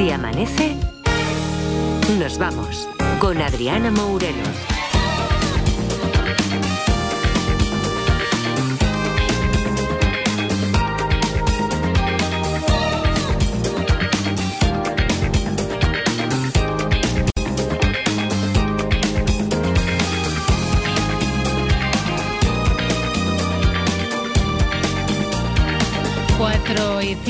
Si 0.00 0.10
amanece, 0.10 0.76
nos 2.18 2.38
vamos 2.38 2.88
con 3.18 3.36
Adriana 3.42 3.90
Mourelos. 3.90 4.79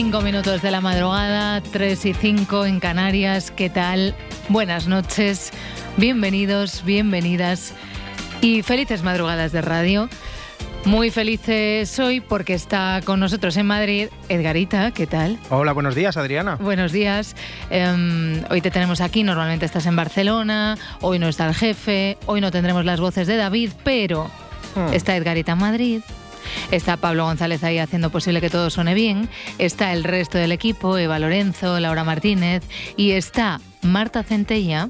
Cuatro 0.01 0.09
y 0.09 0.13
cinco 0.13 0.25
minutos 0.25 0.63
de 0.63 0.71
la 0.71 0.81
madrugada, 0.81 1.61
tres 1.61 2.07
y 2.07 2.15
cinco 2.15 2.65
en 2.65 2.81
Canarias. 2.81 3.51
¿Qué 3.51 3.69
tal? 3.69 4.15
Buenas 4.49 4.87
noches, 4.87 5.51
bienvenidos, 5.99 6.83
bienvenidas 6.87 7.75
y 8.41 8.63
felices 8.63 9.03
madrugadas 9.03 9.53
de 9.53 9.61
radio. 9.61 10.09
Muy 10.87 11.11
felices 11.11 11.99
hoy 11.99 12.23
porque 12.23 12.55
está 12.55 13.03
con 13.05 13.21
nosotros 13.21 13.59
en 13.59 13.67
Madrid 13.67 14.09
Edgarita, 14.31 14.91
¿qué 14.93 15.07
tal? 15.07 15.39
Hola, 15.51 15.73
buenos 15.73 15.95
días, 15.95 16.17
Adriana. 16.17 16.55
Buenos 16.57 16.93
días. 16.93 17.37
Em, 17.69 18.43
hoy 18.49 18.63
te 18.63 18.71
tenemos 18.71 19.03
aquí, 19.03 19.23
normalmente 19.23 19.67
estás 19.67 19.85
en 19.85 19.97
Barcelona, 19.97 20.79
hoy 21.03 21.19
no 21.19 21.29
está 21.29 21.47
el 21.47 21.55
jefe, 21.55 22.17
hoy 22.25 22.41
no 22.41 22.51
tendremos 22.51 22.87
las 22.87 23.01
voces 23.01 23.27
de 23.27 23.37
David, 23.37 23.73
pero 23.85 24.31
Hmm. 24.75 24.95
está 24.95 25.15
Edgarita 25.17 25.53
en 25.53 25.59
Madrid. 25.59 26.01
Está 26.71 26.97
Pablo 26.97 27.25
González 27.25 27.63
ahí 27.65 27.79
haciendo 27.79 28.11
posible 28.11 28.41
que 28.41 28.51
todo 28.51 28.71
suene 28.71 28.95
bien. 28.95 29.29
Está 29.59 29.93
el 29.93 30.05
resto 30.05 30.39
del 30.39 30.53
equipo, 30.53 30.97
Eva 30.99 31.19
Lorenzo, 31.19 31.79
Laura 31.81 32.05
Martínez. 32.05 32.63
Y 32.97 33.13
está 33.13 33.61
Marta 33.83 34.23
Centella, 34.23 34.89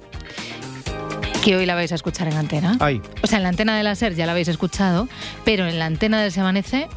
que 1.44 1.56
hoy 1.56 1.66
la 1.66 1.74
vais 1.74 1.92
a 1.92 1.94
escuchar 1.94 2.28
en 2.28 2.36
antena. 2.36 2.76
Ay, 2.80 3.00
O 3.22 3.26
sea, 3.26 3.38
en 3.38 3.44
la 3.44 3.48
antena 3.48 3.76
de 3.76 3.82
la 3.82 3.94
SER 3.94 4.14
ya 4.14 4.26
la 4.26 4.32
habéis 4.32 4.48
escuchado, 4.48 5.08
pero 5.44 5.66
en 5.66 5.78
la 5.78 5.86
antena 5.86 6.20
de 6.22 6.30
Se 6.30 6.40
Amanece 6.40 6.88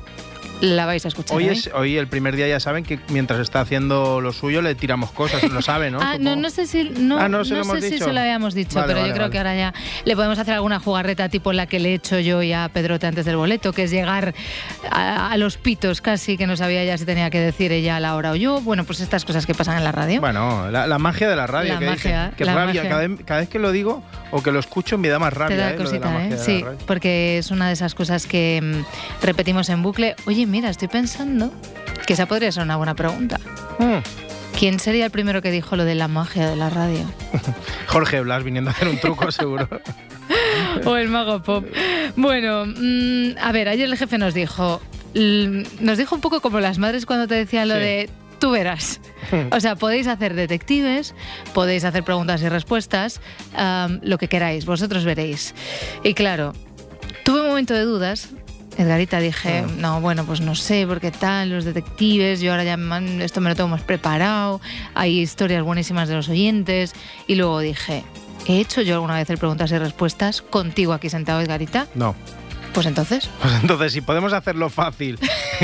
la 0.64 0.86
vais 0.86 1.04
a 1.04 1.10
escuchar. 1.10 1.36
hoy 1.36 1.50
hoy. 1.50 1.58
es 1.58 1.70
hoy 1.74 1.98
el 1.98 2.08
primer 2.08 2.38
día, 2.38 2.48
ya 2.48 2.60
saben 2.60 2.86
que 2.86 2.98
mientras 3.10 3.42
está 3.42 3.60
haciendo 3.60 4.22
lo 4.22 4.32
suyo 4.32 4.62
le 4.62 4.76
tiramos 4.76 5.12
cosas, 5.12 5.44
lo 5.44 5.62
sabe, 5.62 5.92
¿no? 5.92 6.00
Ah, 6.02 6.18
no, 6.18 6.36
no 6.38 6.50
sé 6.50 6.68
si 6.68 6.90
no, 6.90 7.20
Ah, 7.20 7.28
no 7.28 7.44
se 7.44 7.54
lo 7.56 7.62
hemos 7.64 7.80
sé 7.82 7.90
si 7.90 7.98
se 8.00 8.14
lo 8.14 8.20
habíamos 8.20 8.54
dicho, 8.54 8.76
Vale, 8.76 8.88
pero 8.88 9.00
vale, 9.00 9.10
yo 9.10 9.14
creo 9.14 9.26
vale. 9.26 9.32
que 9.32 9.38
ahora 9.40 9.56
ya 9.56 9.74
le 10.06 10.16
podemos 10.16 10.40
hacer 10.40 10.54
alguna 10.54 10.80
jugarreta 10.80 11.28
tipo 11.28 11.52
la 11.52 11.66
que 11.68 11.80
le 11.80 11.90
he 11.90 11.94
hecho 11.96 12.18
yo 12.20 12.42
ya 12.44 12.64
a 12.66 12.70
Pedrote 12.70 13.08
antes 13.08 13.26
del 13.26 13.36
boleto, 13.36 13.74
que 13.74 13.84
es 13.84 13.92
llegar 13.92 14.34
a, 14.90 15.32
a 15.32 15.38
los 15.38 15.58
pitos 15.58 16.00
casi, 16.02 16.38
que 16.38 16.48
no 16.48 16.56
sabía 16.56 16.84
ya 16.86 16.98
si 16.98 17.06
tenía 17.06 17.30
que 17.30 17.40
decir 17.40 17.72
ella 17.74 17.98
a 17.98 18.00
la 18.00 18.16
hora 18.16 18.32
o 18.32 18.36
yo. 18.36 18.62
Bueno, 18.62 18.86
pues 18.86 19.02
estas 19.02 19.26
cosas 19.26 19.46
que 19.46 19.54
pasan 19.54 19.78
en 19.78 19.84
la 19.84 19.92
radio. 19.92 20.22
Bueno, 20.22 20.72
la, 20.72 20.88
la 20.88 20.98
magia 20.98 21.28
de 21.30 21.36
la 21.36 21.46
radio. 21.48 21.74
La 21.74 21.80
que 21.80 21.86
magia, 21.86 22.22
dicen. 22.24 22.36
Que 22.38 22.46
la 22.46 22.56
rabia. 22.56 22.84
Cada, 22.88 23.08
vez, 23.08 23.20
cada 23.26 23.40
vez 23.42 23.50
que 23.50 23.60
lo 23.60 23.72
digo 23.72 24.02
o 24.32 24.42
que 24.42 24.52
lo 24.52 24.60
escucho 24.60 24.98
me 24.98 25.10
da 25.10 25.20
más 25.20 25.34
rabia. 25.34 25.56
Te 25.58 25.62
da 25.62 25.70
¿eh? 25.72 25.78
Lo 25.78 25.84
cosita, 25.84 26.26
¿eh? 26.28 26.38
Sí, 26.38 26.64
porque 26.88 27.38
es 27.38 27.52
una 27.52 27.68
de 27.68 27.74
esas 27.74 27.96
cosas 27.96 28.26
que 28.28 28.62
mm, 28.64 29.24
repetimos 29.26 29.70
en 29.70 29.84
bucle. 29.84 30.16
Oye, 30.26 30.46
mira, 30.54 30.70
estoy 30.70 30.88
pensando 30.88 31.52
que 32.06 32.14
esa 32.14 32.28
podría 32.28 32.52
ser 32.52 32.62
una 32.62 32.76
buena 32.78 32.94
pregunta. 32.94 33.40
Mm. 33.80 33.98
¿Quién 34.60 34.80
sería 34.80 35.06
el 35.06 35.10
primero 35.12 35.42
que 35.42 35.50
dijo 35.50 35.76
lo 35.76 35.84
de 35.84 35.96
la 35.96 36.08
magia 36.08 36.48
de 36.48 36.56
la 36.56 36.70
radio? 36.70 37.00
Jorge 37.88 38.22
Blas 38.22 38.44
viniendo 38.44 38.70
a 38.70 38.74
hacer 38.74 38.88
un 38.88 39.00
truco, 39.00 39.32
seguro. 39.32 39.68
o 40.86 40.96
el 40.96 41.08
mago 41.10 41.42
pop. 41.42 41.66
Bueno, 42.16 42.66
mm, 42.68 43.36
a 43.42 43.52
ver, 43.52 43.68
ayer 43.68 43.90
el 43.90 43.98
jefe 43.98 44.20
nos 44.20 44.36
dijo, 44.36 44.80
nos 45.16 45.98
dijo 45.98 46.14
un 46.14 46.22
poco 46.22 46.40
como 46.40 46.60
las 46.60 46.78
madres 46.78 47.08
cuando 47.08 47.28
te 47.28 47.34
decían 47.34 47.68
lo 47.68 47.74
Sí. 47.74 47.82
de 47.82 48.10
tú 48.38 48.52
verás. 48.52 49.02
O 49.52 49.60
sea, 49.60 49.76
podéis 49.76 50.06
hacer 50.06 50.36
detectives, 50.36 51.16
podéis 51.56 51.84
hacer 51.84 52.04
preguntas 52.04 52.44
y 52.44 52.50
respuestas, 52.50 53.22
lo 54.04 54.20
que 54.20 54.28
queráis, 54.28 54.68
vosotros 54.68 55.04
veréis. 55.04 55.56
Y 56.04 56.14
claro, 56.14 56.54
tuve 57.26 57.42
un 57.42 57.48
momento 57.48 57.74
de 57.74 57.82
dudas. 57.86 58.30
Edgarita 58.78 59.20
dije, 59.20 59.62
Mm. 59.64 59.82
no, 59.82 60.02
bueno, 60.02 60.26
pues 60.26 60.42
no 60.42 60.56
sé, 60.56 60.86
porque 60.88 61.12
tal, 61.12 61.50
los 61.50 61.64
detectives, 61.66 62.42
yo 62.42 62.52
ahora 62.52 62.64
ya 62.64 62.76
man- 62.78 63.22
esto 63.22 63.40
me 63.42 63.50
lo 63.50 63.56
tengo 63.56 63.70
más 63.70 63.82
preparado, 63.82 64.62
hay 64.96 65.20
historias 65.20 65.64
buenísimas 65.64 66.10
de 66.10 66.16
los 66.16 66.28
oyentes, 66.30 66.94
y 67.28 67.36
luego 67.36 67.60
dije, 67.60 68.04
¿he 68.48 68.60
hecho 68.60 68.82
yo 68.82 68.96
alguna 68.96 69.16
vez 69.16 69.30
el 69.30 69.38
preguntas 69.38 69.72
y 69.72 69.78
respuestas 69.78 70.42
contigo 70.42 70.94
aquí 70.94 71.10
sentado, 71.10 71.40
Edgarita? 71.42 71.88
No. 71.94 72.16
Pues 72.74 72.88
entonces, 72.88 73.30
Pues 73.40 73.54
entonces, 73.62 73.94
si 73.94 74.02
podemos 74.02 74.34
hacerlo 74.34 74.70
fácil 74.70 75.20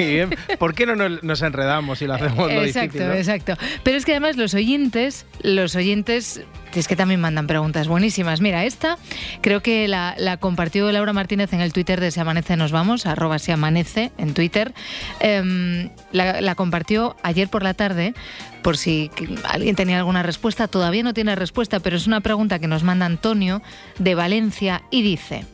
¿por 0.60 0.76
qué 0.76 0.86
no 0.86 0.96
nos, 0.96 1.42
enredamos 1.42 2.02
y 2.02 2.06
lo 2.06 2.14
hacemos 2.14 2.52
lo 2.52 2.64
exacto, 2.64 3.00
difícil? 3.00 3.08
¿no? 3.08 3.14
exacto. 3.14 3.58
Pero 3.84 3.98
es 3.98 4.06
que 4.06 4.12
además 4.12 4.38
los 4.38 4.54
oyentes, 4.54 5.26
los 5.42 5.76
oyentes, 5.76 6.44
es 6.74 6.88
que 6.88 6.96
también 6.96 7.20
mandan 7.20 7.48
preguntas 7.48 7.88
buenísimas. 7.88 8.42
Mira, 8.42 8.64
esta 8.66 8.98
creo 9.42 9.62
que 9.62 9.88
la, 9.88 10.16
la 10.18 10.38
compartió 10.38 10.92
Laura 10.92 11.12
Martínez 11.14 11.52
en 11.54 11.62
el 11.62 11.74
Twitter 11.74 12.00
de 12.00 12.12
Se 12.12 12.22
Amanece 12.22 12.56
Nos 12.58 12.72
Vamos, 12.72 13.06
arroba 13.06 13.40
Se 13.40 13.52
Amanece 13.52 14.12
en 14.18 14.34
Twitter. 14.36 14.74
Em, 15.20 15.90
la, 16.12 16.42
la 16.42 16.56
compartió 16.56 17.16
ayer 17.24 17.50
por 17.50 17.64
la 17.64 17.74
tarde, 17.74 18.14
por 18.62 18.78
si 18.78 19.10
alguien 19.44 19.76
tenía 19.76 19.98
alguna 19.98 20.22
respuesta. 20.22 20.68
Todavía 20.68 21.02
no 21.02 21.14
tiene 21.14 21.36
respuesta, 21.36 21.80
pero 21.80 21.98
es 21.98 22.06
una 22.06 22.22
pregunta 22.22 22.60
que 22.60 22.68
nos 22.68 22.84
manda 22.84 23.06
Antonio 23.08 23.62
de 23.98 24.16
Valencia 24.16 24.84
y 24.92 25.02
dice... 25.02 25.46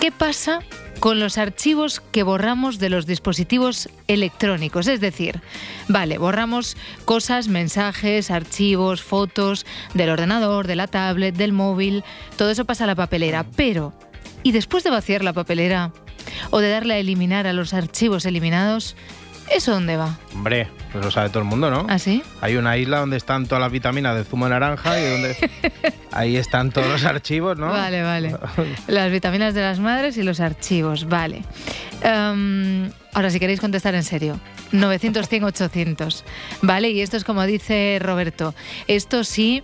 ¿Qué 0.00 0.10
pasa 0.10 0.60
con 0.98 1.20
los 1.20 1.36
archivos 1.36 2.00
que 2.00 2.22
borramos 2.22 2.78
de 2.78 2.88
los 2.88 3.04
dispositivos 3.04 3.90
electrónicos? 4.08 4.86
Es 4.88 5.02
decir, 5.02 5.42
vale, 5.88 6.16
borramos 6.16 6.78
cosas, 7.04 7.48
mensajes, 7.48 8.30
archivos, 8.30 9.02
fotos 9.02 9.66
del 9.92 10.08
ordenador, 10.08 10.66
de 10.66 10.76
la 10.76 10.86
tablet, 10.86 11.36
del 11.36 11.52
móvil, 11.52 12.02
todo 12.38 12.50
eso 12.50 12.64
pasa 12.64 12.84
a 12.84 12.86
la 12.86 12.94
papelera, 12.94 13.44
pero 13.56 13.92
¿y 14.42 14.52
después 14.52 14.84
de 14.84 14.90
vaciar 14.90 15.22
la 15.22 15.34
papelera 15.34 15.92
o 16.50 16.60
de 16.60 16.70
darle 16.70 16.94
a 16.94 16.98
eliminar 16.98 17.46
a 17.46 17.52
los 17.52 17.74
archivos 17.74 18.24
eliminados, 18.24 18.96
eso 19.50 19.72
dónde 19.72 19.96
va? 19.96 20.18
Hombre, 20.34 20.68
pues 20.92 21.04
lo 21.04 21.10
sabe 21.10 21.28
todo 21.28 21.40
el 21.40 21.44
mundo, 21.44 21.70
¿no? 21.70 21.86
¿Así? 21.88 22.22
Hay 22.40 22.56
una 22.56 22.76
isla 22.76 23.00
donde 23.00 23.16
están 23.16 23.46
todas 23.46 23.60
las 23.60 23.72
vitaminas 23.72 24.16
de 24.16 24.24
zumo 24.24 24.46
de 24.46 24.50
naranja 24.50 25.00
y 25.00 25.10
donde 25.10 25.50
ahí 26.12 26.36
están 26.36 26.70
todos 26.70 26.88
los 26.88 27.04
archivos, 27.04 27.58
¿no? 27.58 27.68
Vale, 27.68 28.02
vale. 28.02 28.36
Las 28.86 29.10
vitaminas 29.10 29.54
de 29.54 29.62
las 29.62 29.78
madres 29.78 30.16
y 30.16 30.22
los 30.22 30.40
archivos, 30.40 31.08
vale. 31.08 31.42
Em, 32.02 32.90
ahora, 33.12 33.30
si 33.30 33.38
queréis 33.38 33.60
contestar 33.60 33.94
en 33.94 34.04
serio, 34.04 34.40
900, 34.72 35.28
100, 35.28 35.44
800. 35.44 36.24
Vale, 36.62 36.90
y 36.90 37.00
esto 37.00 37.16
es 37.16 37.24
como 37.24 37.44
dice 37.44 37.98
Roberto. 38.00 38.54
Esto 38.86 39.24
sí 39.24 39.62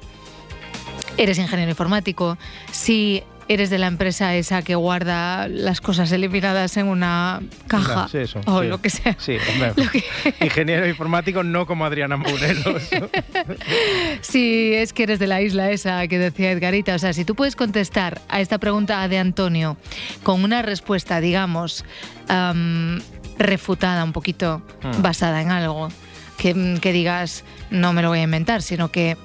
eres 1.16 1.38
ingeniero 1.38 1.70
informático, 1.70 2.36
si 2.70 3.22
eres 3.48 3.70
de 3.70 3.78
la 3.78 3.86
empresa 3.86 4.34
esa 4.34 4.62
que 4.62 4.74
guarda 4.74 5.46
las 5.48 5.80
cosas 5.80 6.10
eliminadas 6.12 6.76
en 6.76 6.86
una 6.88 7.40
caja 7.68 8.08
Sí, 8.08 8.18
eso, 8.18 8.40
o 8.46 8.62
sí. 8.62 8.68
lo 8.68 8.80
que 8.80 8.90
sea. 8.90 9.16
Sí, 9.18 9.36
hombre. 9.52 9.72
Lo 9.84 9.90
que- 9.90 10.04
Ingeniero 10.40 10.86
informático 10.88 11.42
no 11.44 11.66
como 11.66 11.84
Adriana 11.84 12.16
Morelos. 12.16 12.82
Si 14.20 14.74
es 14.74 14.92
que 14.92 15.04
eres 15.04 15.18
de 15.18 15.26
la 15.26 15.40
isla 15.42 15.70
esa 15.70 16.06
que 16.08 16.18
decía 16.18 16.50
Edgarita, 16.50 16.94
o 16.94 16.98
sea, 16.98 17.12
si 17.12 17.24
tú 17.24 17.34
puedes 17.34 17.56
contestar 17.56 18.20
a 18.28 18.40
esta 18.40 18.58
pregunta 18.58 19.06
de 19.08 19.18
Antonio 19.18 19.76
con 20.22 20.42
una 20.44 20.62
respuesta, 20.62 21.20
digamos, 21.20 21.84
am, 22.28 23.00
refutada, 23.38 24.04
un 24.04 24.12
poquito 24.12 24.62
Hmm. 24.82 25.02
basada 25.02 25.40
en 25.42 25.50
algo, 25.50 25.88
que, 26.38 26.78
que 26.80 26.92
digas, 26.92 27.44
no 27.70 27.92
me 27.92 28.02
lo 28.02 28.08
voy 28.08 28.20
a 28.20 28.22
inventar, 28.22 28.62
sino 28.62 28.90
que 28.90 29.16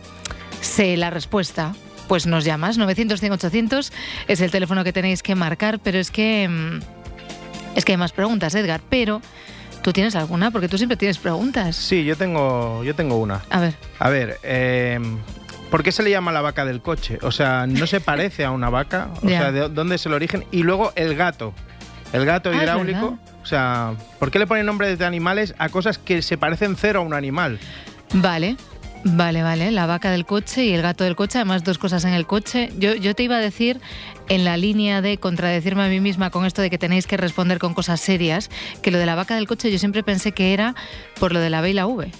sé 0.62 0.96
la 0.98 1.10
respuesta, 1.10 1.74
pues 2.12 2.28
nos 2.28 2.44
llamas. 2.44 2.78
900, 2.78 3.22
100, 3.22 3.32
800 3.32 3.94
es 4.28 4.42
el 4.42 4.52
teléfono 4.52 4.84
que 4.84 4.92
tenéis 4.92 5.24
que 5.24 5.34
marcar, 5.34 5.80
pero 5.80 5.98
es 5.98 6.12
que, 6.12 6.46
mm, 6.46 6.80
es 7.78 7.86
que 7.86 7.94
hay 7.94 7.98
más 7.98 8.12
preguntas, 8.12 8.54
Edgar, 8.54 8.82
pero 8.90 9.22
tú 9.82 9.94
tienes 9.94 10.14
alguna, 10.18 10.52
porque 10.52 10.68
tú 10.68 10.78
siempre 10.78 10.98
tienes 10.98 11.18
preguntas. 11.20 11.74
Sí, 11.78 12.04
yo 12.04 12.18
tengo, 12.18 12.84
yo 12.84 12.94
tengo 12.96 13.16
una. 13.16 13.40
A 13.50 13.62
ver. 13.62 13.76
A 13.98 14.10
ver, 14.10 14.40
eh, 14.44 15.00
¿por 15.70 15.84
qué 15.84 15.94
se 15.94 16.04
le 16.04 16.10
llama 16.12 16.34
la 16.34 16.42
vaca 16.42 16.66
del 16.66 16.82
coche? 16.82 17.18
O 17.22 17.32
sea, 17.32 17.66
¿no 17.66 17.88
se 17.88 18.02
parece 18.02 18.44
a 18.44 18.52
una 18.52 18.70
vaca? 18.70 19.08
O 19.24 19.30
sea, 19.30 19.54
¿de 19.54 19.70
dónde 19.70 19.96
es 19.96 20.06
el 20.06 20.12
origen? 20.12 20.44
Y 20.52 20.64
luego 20.64 20.92
el 20.98 21.16
gato. 21.16 21.54
El 22.12 22.26
gato 22.26 22.50
Ah, 22.50 22.56
hidráulico. 22.62 23.18
O 23.42 23.46
sea, 23.46 23.94
¿por 24.20 24.32
qué 24.32 24.40
le 24.40 24.48
ponen 24.48 24.66
nombres 24.66 25.00
de 25.00 25.06
animales 25.06 25.56
a 25.60 25.70
cosas 25.70 25.98
que 25.98 26.22
se 26.24 26.38
parecen 26.38 26.76
cero 26.76 27.00
a 27.00 27.04
un 27.04 27.14
animal? 27.14 27.58
Vale, 28.16 28.58
vale, 29.04 29.44
vale. 29.44 29.72
La 29.72 29.86
vaca 29.86 30.12
del 30.12 30.26
coche 30.26 30.66
y 30.66 30.74
el 30.74 30.82
gato 30.82 31.04
del 31.04 31.16
coche, 31.16 31.38
además 31.40 31.64
dos 31.64 31.78
cosas 31.78 32.06
en 32.06 32.14
el 32.14 32.26
coche. 32.26 32.70
Yo, 32.78 32.96
yo 32.96 33.16
te 33.16 33.24
iba 33.24 33.38
a 33.38 33.40
decir, 33.40 33.80
en 34.30 34.46
la 34.46 34.58
línea 34.58 35.02
de 35.02 35.18
contradecirme 35.18 35.84
a 35.84 35.88
mí 35.88 36.00
misma 36.00 36.30
con 36.30 36.46
esto 36.46 36.62
de 36.62 36.70
que 36.70 36.78
tenéis 36.78 37.08
que 37.08 37.18
responder 37.18 37.60
con 37.60 37.74
cosas 37.74 38.00
serias, 38.00 38.50
que 38.82 38.92
lo 38.92 38.98
de 38.98 39.06
la 39.06 39.16
vaca 39.16 39.36
del 39.36 39.48
coche 39.48 39.72
yo 39.72 39.80
siempre 39.80 40.04
pensé 40.04 40.32
que 40.32 40.54
era 40.54 40.76
por 41.20 41.34
lo 41.34 41.40
de 41.40 41.50
la 41.50 41.62
B 41.62 41.72
y 41.72 41.74
la 41.74 41.88
V. 41.88 42.12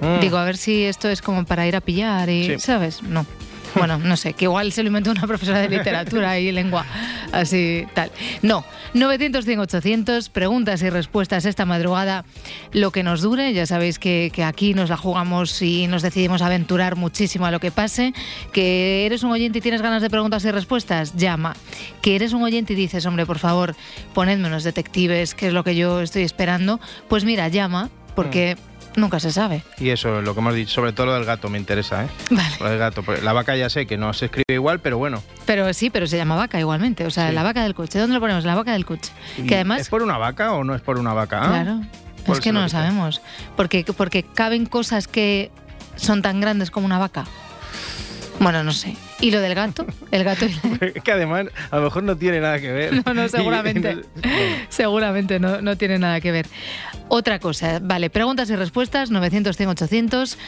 Mm. 0.00 0.20
Digo, 0.20 0.36
a 0.38 0.44
ver 0.44 0.56
si 0.56 0.84
esto 0.84 1.08
es 1.08 1.22
como 1.22 1.44
para 1.44 1.66
ir 1.66 1.74
a 1.74 1.80
pillar 1.80 2.28
y, 2.30 2.44
Sí. 2.44 2.58
¿sabes? 2.58 3.02
No. 3.02 3.26
Bueno, 3.74 3.98
no 3.98 4.16
sé, 4.16 4.32
que 4.32 4.44
igual 4.44 4.72
se 4.72 4.82
lo 4.82 4.88
inventó 4.88 5.10
una 5.10 5.26
profesora 5.26 5.60
de 5.60 5.68
literatura 5.68 6.38
y 6.38 6.52
lengua, 6.52 6.86
así 7.32 7.86
tal. 7.94 8.10
No, 8.42 8.64
900, 8.94 9.44
100, 9.44 9.60
800, 9.60 10.28
preguntas 10.28 10.82
y 10.82 10.90
respuestas 10.90 11.44
esta 11.44 11.64
madrugada, 11.64 12.24
lo 12.72 12.90
que 12.90 13.02
nos 13.02 13.20
dure. 13.20 13.52
Ya 13.52 13.66
sabéis 13.66 13.98
que, 13.98 14.32
aquí 14.44 14.74
nos 14.74 14.90
la 14.90 14.96
jugamos 14.96 15.60
y 15.62 15.86
nos 15.86 16.02
decidimos 16.02 16.42
aventurar 16.42 16.96
muchísimo 16.96 17.46
a 17.46 17.50
lo 17.50 17.60
que 17.60 17.70
pase. 17.70 18.12
Que 18.52 19.06
eres 19.06 19.22
un 19.22 19.32
oyente 19.32 19.58
y 19.58 19.62
tienes 19.62 19.82
ganas 19.82 20.02
de 20.02 20.10
preguntas 20.10 20.44
y 20.44 20.50
respuestas, 20.50 21.16
llama. 21.16 21.54
Que 22.02 22.16
eres 22.16 22.32
un 22.32 22.42
oyente 22.42 22.72
y 22.72 22.76
dices, 22.76 23.06
hombre, 23.06 23.26
por 23.26 23.38
favor, 23.38 23.74
ponedme 24.14 24.48
unos 24.48 24.64
detectives, 24.64 25.34
que 25.34 25.48
es 25.48 25.52
lo 25.52 25.64
que 25.64 25.76
yo 25.76 26.00
estoy 26.00 26.22
esperando. 26.22 26.80
Pues 27.08 27.24
mira, 27.24 27.48
llama, 27.48 27.90
porque 28.14 28.56
nunca 28.98 29.20
se 29.20 29.32
sabe. 29.32 29.62
Y 29.78 29.90
eso, 29.90 30.20
lo 30.22 30.34
que 30.34 30.40
hemos 30.40 30.54
dicho, 30.54 30.72
sobre 30.74 30.92
todo 30.92 31.06
lo 31.06 31.14
del 31.14 31.24
gato 31.24 31.48
me 31.48 31.58
interesa, 31.58 32.04
¿eh? 32.04 32.08
Vale. 32.30 32.56
Lo 32.60 32.68
del 32.68 32.78
gato. 32.78 33.02
porque 33.02 33.22
La 33.22 33.32
vaca 33.32 33.56
ya 33.56 33.70
sé 33.70 33.86
que 33.86 33.96
no 33.96 34.12
se 34.12 34.26
escribe 34.26 34.44
igual, 34.54 34.80
pero 34.80 34.98
bueno. 34.98 35.22
Pero 35.46 35.72
sí, 35.72 35.90
pero 35.90 36.06
se 36.06 36.16
llama 36.16 36.36
vaca 36.36 36.58
igualmente. 36.60 37.06
O 37.06 37.10
sea, 37.10 37.28
Sí. 37.28 37.34
la 37.34 37.42
vaca 37.42 37.62
del 37.62 37.74
coche. 37.74 37.98
¿Dónde 37.98 38.14
lo 38.14 38.20
ponemos? 38.20 38.44
La 38.44 38.54
vaca 38.54 38.72
del 38.72 38.84
coche. 38.84 39.10
¿Y 39.38 39.42
Que 39.46 39.54
además. 39.56 39.80
¿Es 39.80 39.88
por 39.88 40.02
una 40.02 40.18
vaca 40.18 40.52
o 40.52 40.64
no 40.64 40.74
es 40.74 40.82
por 40.82 40.98
una 40.98 41.12
vaca? 41.14 41.40
Claro. 41.40 41.80
Es 42.26 42.40
que 42.40 42.52
no 42.52 42.60
lo 42.60 42.68
sabemos. 42.68 43.22
Porque, 43.56 43.84
porque 43.96 44.22
caben 44.22 44.66
cosas 44.66 45.08
que 45.08 45.50
son 45.96 46.20
tan 46.20 46.40
grandes 46.40 46.70
como 46.70 46.84
una 46.84 46.98
vaca. 46.98 47.24
Bueno, 48.40 48.62
no 48.62 48.72
sé. 48.72 48.96
¿Y 49.20 49.30
lo 49.32 49.40
del 49.40 49.54
gato? 49.54 49.84
El 50.12 50.22
gato 50.22 50.46
y 50.46 51.00
que 51.04 51.12
además 51.12 51.46
a 51.70 51.76
lo 51.76 51.82
mejor 51.82 52.02
no 52.04 52.16
tiene 52.16 52.40
nada 52.40 52.60
que 52.60 52.70
ver. 52.72 53.02
No, 53.06 53.14
no, 53.14 53.28
seguramente. 53.28 53.94
no-. 53.96 54.02
Seguramente 54.68 55.40
no, 55.40 55.60
no 55.60 55.76
tiene 55.76 55.98
nada 55.98 56.20
que 56.20 56.30
ver. 56.30 56.46
Otra 57.08 57.38
cosa, 57.38 57.80
vale, 57.82 58.10
preguntas 58.10 58.50
y 58.50 58.56
respuestas, 58.56 59.10
900, 59.10 59.56
100, 59.56 59.68
800. 59.70 60.38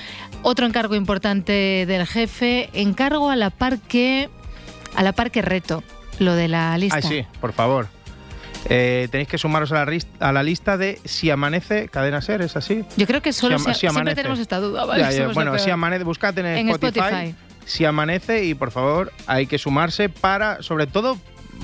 Otro 0.43 0.67
encargo 0.67 0.95
importante 0.95 1.85
del 1.87 2.07
jefe, 2.07 2.71
encargo 2.75 3.31
a 3.31 3.37
la 3.37 3.51
par 3.51 3.79
que, 3.79 4.29
a 4.95 5.03
la 5.03 5.13
par 5.13 5.31
que 5.31 5.43
reto, 5.43 5.83
lo 6.19 6.35
de 6.35 6.49
la 6.49 6.77
lista. 6.79 6.99
Ah, 6.99 7.03
sí, 7.03 7.25
por 7.41 7.53
favor. 7.53 7.89
Eh, 8.69 9.09
tenéis 9.11 9.29
que 9.29 9.39
sumaros 9.39 9.73
a 9.73 9.85
la, 9.87 9.99
a 10.21 10.33
la 10.33 10.43
lista 10.43 10.77
de 10.77 11.01
si 11.07 11.31
amanece 11.31 11.89
Cadena 11.89 12.21
Ser, 12.21 12.43
¿es 12.43 12.57
así? 12.57 12.85
Yo 12.97 13.07
creo 13.07 13.23
que 13.23 13.33
solo 13.33 13.59
Si 13.59 13.73
si 13.73 13.81
siempre 13.81 14.15
tenemos 14.15 14.39
esta 14.39 14.59
duda, 14.59 14.85
¿vale? 14.85 15.03
Ya, 15.03 15.11
ya, 15.11 15.29
bueno, 15.29 15.59
si 15.59 15.71
amanece, 15.71 16.05
buscad 16.05 16.39
en, 16.39 16.47
En 16.47 16.69
Spotify, 16.69 17.01
Spotify. 17.01 17.35
Si 17.65 17.85
amanece 17.85 18.45
y 18.45 18.55
por 18.55 18.71
favor 18.71 19.13
hay 19.27 19.47
que 19.47 19.59
sumarse 19.59 20.09
para, 20.09 20.63
sobre 20.63 20.87
todo, 20.87 21.19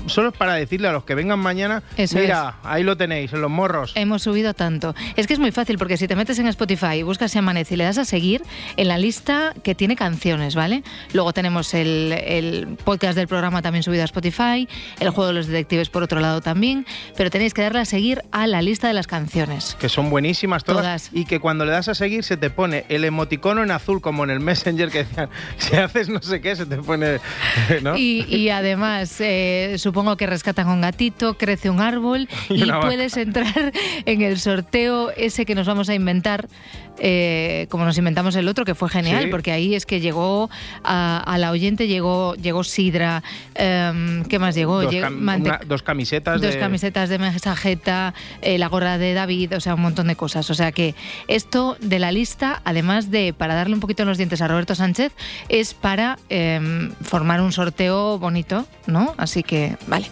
solo 0.06 0.32
para 0.32 0.54
decirle 0.54 0.88
a 0.88 0.92
los 0.92 1.04
que 1.04 1.14
vengan 1.14 1.38
mañana, 1.38 1.82
Eso 1.96 2.18
mira, 2.18 2.56
ahí 2.62 2.82
lo 2.82 2.96
tenéis, 2.96 3.32
en 3.32 3.40
los 3.40 3.50
morros. 3.50 3.92
Hemos 3.94 4.22
subido 4.22 4.54
tanto. 4.54 4.94
Es 5.16 5.26
que 5.26 5.32
es 5.32 5.38
muy 5.38 5.52
fácil 5.52 5.78
porque 5.78 5.96
si 5.96 6.06
te 6.08 6.16
metes 6.16 6.38
en 6.38 6.46
Spotify 6.48 6.96
y 6.96 7.02
buscas 7.02 7.32
Si 7.32 7.38
Amanece 7.38 7.74
y 7.74 7.76
le 7.76 7.84
das 7.84 7.98
a 7.98 8.04
seguir 8.04 8.42
en 8.76 8.88
la 8.88 8.98
lista 8.98 9.54
que 9.62 9.74
tiene 9.74 9.96
canciones, 9.96 10.54
¿vale? 10.54 10.82
Luego 11.12 11.32
tenemos 11.32 11.74
el, 11.74 12.12
el 12.12 12.76
podcast 12.84 13.16
del 13.16 13.28
programa 13.28 13.62
también 13.62 13.82
subido 13.82 14.02
a 14.02 14.06
Spotify, 14.06 14.68
el 15.00 15.10
juego 15.10 15.28
de 15.28 15.32
los 15.34 15.46
detectives 15.46 15.88
por 15.90 16.02
otro 16.02 16.20
lado 16.20 16.40
también, 16.40 16.86
pero 17.16 17.30
tenéis 17.30 17.54
que 17.54 17.62
darle 17.62 17.80
a 17.80 17.84
seguir 17.84 18.22
a 18.32 18.46
la 18.46 18.62
lista 18.62 18.88
de 18.88 18.94
las 18.94 19.06
canciones. 19.06 19.76
que 19.80 19.88
son 19.88 20.10
buenísimas 20.10 20.64
todas, 20.64 20.82
Todas. 21.06 21.10
y 21.12 21.24
que 21.24 21.40
cuando 21.40 21.64
le 21.64 21.72
das 21.72 21.88
a 21.88 21.94
seguir 21.94 22.22
se 22.24 22.36
te 22.36 22.50
pone 22.50 22.84
el 22.88 23.04
emoticono 23.04 23.62
en 23.62 23.70
azul 23.70 24.00
como 24.00 24.24
en 24.24 24.30
el 24.30 24.40
Messenger 24.40 24.90
que 24.90 24.98
decían, 25.04 25.28
si 25.58 25.76
haces 25.76 26.08
no 26.08 26.20
sé 26.22 26.40
qué 26.40 26.54
se 26.56 26.66
te 26.66 26.76
pone, 26.76 27.18
¿no? 27.82 27.96
Y, 27.96 28.24
y 28.28 28.50
además, 28.50 29.16
eh, 29.20 29.76
supongo 29.86 30.16
que 30.16 30.26
rescatan 30.26 30.66
un 30.66 30.80
gatito, 30.80 31.38
crece 31.38 31.70
un 31.70 31.80
árbol 31.80 32.28
Y 32.48 32.64
y, 32.64 32.72
puedes 32.80 33.16
entrar 33.16 33.72
en 34.04 34.22
el 34.22 34.40
sorteo 34.40 35.12
ese 35.16 35.46
que 35.46 35.54
nos 35.54 35.68
vamos 35.68 35.88
a 35.88 35.94
inventar, 35.94 36.48
eh, 36.98 37.66
como 37.70 37.84
nos 37.84 37.96
inventamos 37.98 38.34
el 38.36 38.48
otro, 38.48 38.64
que 38.64 38.74
fue 38.74 38.88
genial, 38.88 39.24
Sí. 39.24 39.28
porque 39.30 39.52
ahí 39.52 39.74
es 39.74 39.86
que 39.86 40.00
llegó 40.00 40.48
a, 40.84 41.18
a 41.26 41.38
la 41.38 41.50
oyente, 41.50 41.86
llegó, 41.88 42.34
llegó 42.36 42.64
Sidra, 42.64 43.22
em, 43.54 44.24
¿qué 44.24 44.38
más 44.38 44.54
llegó? 44.54 44.82
dos, 44.82 44.92
Llegó 44.92 45.08
cam- 45.08 45.40
una- 45.40 45.60
dos 45.66 45.82
camisetas 45.82 46.40
Dos 46.40 46.54
de- 46.54 46.60
camisetas 46.60 47.08
de 47.08 47.18
mensajeta, 47.18 48.14
eh, 48.42 48.58
la 48.58 48.68
gorra 48.68 48.98
de 48.98 49.14
David, 49.14 49.56
o 49.56 49.60
sea, 49.60 49.74
un 49.74 49.82
montón 49.82 50.06
de 50.08 50.16
cosas. 50.16 50.48
O 50.50 50.54
sea 50.54 50.72
que 50.72 50.94
esto 51.28 51.76
de 51.80 51.98
la 51.98 52.12
lista, 52.12 52.60
además 52.64 53.10
de 53.10 53.34
para 53.36 53.54
darle 53.54 53.74
un 53.74 53.80
poquito 53.80 54.02
en 54.02 54.08
los 54.08 54.18
dientes 54.18 54.40
a 54.42 54.48
Roberto 54.48 54.74
Sánchez, 54.74 55.12
es 55.48 55.74
para 55.74 56.18
em, 56.28 56.92
formar 57.02 57.40
un 57.40 57.52
sorteo 57.52 58.18
bonito, 58.18 58.66
¿no? 58.86 59.14
Así 59.18 59.42
que, 59.42 59.76
vale. 59.86 60.06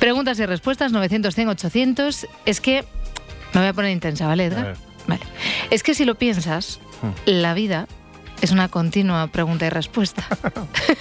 Preguntas 0.00 0.38
y 0.40 0.46
respuestas, 0.46 0.92
900, 0.92 1.34
100, 1.34 1.48
800. 1.48 2.26
Es 2.46 2.60
que 2.60 2.84
me 3.52 3.60
voy 3.60 3.68
a 3.68 3.72
poner 3.72 3.90
intensa, 3.92 4.26
¿vale, 4.26 4.46
Edgar? 4.46 4.76
Vale. 5.06 5.22
Es 5.70 5.82
que 5.82 5.94
si 5.94 6.04
lo 6.04 6.16
piensas, 6.16 6.80
Hmm. 7.02 7.12
la 7.24 7.54
vida 7.54 7.86
es 8.42 8.50
una 8.50 8.68
continua 8.68 9.26
pregunta 9.28 9.66
y 9.66 9.70
respuesta. 9.70 10.26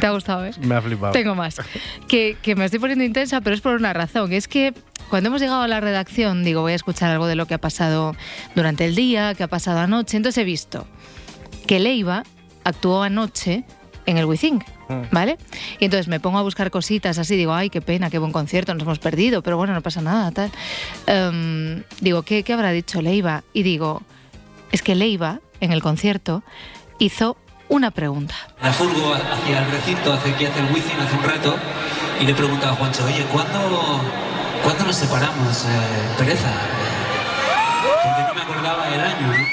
¿Te 0.00 0.06
ha 0.06 0.10
gustado, 0.10 0.44
eh? 0.46 0.52
Me 0.60 0.74
ha 0.74 0.82
flipado. 0.82 1.12
Tengo 1.12 1.34
más. 1.34 1.60
Que, 2.08 2.36
que 2.42 2.56
me 2.56 2.64
estoy 2.64 2.80
poniendo 2.80 3.04
intensa, 3.04 3.40
pero 3.40 3.54
es 3.54 3.60
por 3.60 3.76
una 3.76 3.92
razón. 3.92 4.32
Es 4.32 4.48
que 4.48 4.74
cuando 5.08 5.28
hemos 5.28 5.40
llegado 5.40 5.62
a 5.62 5.68
la 5.68 5.80
redacción, 5.80 6.42
digo, 6.42 6.62
voy 6.62 6.72
a 6.72 6.76
escuchar 6.76 7.10
algo 7.10 7.26
de 7.26 7.36
lo 7.36 7.46
que 7.46 7.54
ha 7.54 7.58
pasado 7.58 8.16
durante 8.56 8.84
el 8.84 8.94
día, 8.96 9.34
que 9.34 9.44
ha 9.44 9.48
pasado 9.48 9.78
anoche. 9.78 10.16
Entonces 10.16 10.40
he 10.40 10.44
visto 10.44 10.86
que 11.66 11.78
Leiva 11.78 12.24
actuó 12.64 13.02
anoche 13.02 13.64
en 14.06 14.18
el 14.18 14.24
WeThink. 14.24 14.64
Mm. 14.88 15.02
¿Vale? 15.10 15.38
Y 15.78 15.84
entonces 15.84 16.08
me 16.08 16.20
pongo 16.20 16.38
a 16.38 16.42
buscar 16.42 16.70
cositas 16.70 17.18
así, 17.18 17.36
digo, 17.36 17.54
ay, 17.54 17.70
qué 17.70 17.80
pena, 17.80 18.10
qué 18.10 18.18
buen 18.18 18.32
concierto, 18.32 18.74
nos 18.74 18.82
hemos 18.82 18.98
perdido, 18.98 19.42
pero 19.42 19.56
bueno, 19.56 19.74
no 19.74 19.80
pasa 19.80 20.00
nada, 20.00 20.30
tal. 20.30 20.50
Em, 21.06 21.82
digo, 22.00 22.22
¿qué, 22.22 22.42
¿qué 22.42 22.52
habrá 22.52 22.70
dicho 22.70 23.00
Leiva? 23.02 23.44
Y 23.52 23.62
digo, 23.62 24.02
es 24.70 24.82
que 24.82 24.94
Leiva, 24.94 25.40
en 25.60 25.72
el 25.72 25.82
concierto, 25.82 26.42
hizo 26.98 27.36
una 27.68 27.90
pregunta. 27.90 28.34
La 28.60 28.72
furgo 28.72 29.14
hacia 29.14 29.60
el 29.60 29.70
recinto, 29.70 30.12
hacia 30.12 30.34
aquí, 30.34 30.44
hacia 30.44 30.62
el 30.62 30.74
Wizzing 30.74 31.00
hace 31.00 31.16
un 31.16 31.22
rato, 31.22 31.56
y 32.20 32.26
le 32.26 32.34
preguntaba 32.34 32.72
a 32.72 32.76
Juancho, 32.76 33.04
oye, 33.04 33.24
¿cuándo, 33.32 34.00
¿cuándo 34.62 34.84
nos 34.84 34.96
separamos, 34.96 35.64
eh, 35.64 35.68
Pereza? 36.18 36.50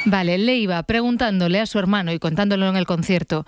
Vale, 0.06 0.38
le 0.38 0.56
iba 0.56 0.82
preguntándole 0.84 1.60
a 1.60 1.66
su 1.66 1.80
hermano 1.80 2.12
y 2.12 2.20
contándolo 2.20 2.68
en 2.68 2.76
el 2.76 2.86
concierto, 2.86 3.46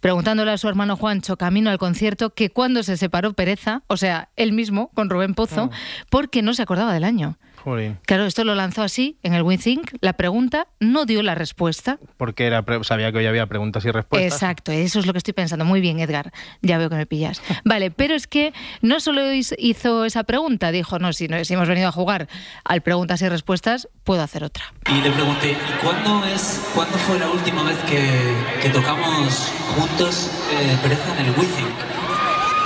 preguntándole 0.00 0.52
a 0.52 0.58
su 0.58 0.68
hermano 0.68 0.96
Juancho, 0.96 1.36
camino 1.36 1.70
al 1.70 1.78
concierto, 1.78 2.30
que 2.30 2.50
cuando 2.50 2.82
se 2.82 2.96
separó 2.96 3.32
Pereza, 3.32 3.82
o 3.86 3.96
sea, 3.96 4.28
él 4.36 4.52
mismo, 4.52 4.90
con 4.94 5.10
Rubén 5.10 5.34
Pozo, 5.34 5.70
porque 6.10 6.42
no 6.42 6.54
se 6.54 6.62
acordaba 6.62 6.92
del 6.92 7.04
año. 7.04 7.38
Jolín. 7.66 7.98
Claro, 8.06 8.26
esto 8.26 8.44
lo 8.44 8.54
lanzó 8.54 8.82
así, 8.84 9.18
en 9.24 9.34
el 9.34 9.42
WinThink, 9.42 9.94
la 10.00 10.12
pregunta 10.12 10.68
no 10.78 11.04
dio 11.04 11.20
la 11.24 11.34
respuesta. 11.34 11.98
Porque 12.16 12.46
era, 12.46 12.62
pre- 12.62 12.84
sabía 12.84 13.10
que 13.10 13.18
hoy 13.18 13.26
había 13.26 13.46
preguntas 13.48 13.84
y 13.84 13.90
respuestas. 13.90 14.32
Exacto, 14.32 14.70
eso 14.70 15.00
es 15.00 15.06
lo 15.06 15.12
que 15.12 15.18
estoy 15.18 15.34
pensando. 15.34 15.64
Muy 15.64 15.80
bien, 15.80 15.98
Edgar, 15.98 16.32
ya 16.62 16.78
veo 16.78 16.88
que 16.88 16.94
me 16.94 17.06
pillas. 17.06 17.42
Vale, 17.64 17.90
pero 17.90 18.14
es 18.14 18.28
que 18.28 18.52
no 18.82 19.00
solo 19.00 19.32
hizo 19.32 20.04
esa 20.04 20.22
pregunta, 20.22 20.70
dijo, 20.70 21.00
no, 21.00 21.12
si, 21.12 21.26
no, 21.26 21.44
si 21.44 21.54
hemos 21.54 21.66
venido 21.66 21.88
a 21.88 21.92
jugar 21.92 22.28
al 22.62 22.82
preguntas 22.82 23.20
y 23.22 23.28
respuestas, 23.28 23.88
puedo 24.04 24.22
hacer 24.22 24.44
otra. 24.44 24.72
Y 24.88 25.00
le 25.00 25.10
pregunté, 25.10 25.50
¿y 25.52 25.84
cuándo, 25.84 26.24
es, 26.24 26.70
cuándo 26.72 26.96
fue 26.98 27.18
la 27.18 27.28
última 27.28 27.64
vez 27.64 27.76
que, 27.90 28.62
que 28.62 28.70
tocamos 28.70 29.52
juntos 29.76 30.30
eh, 30.52 30.76
Pereza 30.84 31.18
en 31.18 31.26
el 31.26 31.30
Wizzing? 31.32 31.66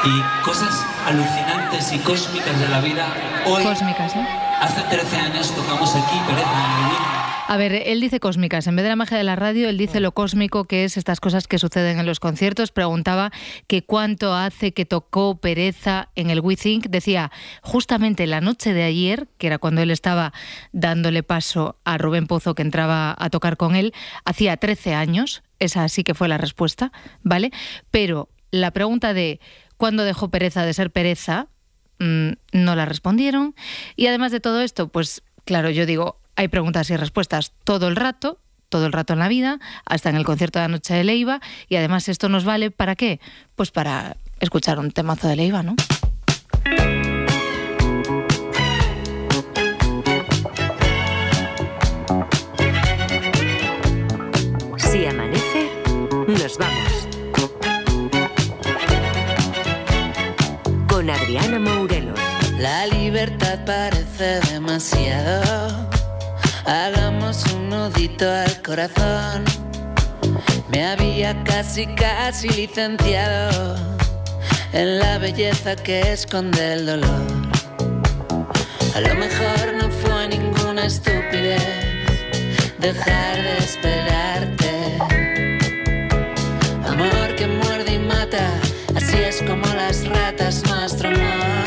Y 0.04 0.44
cosas 0.44 0.84
alucinantes 1.06 1.90
y 1.92 1.98
cósmicas 2.00 2.58
de 2.60 2.68
la 2.68 2.80
vida. 2.82 3.06
Hoy, 3.46 3.62
Cósmicas, 3.64 4.14
¿eh? 4.16 4.26
Hace 4.60 4.82
13 4.82 5.16
años 5.16 5.54
tocamos 5.54 5.94
aquí 5.94 6.16
Wizzing. 6.28 7.20
A 7.50 7.56
ver, 7.56 7.72
él 7.72 8.00
dice 8.00 8.20
cósmicas. 8.20 8.68
En 8.68 8.76
vez 8.76 8.84
de 8.84 8.90
la 8.90 8.94
magia 8.94 9.18
de 9.18 9.24
la 9.24 9.34
radio, 9.34 9.68
él 9.68 9.76
dice 9.76 9.98
lo 9.98 10.12
cósmico 10.12 10.66
que 10.66 10.84
es 10.84 10.96
estas 10.96 11.18
cosas 11.18 11.48
que 11.48 11.58
suceden 11.58 11.98
en 11.98 12.06
los 12.06 12.20
conciertos. 12.20 12.70
Preguntaba 12.70 13.32
que 13.66 13.82
cuánto 13.82 14.34
hace 14.34 14.72
que 14.72 14.84
tocó 14.84 15.40
Pereza 15.40 16.10
en 16.14 16.30
el 16.30 16.38
We 16.38 16.54
Think. 16.54 16.86
Decía, 16.90 17.32
justamente 17.60 18.28
la 18.28 18.40
noche 18.40 18.72
de 18.72 18.84
ayer, 18.84 19.26
que 19.36 19.48
era 19.48 19.58
cuando 19.58 19.82
él 19.82 19.90
estaba 19.90 20.32
dándole 20.70 21.24
paso 21.24 21.76
a 21.84 21.98
Rubén 21.98 22.28
Pozo, 22.28 22.54
que 22.54 22.62
entraba 22.62 23.16
a 23.18 23.30
tocar 23.30 23.56
con 23.56 23.74
él, 23.74 23.94
hacía 24.24 24.56
13 24.56 24.94
años. 24.94 25.42
Esa 25.58 25.88
sí 25.88 26.04
que 26.04 26.14
fue 26.14 26.28
la 26.28 26.38
respuesta, 26.38 26.92
¿vale? 27.24 27.50
Pero 27.90 28.28
la 28.52 28.70
pregunta 28.70 29.12
de 29.12 29.40
cuándo 29.76 30.04
dejó 30.04 30.30
Pereza 30.30 30.64
de 30.64 30.72
ser 30.72 30.92
Pereza, 30.92 31.48
mm, 32.00 32.30
no 32.52 32.74
la 32.74 32.84
respondieron. 32.86 33.54
Y 33.94 34.08
además 34.08 34.32
de 34.32 34.40
todo 34.40 34.60
esto, 34.60 34.88
pues 34.88 35.22
claro, 35.44 35.70
yo 35.70 35.86
digo, 35.86 36.16
hay 36.36 36.48
preguntas 36.48 36.90
y 36.90 36.96
respuestas 36.96 37.52
todo 37.64 37.86
el 37.88 37.96
rato, 37.96 38.38
todo 38.68 38.86
el 38.86 38.92
rato 38.92 39.12
en 39.12 39.18
la 39.18 39.28
vida, 39.28 39.60
hasta 39.84 40.10
en 40.10 40.16
el 40.16 40.24
concierto 40.24 40.58
de 40.58 40.64
la 40.64 40.68
noche 40.68 40.94
de 40.94 41.04
Leiva, 41.04 41.40
y 41.68 41.76
además 41.76 42.08
esto 42.08 42.28
nos 42.28 42.44
vale 42.44 42.70
para 42.70 42.96
qué? 42.96 43.20
Pues 43.56 43.70
para 43.70 44.16
escuchar 44.40 44.78
un 44.78 44.90
temazo 44.90 45.28
de 45.28 45.36
Leiva, 45.36 45.62
¿no? 45.62 45.76
Adriana 61.08 61.58
Mourelos. 61.58 62.18
La 62.58 62.86
libertad 62.86 63.58
parece 63.64 64.40
demasiado. 64.52 65.88
Hagamos 66.66 67.42
un 67.54 67.70
nudito 67.70 68.30
al 68.30 68.60
corazón. 68.60 69.44
Me 70.68 70.86
había 70.86 71.42
casi, 71.44 71.86
casi 71.94 72.48
licenciado 72.50 73.76
en 74.72 74.98
la 74.98 75.16
belleza 75.18 75.74
que 75.74 76.12
esconde 76.12 76.74
el 76.74 76.86
dolor. 76.86 77.24
A 78.94 79.00
lo 79.00 79.14
mejor 79.14 79.74
no 79.78 79.90
fue 79.90 80.28
ninguna 80.28 80.84
estupidez 80.84 81.62
dejar 82.78 83.36
de 83.36 83.58
esperarte. 83.58 84.59
astronauta. 90.90 91.59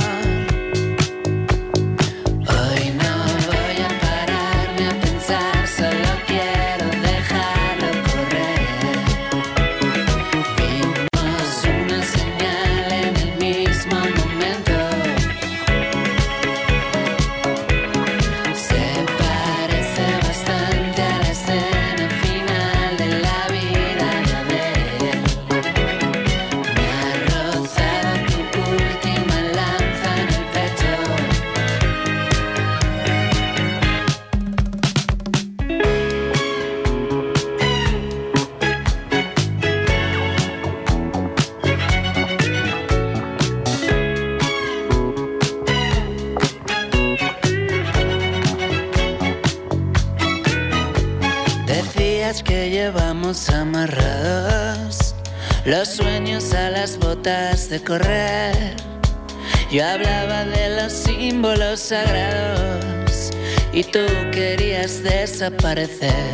Sagrados 61.84 63.32
y 63.74 63.84
tú 63.84 64.00
querías 64.32 65.04
desaparecer. 65.04 66.34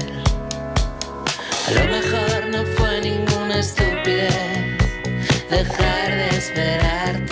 A 1.68 1.72
lo 1.72 1.86
mejor 1.86 2.50
no 2.52 2.64
fue 2.78 3.02
ninguna 3.02 3.60
estupidez 3.60 4.78
dejar 5.50 6.16
de 6.16 6.38
esperarte. 6.38 7.29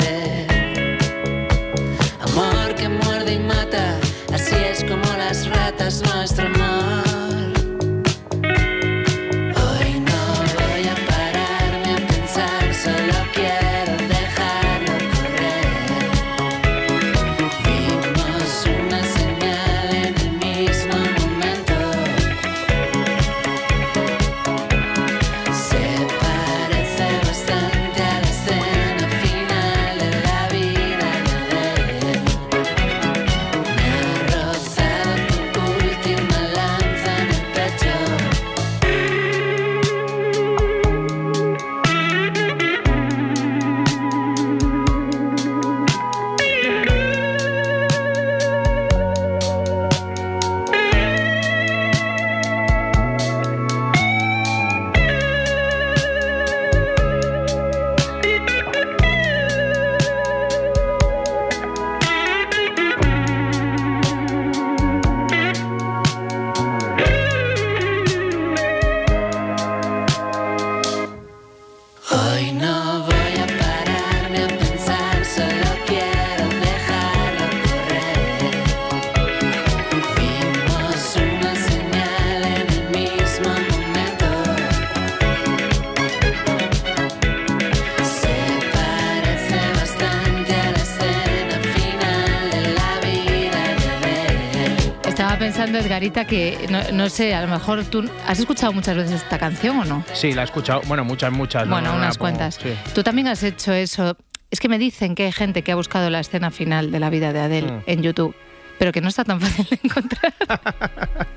Edgarita, 95.98 96.26
que 96.26 96.68
no, 96.70 96.80
no 96.94 97.10
sé, 97.10 97.34
a 97.34 97.42
lo 97.42 97.48
mejor 97.48 97.84
tú 97.86 98.08
has 98.28 98.38
escuchado 98.40 98.72
muchas 98.72 98.96
veces 98.96 99.14
esta 99.24 99.38
canción 99.40 99.80
o 99.80 99.86
no. 99.86 100.04
Sí, 100.14 100.32
la 100.34 100.44
he 100.44 100.46
escuchado. 100.46 100.82
Bueno, 100.88 101.04
muchas, 101.04 101.32
muchas. 101.32 101.66
no- 101.66 101.72
Bueno, 101.76 101.92
no 101.92 101.98
unas 101.98 102.18
cuantas. 102.18 102.56
sí. 102.56 102.70
Tú 102.94 103.02
también 103.04 103.28
has 103.28 103.42
hecho 103.44 103.74
eso. 103.74 104.16
Es 104.52 104.60
que 104.60 104.70
me 104.70 104.78
dicen 104.78 105.16
que 105.16 105.26
hay 105.26 105.32
gente 105.32 105.64
que 105.64 105.72
ha 105.72 105.76
buscado 105.76 106.10
la 106.10 106.20
escena 106.20 106.52
final 106.52 106.92
de 106.92 107.00
la 107.00 107.10
vida 107.10 107.34
de 107.34 107.40
Adele 107.40 107.72
Mm. 107.72 107.82
en 107.88 108.02
YouTube, 108.04 108.36
pero 108.78 108.92
que 108.92 109.02
no 109.02 109.10
está 109.10 109.24
tan 109.26 109.42
fácil 109.42 109.66
de 109.70 109.80
encontrar. 109.84 110.34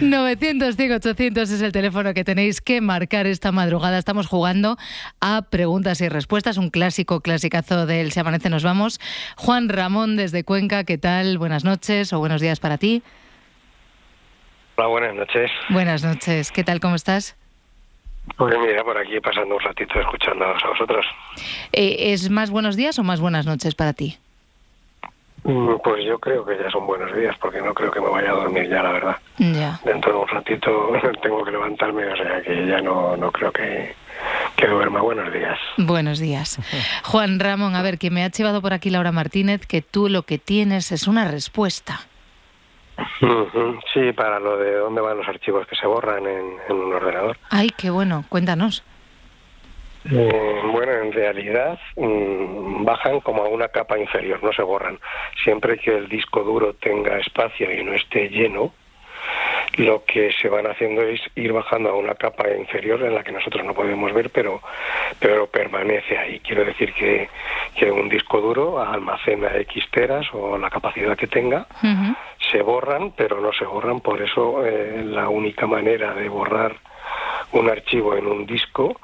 900 0.00 0.74
800 0.78 1.50
es 1.50 1.62
el 1.62 1.70
teléfono 1.70 2.12
que 2.14 2.24
tenéis 2.24 2.60
que 2.60 2.80
marcar 2.80 3.26
esta 3.28 3.52
madrugada. 3.52 3.96
Estamos 3.98 4.26
jugando 4.26 4.76
a 5.20 5.42
preguntas 5.42 6.00
y 6.00 6.08
respuestas, 6.08 6.56
un 6.56 6.70
clásico, 6.70 7.20
clasicazo 7.20 7.86
del 7.86 8.10
Se 8.10 8.20
Amanece 8.20 8.50
Nos 8.50 8.64
Vamos. 8.64 8.98
Juan 9.36 9.68
Ramón 9.68 10.16
desde 10.16 10.42
Cuenca, 10.42 10.82
¿qué 10.84 10.98
tal? 10.98 11.38
Buenas 11.38 11.62
noches 11.64 12.12
o 12.12 12.18
buenos 12.18 12.40
días 12.40 12.58
para 12.58 12.76
ti. 12.78 13.02
Hola, 14.76 14.88
buenas 14.88 15.14
noches. 15.14 15.50
Buenas 15.70 16.04
noches, 16.04 16.50
¿qué 16.50 16.64
tal? 16.64 16.80
¿Cómo 16.80 16.96
estás? 16.96 17.36
Pues 18.36 18.54
mira, 18.58 18.82
por 18.82 18.96
aquí 18.98 19.20
pasando 19.20 19.54
un 19.56 19.60
ratito 19.60 20.00
escuchándoos 20.00 20.62
a 20.64 20.68
vosotros. 20.68 21.04
Eh, 21.72 22.12
¿Es 22.12 22.30
más 22.30 22.50
buenos 22.50 22.74
días 22.76 22.98
o 22.98 23.04
más 23.04 23.20
buenas 23.20 23.46
noches 23.46 23.74
para 23.74 23.92
ti? 23.92 24.18
Mm, 25.44 25.74
Pues 25.84 26.04
yo 26.06 26.18
creo 26.18 26.44
que 26.44 26.56
ya 26.56 26.70
son 26.70 26.86
buenos 26.86 27.14
días, 27.14 27.36
porque 27.38 27.60
no 27.60 27.74
creo 27.74 27.90
que 27.92 28.00
me 28.00 28.08
vaya 28.08 28.30
a 28.30 28.34
dormir 28.34 28.68
ya, 28.68 28.82
la 28.82 28.92
verdad. 28.92 29.16
Ya. 29.38 29.78
Dentro 29.84 30.12
de 30.12 30.18
un 30.18 30.28
ratito 30.28 30.90
tengo 31.22 31.44
que 31.44 31.50
levantarme, 31.52 32.06
o 32.06 32.16
sea 32.16 32.42
que 32.42 32.66
ya 32.66 32.80
no, 32.80 33.16
no 33.16 33.30
creo 33.30 33.52
que, 33.52 33.94
que 34.56 34.66
duerma. 34.66 35.02
Buenos 35.02 35.32
días. 35.32 35.58
Buenos 35.76 36.18
días. 36.18 36.58
Juan 37.04 37.38
Ramón, 37.38 37.76
a 37.76 37.82
ver, 37.82 37.98
que 37.98 38.10
me 38.10 38.24
ha 38.24 38.30
chivado 38.30 38.60
por 38.62 38.72
aquí 38.72 38.88
Laura 38.90 39.12
Martínez, 39.12 39.66
que 39.66 39.82
tú 39.82 40.08
lo 40.08 40.22
que 40.22 40.38
tienes 40.38 40.90
es 40.92 41.06
una 41.06 41.30
respuesta. 41.30 42.00
Sí, 43.92 44.12
para 44.12 44.38
lo 44.38 44.56
de 44.56 44.74
dónde 44.76 45.00
van 45.00 45.18
los 45.18 45.28
archivos 45.28 45.66
que 45.66 45.76
se 45.76 45.86
borran 45.86 46.26
en, 46.26 46.56
en 46.68 46.76
un 46.76 46.92
ordenador. 46.92 47.36
Ay, 47.50 47.70
qué 47.76 47.90
bueno, 47.90 48.24
cuéntanos. 48.28 48.84
Eh, 50.10 50.60
bueno, 50.70 50.92
en 50.92 51.12
realidad 51.12 51.78
mm, 51.96 52.84
bajan 52.84 53.20
como 53.20 53.42
a 53.42 53.48
una 53.48 53.68
capa 53.68 53.98
inferior, 53.98 54.42
no 54.42 54.52
se 54.52 54.62
borran. 54.62 54.98
Siempre 55.42 55.78
que 55.78 55.96
el 55.96 56.08
disco 56.08 56.42
duro 56.42 56.74
tenga 56.74 57.18
espacio 57.18 57.72
y 57.72 57.82
no 57.82 57.94
esté 57.94 58.28
lleno, 58.28 58.72
lo 59.76 60.04
que 60.04 60.32
se 60.40 60.48
van 60.48 60.66
haciendo 60.66 61.02
es 61.02 61.20
ir 61.34 61.52
bajando 61.52 61.90
a 61.90 61.94
una 61.96 62.14
capa 62.14 62.48
inferior 62.50 63.02
en 63.02 63.14
la 63.14 63.22
que 63.24 63.32
nosotros 63.32 63.64
no 63.64 63.74
podemos 63.74 64.12
ver, 64.12 64.30
pero, 64.30 64.60
pero 65.18 65.46
permanece 65.46 66.16
ahí. 66.16 66.40
Quiero 66.40 66.64
decir 66.64 66.92
que, 66.94 67.28
que 67.76 67.90
un 67.90 68.08
disco 68.08 68.40
duro 68.40 68.80
almacena 68.80 69.56
X 69.56 69.84
teras 69.90 70.26
o 70.32 70.56
la 70.58 70.70
capacidad 70.70 71.16
que 71.16 71.26
tenga, 71.26 71.66
se 72.50 72.62
borran, 72.62 73.12
pero 73.16 73.40
no 73.40 73.52
se 73.52 73.64
borran. 73.64 74.00
Por 74.00 74.20
eso 74.22 74.64
eh, 74.66 75.02
la 75.04 75.28
única 75.28 75.66
manera 75.66 76.14
de 76.14 76.28
borrar 76.28 76.76
un 77.52 77.68
archivo 77.68 78.16
en 78.16 78.26
un 78.26 78.46
disco 78.46 79.00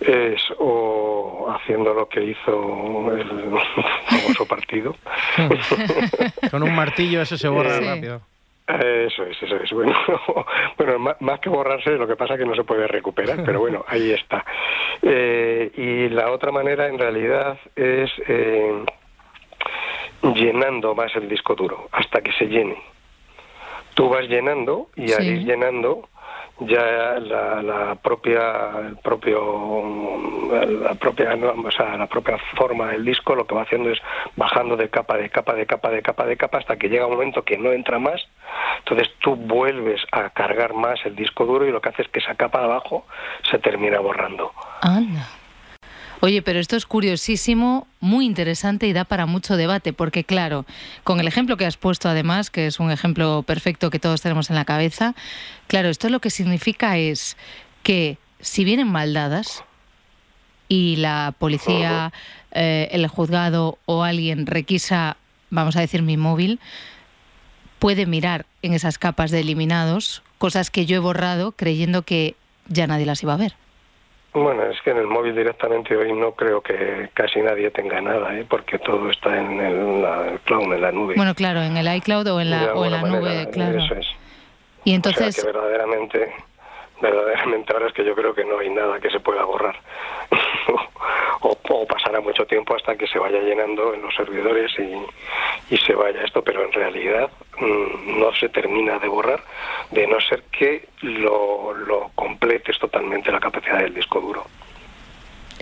es 0.00 0.40
o 0.58 1.52
haciendo 1.52 1.92
lo 1.92 2.08
que 2.08 2.22
hizo 2.22 3.12
el 3.16 3.26
famoso 4.06 4.46
partido. 4.46 4.94
Con 6.50 6.62
un 6.62 6.74
martillo 6.74 7.20
eso 7.22 7.36
se 7.36 7.48
borra 7.48 7.78
Sí. 7.78 7.84
rápido. 7.84 8.20
Eso 8.68 9.24
es, 9.24 9.42
eso 9.42 9.56
es. 9.56 9.70
Bueno, 9.72 9.94
bueno 10.76 11.16
más, 11.20 11.40
que 11.40 11.48
borrarse, 11.48 11.90
lo 11.92 12.06
que 12.06 12.16
pasa 12.16 12.34
es 12.34 12.40
que 12.40 12.46
no 12.46 12.54
se 12.54 12.64
puede 12.64 12.86
recuperar, 12.86 13.42
pero 13.44 13.60
bueno, 13.60 13.84
ahí 13.88 14.10
está. 14.10 14.44
Eh, 15.00 15.70
y 15.74 16.08
la 16.10 16.30
otra 16.30 16.52
manera, 16.52 16.86
en 16.86 16.98
realidad, 16.98 17.58
es 17.74 18.10
eh, 18.26 18.84
llenando 20.34 20.94
más 20.94 21.14
el 21.16 21.28
disco 21.28 21.54
duro, 21.54 21.88
hasta 21.92 22.20
que 22.20 22.32
se 22.32 22.46
llene. 22.46 22.76
Tú 23.94 24.10
vas 24.10 24.28
llenando 24.28 24.88
y 24.96 25.12
al 25.12 25.24
ir 25.24 25.44
llenando, 25.44 26.08
ya 26.60 27.18
la, 27.20 27.62
la 27.62 27.94
propia 27.96 28.70
el 28.80 28.96
propio 28.96 30.16
la 30.82 30.94
propia 30.94 31.34
o 31.34 31.70
sea, 31.70 31.96
la 31.96 32.06
propia 32.06 32.38
forma 32.56 32.88
del 32.88 33.04
disco 33.04 33.34
lo 33.34 33.46
que 33.46 33.54
va 33.54 33.62
haciendo 33.62 33.90
es 33.90 33.98
bajando 34.36 34.76
de 34.76 34.88
capa 34.88 35.16
de 35.16 35.30
capa 35.30 35.54
de 35.54 35.66
capa 35.66 35.90
de 35.90 36.02
capa 36.02 36.26
de 36.26 36.36
capa 36.36 36.58
hasta 36.58 36.76
que 36.76 36.88
llega 36.88 37.06
un 37.06 37.12
momento 37.12 37.42
que 37.42 37.58
no 37.58 37.72
entra 37.72 37.98
más. 37.98 38.20
Entonces 38.78 39.08
tú 39.20 39.36
vuelves 39.36 40.00
a 40.12 40.30
cargar 40.30 40.74
más 40.74 40.98
el 41.04 41.14
disco 41.14 41.46
duro 41.46 41.66
y 41.66 41.70
lo 41.70 41.80
que 41.80 41.90
hace 41.90 42.02
es 42.02 42.08
que 42.08 42.18
esa 42.18 42.34
capa 42.34 42.58
de 42.58 42.64
abajo 42.64 43.06
se 43.50 43.58
termina 43.58 44.00
borrando. 44.00 44.52
Anda. 44.82 45.37
Oye, 46.20 46.42
pero 46.42 46.58
esto 46.58 46.76
es 46.76 46.84
curiosísimo, 46.84 47.86
muy 48.00 48.26
interesante 48.26 48.88
y 48.88 48.92
da 48.92 49.04
para 49.04 49.26
mucho 49.26 49.56
debate, 49.56 49.92
porque 49.92 50.24
claro, 50.24 50.66
con 51.04 51.20
el 51.20 51.28
ejemplo 51.28 51.56
que 51.56 51.64
has 51.64 51.76
puesto 51.76 52.08
además, 52.08 52.50
que 52.50 52.66
es 52.66 52.80
un 52.80 52.90
ejemplo 52.90 53.44
perfecto 53.46 53.90
que 53.90 54.00
todos 54.00 54.20
tenemos 54.20 54.50
en 54.50 54.56
la 54.56 54.64
cabeza, 54.64 55.14
claro, 55.68 55.88
esto 55.88 56.08
lo 56.08 56.20
que 56.20 56.30
significa 56.30 56.98
es 56.98 57.36
que 57.84 58.18
si 58.40 58.64
vienen 58.64 58.88
maldadas 58.88 59.62
y 60.68 60.96
la 60.96 61.34
policía, 61.38 62.12
eh, 62.50 62.88
el 62.90 63.06
juzgado 63.06 63.78
o 63.86 64.02
alguien 64.02 64.46
requisa, 64.46 65.16
vamos 65.50 65.76
a 65.76 65.80
decir, 65.80 66.02
mi 66.02 66.16
móvil, 66.16 66.58
puede 67.78 68.06
mirar 68.06 68.44
en 68.62 68.74
esas 68.74 68.98
capas 68.98 69.30
de 69.30 69.40
eliminados 69.40 70.22
cosas 70.38 70.70
que 70.70 70.84
yo 70.84 70.96
he 70.96 71.00
borrado 71.00 71.52
creyendo 71.52 72.02
que 72.02 72.34
ya 72.66 72.88
nadie 72.88 73.06
las 73.06 73.22
iba 73.22 73.34
a 73.34 73.38
ver. 73.38 73.54
Bueno, 74.32 74.64
es 74.64 74.80
que 74.82 74.90
en 74.90 74.98
el 74.98 75.06
móvil 75.06 75.34
directamente 75.34 75.96
hoy 75.96 76.12
no 76.12 76.32
creo 76.32 76.60
que 76.60 77.08
casi 77.14 77.40
nadie 77.40 77.70
tenga 77.70 78.00
nada, 78.00 78.38
¿eh? 78.38 78.44
porque 78.48 78.78
todo 78.78 79.10
está 79.10 79.38
en 79.38 79.60
el, 79.60 80.02
la, 80.02 80.38
cloud, 80.44 80.72
en 80.72 80.80
la 80.80 80.92
nube. 80.92 81.14
Bueno, 81.16 81.34
claro, 81.34 81.62
en 81.62 81.76
el 81.76 81.96
iCloud 81.96 82.26
o 82.26 82.40
en 82.40 82.50
la, 82.50 82.74
o 82.74 82.84
en 82.84 82.92
la 82.92 83.02
nube, 83.02 83.48
claro. 83.50 83.78
Eso 83.78 83.94
es. 83.94 84.06
Y 84.84 84.94
entonces... 84.94 85.38
O 85.38 85.40
sea, 85.40 85.50
que 85.50 85.58
verdaderamente, 85.58 86.32
verdaderamente 87.00 87.72
ahora 87.72 87.86
es 87.88 87.94
que 87.94 88.04
yo 88.04 88.14
creo 88.14 88.34
que 88.34 88.44
no 88.44 88.58
hay 88.58 88.68
nada 88.68 89.00
que 89.00 89.10
se 89.10 89.18
pueda 89.18 89.44
borrar. 89.44 89.76
O, 91.40 91.86
pasará 91.86 92.20
mucho 92.20 92.44
tiempo 92.46 92.74
hasta 92.74 92.96
que 92.96 93.06
se 93.06 93.18
vaya 93.18 93.40
llenando 93.40 93.94
en 93.94 94.02
los 94.02 94.14
servidores 94.14 94.72
y, 94.78 95.74
y 95.74 95.78
se 95.78 95.94
vaya 95.94 96.22
esto, 96.22 96.42
pero 96.42 96.64
en 96.64 96.72
realidad 96.72 97.30
mm, 97.58 98.18
no 98.18 98.32
se 98.34 98.48
termina 98.48 98.98
de 98.98 99.08
borrar, 99.08 99.42
de 99.90 100.06
no 100.06 100.20
ser 100.20 100.44
que 100.50 100.88
lo, 101.02 101.74
lo 101.74 102.10
completes 102.14 102.78
totalmente 102.78 103.30
la 103.30 103.40
capacidad 103.40 103.78
del 103.78 103.94
disco 103.94 104.20
duro. 104.20 104.44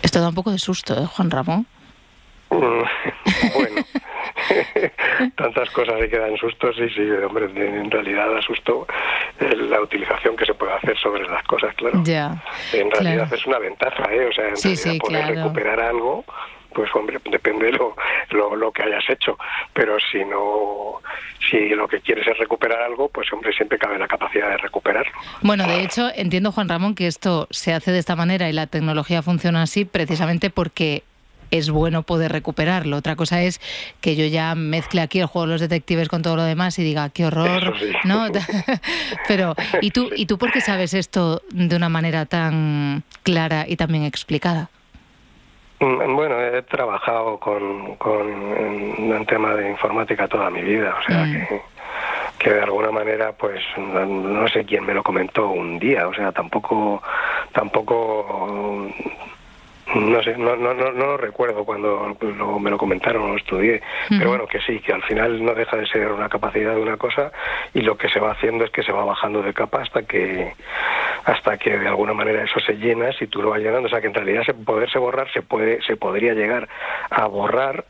Esto 0.03 0.21
da 0.21 0.29
un 0.29 0.35
poco 0.35 0.51
de 0.51 0.59
susto, 0.59 0.95
¿eh, 0.95 1.07
Juan 1.07 1.31
Ramón? 1.31 1.67
Mm, 2.51 2.57
bueno, 3.55 3.85
tantas 5.37 5.71
cosas 5.71 5.95
que 6.09 6.19
dan 6.19 6.37
sustos 6.37 6.77
y 6.79 6.89
sí, 6.91 7.11
hombre, 7.11 7.47
en 7.47 7.91
realidad 7.91 8.31
da 8.31 8.43
susto 8.43 8.87
la 9.41 9.81
utilización 9.81 10.37
que 10.37 10.47
se 10.47 10.55
puede 10.55 10.73
hacer 10.75 10.97
sobre 10.99 11.29
las 11.29 11.43
cosas, 11.45 11.75
claro. 11.75 12.03
Ya. 12.05 12.43
En 12.73 12.91
realidad 12.91 13.33
es 13.33 13.47
una 13.47 13.59
ventaja, 13.59 14.13
¿eh? 14.13 14.27
O 14.27 14.33
sea, 14.33 14.49
en 14.49 14.57
realidad 14.57 14.99
poder 14.99 15.37
recuperar 15.37 15.81
algo, 15.81 16.25
pues 16.73 16.95
hombre, 16.95 17.19
depende 17.31 17.67
de 17.67 17.73
lo, 17.73 17.95
lo, 18.55 18.73
que 18.73 18.83
hayas 18.83 19.09
hecho. 19.09 19.39
Pero 19.73 19.97
si 20.13 20.25
no, 20.25 21.01
si 21.51 21.71
lo 21.71 21.89
que 21.89 22.01
quieres 22.01 22.27
es 22.27 22.39
recuperar 22.39 22.83
algo, 22.83 23.09
pues 23.09 23.33
hombre, 23.33 23.53
siempre 23.53 23.79
cabe 23.79 23.99
la 23.99 24.07
capacidad 24.07 24.51
de 24.51 24.59
recuperarlo. 24.59 25.13
Bueno, 25.43 25.67
de 25.67 25.83
hecho, 25.83 26.09
entiendo, 26.15 26.53
Juan 26.53 26.69
Ramón, 26.69 26.95
que 26.95 27.07
esto 27.07 27.47
se 27.51 27.73
hace 27.73 27.93
de 27.93 27.99
esta 27.99 28.15
manera 28.15 28.49
y 28.49 28.53
la 28.53 28.67
tecnología 28.67 29.23
funciona 29.23 29.63
así 29.63 29.85
precisamente 29.85 30.51
porque 30.51 31.03
es 31.51 31.71
bueno 31.71 32.03
poder 32.03 32.33
recuperarlo. 32.33 32.97
Otra 32.97 33.17
cosa 33.17 33.43
es 33.43 33.61
que 34.01 34.17
yo 34.17 34.27
ya 34.27 34.55
mezcle 34.55 35.01
aquí 35.01 35.21
el 35.21 35.27
juego 35.27 35.47
de 35.47 35.53
los 35.55 35.61
detectives 35.61 36.09
con 36.09 36.23
todo 36.23 36.37
lo 36.37 36.43
demás 36.43 36.79
y 36.79 36.85
diga, 36.85 37.09
qué 37.11 37.27
horror, 37.27 37.75
¿no? 38.05 38.27
Pero, 39.29 39.55
¿y 39.81 39.91
tú, 39.91 40.11
¿y 40.15 40.27
tú 40.27 40.39
por 40.39 40.53
qué 40.53 40.61
sabes 40.61 40.95
esto 40.95 41.43
de 41.51 41.77
una 41.77 41.89
manera 41.89 42.27
tan 42.27 43.03
clara 43.23 43.65
y 43.69 43.77
tan 43.77 43.89
bien 43.89 44.05
explicada? 44.05 44.71
Mm, 45.81 46.15
bueno, 46.15 46.41
he 46.41 46.63
trabajado 46.63 47.39
con, 47.39 47.97
con 47.97 48.27
en, 48.57 49.27
tema 49.27 49.55
de 49.55 49.71
informática 49.71 50.29
toda 50.29 50.49
mi 50.51 50.63
vida, 50.63 50.97
o 50.99 51.03
sea 51.03 51.25
mm. 51.25 51.33
que, 51.33 51.61
que 52.39 52.51
de 52.51 52.63
alguna 52.63 52.91
manera, 52.91 53.33
pues 53.33 53.61
no 53.77 54.49
sé 54.49 54.65
quién 54.65 54.87
me 54.87 54.95
lo 54.95 55.03
comentó 55.03 55.49
un 55.49 55.79
día, 55.79 56.09
o 56.09 56.15
sea, 56.15 56.33
tampoco, 56.33 57.03
tampoco 57.53 58.16
no 60.07 60.23
sé, 60.23 60.37
no, 60.37 60.57
no, 60.57 60.75
no, 60.75 60.91
lo 60.93 61.17
recuerdo 61.17 61.65
cuando 61.65 62.17
me 62.61 62.71
lo 62.71 62.79
comentaron 62.79 63.23
o 63.23 63.29
lo 63.29 63.37
estudié, 63.37 63.83
pero 64.09 64.31
bueno, 64.31 64.47
que 64.47 64.61
sí, 64.61 64.81
que 64.81 64.93
al 64.93 65.03
final 65.03 65.45
no 65.45 65.55
deja 65.55 65.77
de 65.77 65.87
ser 65.87 66.13
una 66.13 66.29
capacidad 66.29 66.75
de 66.75 66.81
una 66.81 66.97
cosa 66.97 67.33
y 67.75 67.81
lo 67.81 67.97
que 67.97 68.09
se 68.09 68.21
va 68.21 68.33
haciendo 68.33 68.65
es 68.65 68.71
que 68.71 68.83
se 68.83 68.93
va 68.93 69.05
bajando 69.05 69.43
de 69.43 69.53
capa 69.53 69.83
hasta 69.83 70.03
que 70.03 70.55
hasta 71.25 71.59
que 71.59 71.77
de 71.77 71.89
alguna 71.89 72.15
manera 72.15 72.45
eso 72.45 72.61
se 72.61 72.75
llena, 72.75 73.13
si 73.13 73.27
tú 73.27 73.43
lo 73.43 73.51
vas 73.51 73.61
llenando, 73.61 73.87
o 73.87 73.91
sea 73.91 74.01
que 74.01 74.07
en 74.07 74.15
realidad 74.15 74.43
se, 74.45 74.55
poderse 74.55 74.99
borrar 74.99 75.31
se 75.33 75.43
puede 75.43 75.83
se 75.83 75.97
podría 75.97 76.35
llegar 76.35 76.69
a 77.11 77.27
borrar, 77.27 77.85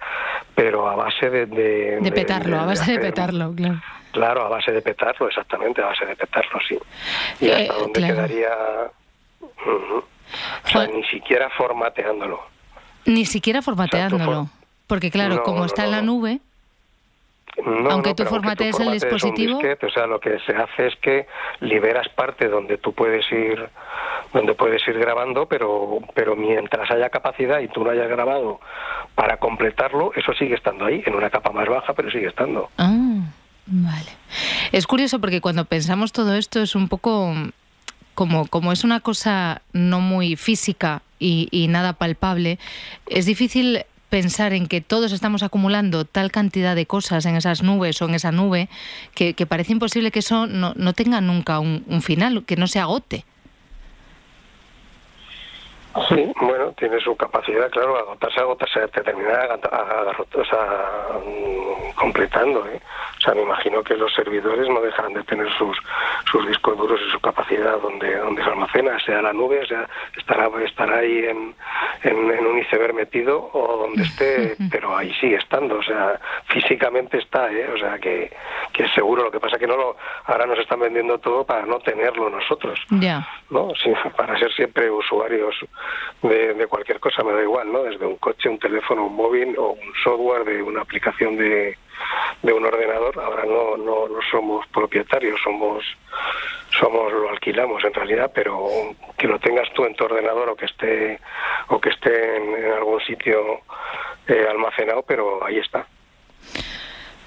pero 0.54 0.88
a 0.88 0.96
base 0.96 1.30
de... 1.30 1.46
De, 1.46 2.12
petarlo, 2.12 2.58
a 2.58 2.66
base 2.66 2.92
de, 2.92 2.98
petarlo, 2.98 3.52
claro. 3.54 3.80
Claro, 4.12 4.46
a 4.46 4.48
base 4.48 4.72
de 4.72 4.80
petarlo, 4.80 5.28
exactamente, 5.28 5.82
a 5.82 5.86
base 5.86 6.06
de 6.06 6.16
petarlo, 6.16 6.58
sí. 6.66 6.78
Y 7.40 7.50
hasta 7.50 7.74
eh, 7.74 7.78
dónde 7.78 8.00
quedaría... 8.00 8.50
O 10.64 10.68
sea, 10.68 10.86
ni 10.86 11.04
siquiera 11.04 11.50
formateándolo. 11.50 12.40
Ni 13.04 13.24
siquiera 13.24 13.62
formateándolo. 13.62 14.48
Porque 14.86 15.10
claro, 15.10 15.42
como 15.42 15.64
está 15.64 15.84
en 15.84 15.90
la 15.90 16.02
nube, 16.02 16.40
aunque 17.90 18.14
tú 18.14 18.24
formatees 18.24 18.78
el 18.80 18.92
dispositivo. 18.92 19.58
o 19.58 19.90
sea, 19.90 20.06
lo 20.06 20.20
que 20.20 20.38
se 20.40 20.54
hace 20.54 20.88
es 20.88 20.96
que 20.96 21.26
liberas 21.60 22.08
parte 22.10 22.48
donde 22.48 22.78
tú 22.78 22.92
puedes 22.92 23.30
ir 23.32 23.68
donde 24.32 24.54
puedes 24.54 24.86
ir 24.86 24.98
grabando, 24.98 25.46
pero 25.46 25.98
pero 26.14 26.36
mientras 26.36 26.90
haya 26.90 27.08
capacidad 27.08 27.60
y 27.60 27.68
tú 27.68 27.84
no 27.84 27.90
hayas 27.90 28.08
grabado 28.08 28.60
para 29.14 29.38
completarlo, 29.38 30.12
eso 30.14 30.32
sigue 30.34 30.54
estando 30.54 30.84
ahí, 30.84 31.02
en 31.06 31.14
una 31.14 31.30
capa 31.30 31.52
más 31.52 31.68
baja, 31.68 31.94
pero 31.94 32.10
sigue 32.10 32.28
estando. 32.28 32.68
Ah, 32.76 32.94
vale. 33.66 34.10
Es 34.72 34.86
curioso 34.86 35.20
porque 35.20 35.40
cuando 35.40 35.64
pensamos 35.64 36.12
todo 36.12 36.34
esto 36.34 36.60
es 36.60 36.74
un 36.74 36.88
poco 36.88 37.34
como, 38.16 38.46
como 38.46 38.72
es 38.72 38.82
una 38.82 38.98
cosa 39.00 39.62
no 39.72 40.00
muy 40.00 40.34
física 40.34 41.02
y, 41.20 41.66
nada 41.68 41.92
palpable, 41.92 42.58
es 43.06 43.26
difícil 43.26 43.84
pensar 44.08 44.52
en 44.52 44.66
que 44.66 44.80
todos 44.80 45.12
estamos 45.12 45.42
acumulando 45.42 46.04
tal 46.04 46.32
cantidad 46.32 46.74
de 46.74 46.86
cosas 46.86 47.26
en 47.26 47.36
esas 47.36 47.62
nubes 47.62 48.00
o 48.00 48.06
en 48.06 48.14
esa 48.14 48.32
nube 48.32 48.68
que, 49.14 49.34
parece 49.46 49.72
imposible 49.72 50.10
que 50.10 50.20
eso 50.20 50.46
no, 50.46 50.92
tenga 50.94 51.20
nunca 51.20 51.60
un, 51.60 51.84
un, 51.86 52.02
final, 52.02 52.44
que 52.44 52.56
no 52.56 52.66
se 52.66 52.80
agote. 52.80 53.24
Sí, 56.08 56.32
bueno, 56.40 56.72
tiene 56.78 57.00
su 57.00 57.16
capacidad, 57.16 57.70
claro, 57.70 57.96
agotarse, 57.96 58.40
agotarse, 58.40 58.88
terminar 58.88 59.58
o 60.34 60.44
sea, 60.44 61.08
completando. 61.94 62.66
¿eh? 62.66 62.80
O 63.18 63.20
sea, 63.20 63.34
me 63.34 63.42
imagino 63.42 63.82
que 63.82 63.94
los 63.96 64.12
servidores 64.12 64.68
no 64.68 64.80
dejan 64.80 65.14
de 65.14 65.22
tener 65.24 65.50
sus, 65.56 65.76
sus 66.30 66.46
discos 66.46 66.76
duros 66.76 67.00
y 67.06 67.10
su 67.10 67.20
capacidad 67.20 67.80
donde, 67.80 68.16
donde 68.16 68.44
se 68.44 68.50
almacena, 68.50 68.98
sea 69.00 69.22
la 69.22 69.32
nube, 69.32 69.66
sea, 69.66 69.88
estará, 70.16 70.50
estará 70.64 70.98
ahí 70.98 71.24
en, 71.24 71.54
en, 72.02 72.46
un 72.46 72.58
iceberg 72.58 72.94
metido 72.94 73.50
o 73.52 73.78
donde 73.78 74.02
esté, 74.02 74.56
pero 74.70 74.96
ahí 74.96 75.12
sigue 75.14 75.36
estando, 75.36 75.78
o 75.78 75.82
sea, 75.82 76.20
físicamente 76.48 77.18
está, 77.18 77.50
¿eh? 77.50 77.68
o 77.74 77.78
sea, 77.78 77.98
que, 77.98 78.30
que 78.72 78.88
seguro, 78.90 79.24
lo 79.24 79.30
que 79.30 79.40
pasa 79.40 79.58
que 79.58 79.66
no 79.66 79.76
lo, 79.76 79.96
ahora 80.26 80.46
nos 80.46 80.58
están 80.58 80.80
vendiendo 80.80 81.18
todo 81.18 81.44
para 81.44 81.64
no 81.64 81.78
tenerlo 81.78 82.28
nosotros, 82.28 82.78
ya 82.90 83.26
¿no? 83.50 83.72
Sí, 83.82 83.92
para 84.16 84.38
ser 84.38 84.52
siempre 84.52 84.90
usuarios 84.90 85.54
de, 86.22 86.66
cualquier 86.68 87.00
cosa, 87.00 87.22
me 87.22 87.32
da 87.32 87.42
igual, 87.42 87.72
¿no? 87.72 87.82
Desde 87.84 88.06
un 88.06 88.16
coche, 88.16 88.48
un 88.48 88.58
teléfono, 88.58 89.06
un 89.06 89.16
móvil 89.16 89.56
o 89.58 89.72
un 89.72 89.92
software 90.02 90.44
de 90.44 90.62
una 90.62 90.82
aplicación 90.82 91.36
de, 91.36 91.76
de 92.42 92.52
un 92.52 92.64
ordenador. 92.64 93.18
Ahora 93.20 93.44
no, 93.44 93.76
no, 93.76 94.08
no 94.08 94.20
somos 94.30 94.66
propietarios, 94.68 95.40
somos 95.42 95.84
somos 96.78 97.12
lo 97.12 97.30
alquilamos 97.30 97.82
en 97.84 97.94
realidad, 97.94 98.30
pero 98.34 98.68
que 99.16 99.26
lo 99.26 99.38
tengas 99.38 99.68
tú 99.74 99.84
en 99.84 99.94
tu 99.94 100.04
ordenador 100.04 100.50
o 100.50 100.56
que 100.56 100.66
esté 100.66 101.20
o 101.68 101.80
que 101.80 101.90
esté 101.90 102.36
en, 102.36 102.72
algún 102.72 103.00
sitio 103.00 103.60
eh, 104.28 104.46
almacenado, 104.50 105.02
pero 105.02 105.44
ahí 105.44 105.58
está. 105.58 105.86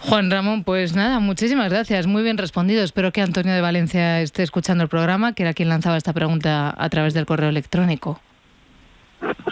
Juan 0.02 0.32
Ramón, 0.32 0.63
pues 0.63 0.95
nada, 0.95 1.19
muchísimas 1.19 1.69
gracias, 1.69 2.08
muy 2.08 2.24
bien 2.24 2.38
respondido. 2.38 2.84
Espero 2.84 3.12
que 3.12 3.22
Antonio 3.22 3.54
de 3.54 3.62
Valencia 3.62 4.22
esté 4.22 4.43
escuchando 4.43 4.84
el 4.84 4.89
programa, 4.89 5.34
que 5.34 5.43
era 5.43 5.54
quien 5.54 5.67
lanzaba 5.67 5.98
esta 5.98 6.13
pregunta 6.13 6.74
a 6.78 6.89
través 6.89 7.13
del 7.13 7.26
correo 7.26 7.50
electrónico. 7.50 8.19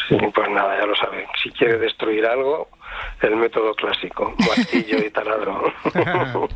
Sí, 0.08 0.18
pues 0.34 0.50
nada, 0.50 0.80
ya 0.80 0.86
lo 0.86 0.96
saben. 0.96 1.26
Si 1.44 1.50
quiere 1.52 1.78
destruir 1.78 2.26
algo, 2.26 2.70
el 3.22 3.36
método 3.36 3.74
clásico, 3.76 4.34
martillo 4.48 5.00
y 5.00 5.10
taladro. 5.10 5.74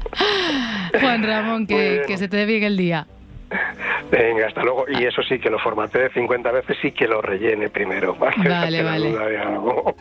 Juan 0.99 1.23
Ramón, 1.23 1.67
que, 1.67 2.03
que 2.07 2.17
se 2.17 2.27
te 2.27 2.37
dé 2.37 2.45
bien 2.45 2.63
el 2.63 2.77
día. 2.77 3.07
Venga, 4.11 4.47
hasta 4.47 4.63
luego. 4.63 4.85
Y 4.87 5.05
eso 5.05 5.21
sí, 5.23 5.39
que 5.39 5.49
lo 5.49 5.59
formatee 5.59 6.09
50 6.09 6.51
veces 6.51 6.77
y 6.83 6.91
que 6.91 7.07
lo 7.07 7.21
rellene 7.21 7.69
primero. 7.69 8.15
Vale, 8.37 8.83
vale. 8.83 9.15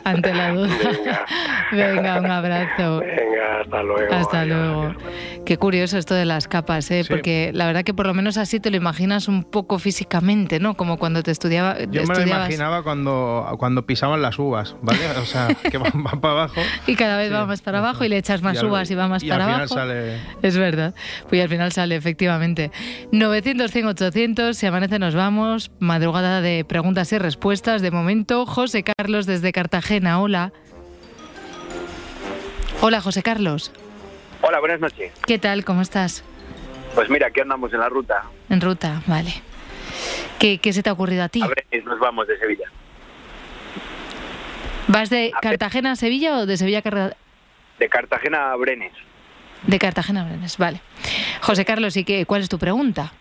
Ante 0.05 0.35
la 0.35 0.53
duda. 0.53 0.69
Venga. 1.73 2.19
un 2.19 2.31
abrazo. 2.31 3.01
Venga, 3.01 3.61
hasta 3.61 3.83
luego. 3.83 4.15
Hasta 4.15 4.45
luego. 4.45 4.95
Qué 5.47 5.57
curioso 5.57 5.99
esto 5.99 6.15
de 6.15 6.25
las 6.25 6.49
capas, 6.49 6.91
¿eh? 6.91 7.05
porque 7.09 7.51
la 7.55 7.67
verdad 7.67 7.83
que 7.83 7.95
por 7.95 8.07
lo 8.07 8.15
menos 8.15 8.37
así 8.37 8.61
te 8.61 8.71
lo 8.71 8.77
imaginas 8.77 9.29
un 9.29 9.45
poco 9.45 9.79
físicamente, 9.79 10.61
¿no? 10.61 10.75
Como 10.75 10.99
cuando 10.99 11.23
te 11.23 11.31
estudiaba. 11.31 11.79
Yo 11.91 12.05
me 12.05 12.15
lo 12.15 12.23
imaginaba 12.23 12.83
cuando, 12.83 13.47
cuando 13.59 13.87
pisaban 13.87 14.23
las 14.23 14.39
uvas, 14.39 14.77
¿vale? 14.83 15.01
O 15.21 15.25
sea, 15.25 15.49
que 15.71 15.79
van, 15.79 16.21
para 16.21 16.35
abajo. 16.35 16.61
Y 16.87 16.97
cada 16.97 17.17
vez 17.17 17.33
va 17.33 17.47
más 17.47 17.63
para 17.63 17.79
abajo 17.79 18.05
y 18.05 18.09
le 18.09 18.19
echas 18.19 18.43
más 18.43 18.63
uvas 18.63 18.91
y 18.91 18.95
va 18.95 19.09
más 19.09 19.25
para 19.25 19.45
abajo. 19.45 19.75
Sale... 19.75 20.19
Es 20.43 20.57
verdad. 20.57 20.95
Pues 21.29 21.43
al 21.43 21.49
final 21.49 21.73
sale, 21.73 21.97
efectivamente. 21.97 22.71
900, 23.41 23.71
100, 23.71 23.87
800, 23.87 24.55
si 24.55 24.67
amanece 24.67 24.99
nos 24.99 25.15
vamos. 25.15 25.71
Madrugada 25.79 26.43
de 26.43 26.63
preguntas 26.63 27.11
y 27.15 27.19
respuestas. 27.19 27.81
De 27.81 27.91
momento, 27.91 28.45
José 28.45 28.83
Carlos 28.83 29.25
desde 29.25 29.51
Cartagena. 29.51 30.21
Hola. 30.21 30.53
Hola, 32.83 33.01
José 33.01 33.23
Carlos. 33.23 33.73
Hola, 34.43 34.61
buenas 34.61 34.81
noches. 34.81 35.11
¿Qué 35.27 35.39
tal? 35.39 35.65
¿Cómo 35.65 35.81
estás? 35.81 36.23
Pues 36.95 37.09
mira, 37.09 37.29
aquí 37.29 37.41
andamos 37.41 37.73
en 37.73 37.81
la 37.81 37.89
ruta. 37.89 38.25
En 38.51 38.61
ruta, 38.61 39.03
vale. 39.07 39.33
¿Qué, 40.39 40.61
se 40.71 40.83
te 40.83 40.91
ha 40.91 40.93
ocurrido 40.93 41.23
a 41.23 41.31
ti? 41.31 41.41
A 41.41 41.47
ver, 41.47 41.65
nos 41.83 41.99
vamos 41.99 42.29
de 42.29 42.39
Sevilla. 42.39 42.71
¿Vas 44.87 45.09
de 45.09 45.33
Cartagena 45.41 45.93
a 45.93 45.97
Sevilla 45.97 46.37
o 46.41 46.45
de 46.45 46.59
Sevilla 46.59 46.81
a 46.81 46.83
Cartagena? 46.83 47.17
De 47.79 47.89
Cartagena 47.89 48.53
a 48.53 48.57
Brenes. 48.57 48.93
De 49.67 49.79
Cartagena 49.79 50.21
a 50.21 50.25
Brenes, 50.25 50.59
vale. 50.59 50.83
José 51.41 51.65
Carlos, 51.65 51.97
¿y 51.97 52.05
qué, 52.05 52.27
cuál 52.27 52.43
es 52.43 52.51
tu 52.51 52.59
pregunta? 52.59 53.15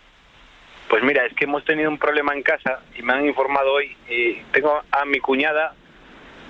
Pues 1.00 1.14
mira, 1.14 1.26
es 1.26 1.34
que 1.34 1.46
hemos 1.46 1.64
tenido 1.64 1.90
un 1.90 1.98
problema 1.98 2.34
en 2.34 2.44
casa 2.44 2.82
y 2.94 3.02
me 3.04 3.14
han 3.14 3.26
informado 3.26 3.72
hoy. 3.72 3.96
Tengo 4.52 4.82
a 4.92 5.06
mi 5.06 5.20
cuñada 5.20 5.74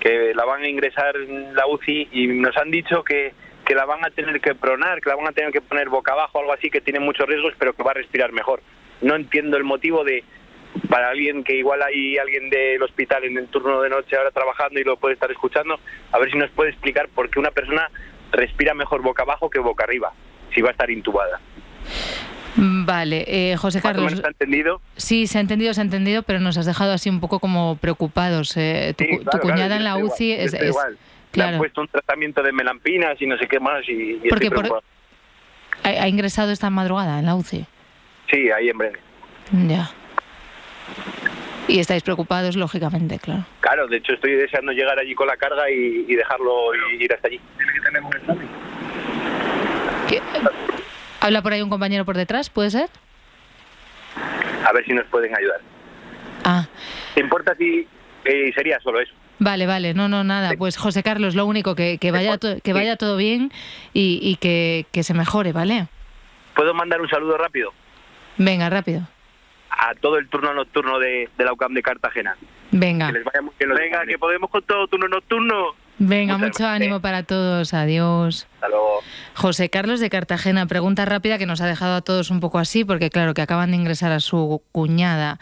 que 0.00 0.34
la 0.34 0.44
van 0.44 0.64
a 0.64 0.68
ingresar 0.68 1.14
en 1.16 1.54
la 1.54 1.68
UCI 1.68 2.08
y 2.10 2.26
nos 2.26 2.56
han 2.56 2.72
dicho 2.72 3.04
que, 3.04 3.32
que 3.64 3.76
la 3.76 3.84
van 3.84 4.04
a 4.04 4.10
tener 4.10 4.40
que 4.40 4.56
pronar, 4.56 5.00
que 5.00 5.08
la 5.08 5.14
van 5.14 5.28
a 5.28 5.32
tener 5.32 5.52
que 5.52 5.60
poner 5.60 5.88
boca 5.88 6.14
abajo, 6.14 6.40
algo 6.40 6.52
así, 6.52 6.68
que 6.68 6.80
tiene 6.80 6.98
muchos 6.98 7.28
riesgos, 7.28 7.54
pero 7.60 7.74
que 7.74 7.84
va 7.84 7.92
a 7.92 7.94
respirar 7.94 8.32
mejor. 8.32 8.60
No 9.02 9.14
entiendo 9.14 9.56
el 9.56 9.62
motivo 9.62 10.02
de, 10.02 10.24
para 10.88 11.10
alguien 11.10 11.44
que 11.44 11.54
igual 11.54 11.80
hay 11.84 12.18
alguien 12.18 12.50
del 12.50 12.82
hospital 12.82 13.22
en 13.22 13.38
el 13.38 13.46
turno 13.46 13.80
de 13.82 13.88
noche 13.88 14.16
ahora 14.16 14.32
trabajando 14.32 14.80
y 14.80 14.82
lo 14.82 14.96
puede 14.96 15.14
estar 15.14 15.30
escuchando, 15.30 15.78
a 16.10 16.18
ver 16.18 16.28
si 16.28 16.38
nos 16.38 16.50
puede 16.50 16.70
explicar 16.70 17.08
por 17.14 17.30
qué 17.30 17.38
una 17.38 17.52
persona 17.52 17.88
respira 18.32 18.74
mejor 18.74 19.00
boca 19.00 19.22
abajo 19.22 19.48
que 19.48 19.60
boca 19.60 19.84
arriba, 19.84 20.12
si 20.52 20.60
va 20.60 20.70
a 20.70 20.72
estar 20.72 20.90
intubada. 20.90 21.38
Vale, 22.56 23.24
eh, 23.26 23.56
José 23.56 23.80
Carlos. 23.80 24.12
¿Se 24.12 24.24
ha 24.24 24.28
entendido? 24.28 24.80
Sí, 24.96 25.26
se 25.26 25.38
ha 25.38 25.40
entendido, 25.40 25.72
se 25.74 25.80
ha 25.80 25.84
entendido, 25.84 26.22
pero 26.22 26.40
nos 26.40 26.56
has 26.56 26.66
dejado 26.66 26.92
así 26.92 27.08
un 27.08 27.20
poco 27.20 27.38
como 27.38 27.76
preocupados. 27.76 28.56
Eh, 28.56 28.94
tu, 28.96 29.38
cuñada 29.40 29.76
en 29.76 29.84
la 29.84 29.96
UCI 29.96 30.32
es, 30.32 30.54
igual. 30.54 30.98
Le 31.32 31.42
han 31.44 31.58
puesto 31.58 31.80
un 31.80 31.88
tratamiento 31.88 32.42
de 32.42 32.52
melampinas 32.52 33.20
y 33.20 33.26
no 33.26 33.38
sé 33.38 33.46
qué 33.46 33.60
más. 33.60 33.88
Y, 33.88 34.20
Porque 34.28 34.50
¿Ha, 35.82 36.08
ingresado 36.08 36.50
esta 36.50 36.68
madrugada 36.70 37.18
en 37.20 37.26
la 37.26 37.34
UCI? 37.36 37.64
Sí, 38.30 38.50
ahí 38.50 38.68
en 38.68 38.78
Brene. 38.78 38.98
Ya. 39.68 39.90
Y 41.68 41.78
estáis 41.78 42.02
preocupados, 42.02 42.56
lógicamente, 42.56 43.18
claro. 43.18 43.44
Claro, 43.60 43.86
de 43.86 43.98
hecho 43.98 44.12
estoy 44.12 44.32
deseando 44.32 44.72
llegar 44.72 44.98
allí 44.98 45.14
con 45.14 45.28
la 45.28 45.36
carga 45.36 45.70
y, 45.70 46.14
dejarlo 46.14 46.74
ir 46.98 47.12
hasta 47.12 47.28
allí. 47.28 47.40
¿Qué? 50.08 50.20
¿Habla 51.20 51.42
por 51.42 51.52
ahí 51.52 51.62
un 51.62 51.70
compañero 51.70 52.04
por 52.04 52.16
detrás? 52.16 52.50
¿Puede 52.50 52.70
ser? 52.70 52.88
A 54.66 54.72
ver 54.72 54.84
si 54.84 54.92
nos 54.92 55.06
pueden 55.06 55.36
ayudar. 55.36 55.60
Ah. 56.44 56.66
¿Te 57.14 57.20
importa 57.20 57.54
si 57.56 57.86
eh, 58.24 58.52
sería 58.54 58.80
solo 58.80 59.00
eso? 59.00 59.12
Vale, 59.38 59.66
vale, 59.66 59.94
no, 59.94 60.08
no, 60.08 60.22
nada. 60.22 60.52
Pues 60.58 60.76
José 60.76 61.02
Carlos, 61.02 61.34
lo 61.34 61.46
único, 61.46 61.74
que, 61.74 61.98
que 61.98 62.10
vaya, 62.10 62.38
que 62.38 62.72
vaya 62.72 62.96
todo 62.96 63.16
bien 63.16 63.50
y, 63.94 64.20
y 64.22 64.36
que, 64.36 64.86
que, 64.92 65.02
se 65.02 65.14
mejore, 65.14 65.52
¿vale? 65.52 65.88
¿Puedo 66.54 66.74
mandar 66.74 67.00
un 67.00 67.08
saludo 67.08 67.38
rápido? 67.38 67.72
Venga, 68.36 68.68
rápido. 68.68 69.08
A 69.70 69.94
todo 69.94 70.18
el 70.18 70.28
turno 70.28 70.52
nocturno 70.52 70.98
de, 70.98 71.30
de 71.38 71.44
la 71.44 71.54
UCAM 71.54 71.72
de 71.72 71.82
Cartagena. 71.82 72.36
Venga. 72.70 73.06
Que 73.06 73.12
les 73.14 73.24
vaya 73.24 73.40
muy 73.40 73.54
bien 73.58 73.70
Venga, 73.74 74.04
que 74.04 74.18
podemos 74.18 74.50
con 74.50 74.62
todo 74.62 74.86
turno 74.88 75.08
nocturno. 75.08 75.74
Venga, 76.00 76.38
mucho 76.38 76.66
ánimo 76.66 77.00
para 77.00 77.24
todos. 77.24 77.74
Adiós. 77.74 78.46
Hasta 78.54 78.68
luego. 78.68 79.00
José 79.34 79.68
Carlos 79.68 80.00
de 80.00 80.08
Cartagena, 80.08 80.66
pregunta 80.66 81.04
rápida 81.04 81.36
que 81.36 81.44
nos 81.44 81.60
ha 81.60 81.66
dejado 81.66 81.94
a 81.96 82.00
todos 82.00 82.30
un 82.30 82.40
poco 82.40 82.58
así, 82.58 82.86
porque 82.86 83.10
claro, 83.10 83.34
que 83.34 83.42
acaban 83.42 83.70
de 83.70 83.76
ingresar 83.76 84.10
a 84.10 84.20
su 84.20 84.62
cuñada 84.72 85.38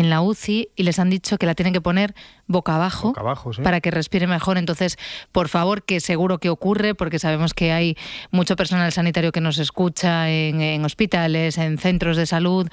en 0.00 0.10
la 0.10 0.22
UCI 0.22 0.70
y 0.76 0.82
les 0.82 0.98
han 0.98 1.10
dicho 1.10 1.38
que 1.38 1.46
la 1.46 1.54
tienen 1.54 1.72
que 1.72 1.80
poner 1.80 2.14
boca 2.46 2.74
abajo, 2.74 3.12
para 3.62 3.80
que 3.80 3.90
respire 3.90 4.26
mejor. 4.26 4.58
Entonces, 4.58 4.98
por 5.30 5.48
favor, 5.48 5.84
que 5.84 6.00
seguro 6.00 6.38
que 6.38 6.48
ocurre, 6.48 6.94
porque 6.94 7.18
sabemos 7.18 7.54
que 7.54 7.70
hay 7.70 7.96
mucho 8.30 8.56
personal 8.56 8.90
sanitario 8.92 9.30
que 9.30 9.40
nos 9.40 9.58
escucha 9.58 10.28
en, 10.30 10.84
hospitales, 10.84 11.58
en 11.58 11.78
centros 11.78 12.16
de 12.16 12.26
salud, 12.26 12.68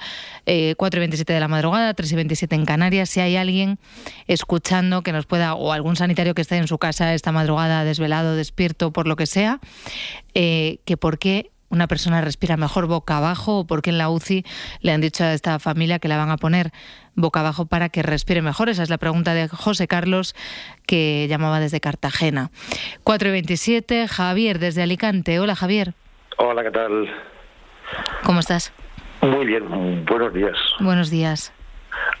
eh, 0.46 0.74
4 0.76 0.98
y 0.98 1.00
27 1.00 1.32
de 1.32 1.40
la 1.40 1.48
madrugada, 1.48 1.94
3 1.94 2.10
y 2.10 2.16
27 2.16 2.54
en 2.56 2.64
Canarias. 2.64 3.10
Si 3.10 3.20
hay 3.20 3.36
alguien 3.36 3.78
escuchando 4.26 5.02
que 5.02 5.12
nos 5.12 5.26
pueda, 5.26 5.54
o 5.54 5.72
algún 5.72 5.96
sanitario 5.96 6.34
que 6.34 6.42
esté 6.42 6.56
en 6.56 6.66
su 6.66 6.78
casa 6.78 7.14
esta 7.14 7.30
madrugada 7.30 7.84
desvelado, 7.84 8.34
despierto, 8.34 8.92
por 8.92 9.06
lo 9.06 9.16
que 9.16 9.26
sea, 9.26 9.60
eh, 10.34 10.80
que 10.84 10.96
por 10.96 11.18
qué 11.18 11.52
una 11.70 11.86
persona 11.86 12.20
respira 12.20 12.56
mejor 12.56 12.86
boca 12.86 13.18
abajo 13.18 13.60
o 13.60 13.66
porque 13.66 13.90
en 13.90 13.98
la 13.98 14.08
UCI 14.08 14.44
le 14.80 14.92
han 14.92 15.00
dicho 15.00 15.24
a 15.24 15.32
esta 15.32 15.58
familia 15.58 15.98
que 15.98 16.08
la 16.08 16.16
van 16.16 16.30
a 16.30 16.36
poner 16.36 16.72
boca 17.14 17.40
abajo 17.40 17.66
para 17.66 17.88
que 17.88 18.02
respire 18.02 18.42
mejor? 18.42 18.68
Esa 18.68 18.82
es 18.82 18.90
la 18.90 18.98
pregunta 18.98 19.34
de 19.34 19.48
José 19.48 19.88
Carlos 19.88 20.34
que 20.86 21.26
llamaba 21.28 21.60
desde 21.60 21.80
Cartagena. 21.80 22.50
427, 23.04 24.08
Javier 24.08 24.58
desde 24.58 24.82
Alicante. 24.82 25.40
Hola 25.40 25.54
Javier. 25.54 25.94
Hola, 26.38 26.62
¿qué 26.62 26.70
tal? 26.70 27.08
¿Cómo 28.24 28.40
estás? 28.40 28.72
Muy 29.22 29.46
bien, 29.46 30.04
buenos 30.04 30.32
días. 30.32 30.56
Buenos 30.80 31.10
días. 31.10 31.52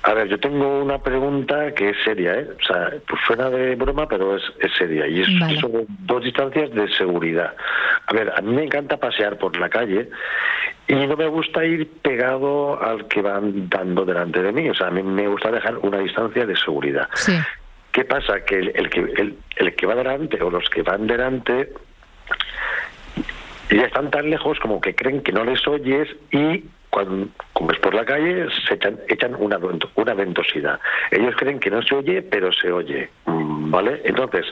A 0.02 0.14
ver, 0.14 0.28
yo 0.28 0.38
tengo 0.38 0.82
una 0.82 0.98
pregunta 0.98 1.72
que 1.74 1.90
es 1.90 1.96
seria, 2.04 2.34
¿eh? 2.34 2.48
O 2.60 2.64
sea, 2.64 2.92
pues 3.06 3.20
suena 3.26 3.50
de 3.50 3.74
broma, 3.74 4.08
pero 4.08 4.36
es, 4.36 4.42
es 4.60 4.72
seria. 4.76 5.06
Y 5.06 5.22
es 5.22 5.60
sobre 5.60 5.84
dos 5.88 6.22
distancias 6.22 6.70
de 6.70 6.88
seguridad. 6.94 7.54
A 8.06 8.12
ver, 8.12 8.32
a 8.36 8.40
mí 8.40 8.54
me 8.54 8.64
encanta 8.64 8.96
pasear 8.96 9.36
por 9.38 9.58
la 9.58 9.68
calle 9.68 10.08
y 10.86 10.94
no 10.94 11.16
me 11.16 11.26
gusta 11.26 11.64
ir 11.64 11.88
pegado 12.00 12.82
al 12.82 13.08
que 13.08 13.20
van 13.20 13.68
dando 13.68 14.04
delante 14.04 14.40
de 14.42 14.52
mí. 14.52 14.68
O 14.70 14.74
sea, 14.74 14.86
a 14.86 14.90
mí 14.90 15.02
me 15.02 15.28
gusta 15.28 15.50
dejar 15.50 15.76
una 15.78 15.98
distancia 15.98 16.46
de 16.46 16.56
seguridad. 16.56 17.08
Sí. 17.14 17.36
¿Qué 17.92 18.04
pasa? 18.04 18.44
Que 18.44 18.58
el, 18.58 18.88
que, 18.90 19.00
el, 19.00 19.36
el 19.56 19.74
que 19.74 19.86
va 19.86 19.94
delante 19.94 20.40
o 20.42 20.50
los 20.50 20.68
que 20.70 20.82
van 20.82 21.06
delante 21.06 21.72
ya 23.70 23.82
están 23.82 24.10
tan 24.10 24.30
lejos 24.30 24.58
como 24.60 24.80
que 24.80 24.94
creen 24.94 25.22
que 25.22 25.32
no 25.32 25.44
les 25.44 25.66
oyes 25.66 26.08
y 26.30 26.64
cuando 26.90 27.28
es 27.72 27.78
por 27.80 27.94
la 27.94 28.04
calle 28.04 28.46
se 28.66 28.74
echan, 28.74 28.98
echan 29.08 29.34
una, 29.38 29.58
una 29.94 30.14
ventosidad. 30.14 30.80
Ellos 31.10 31.34
creen 31.36 31.60
que 31.60 31.70
no 31.70 31.82
se 31.82 31.94
oye, 31.94 32.22
pero 32.22 32.52
se 32.52 32.72
oye. 32.72 33.10
Mm, 33.26 33.70
¿Vale? 33.70 34.00
Entonces, 34.04 34.46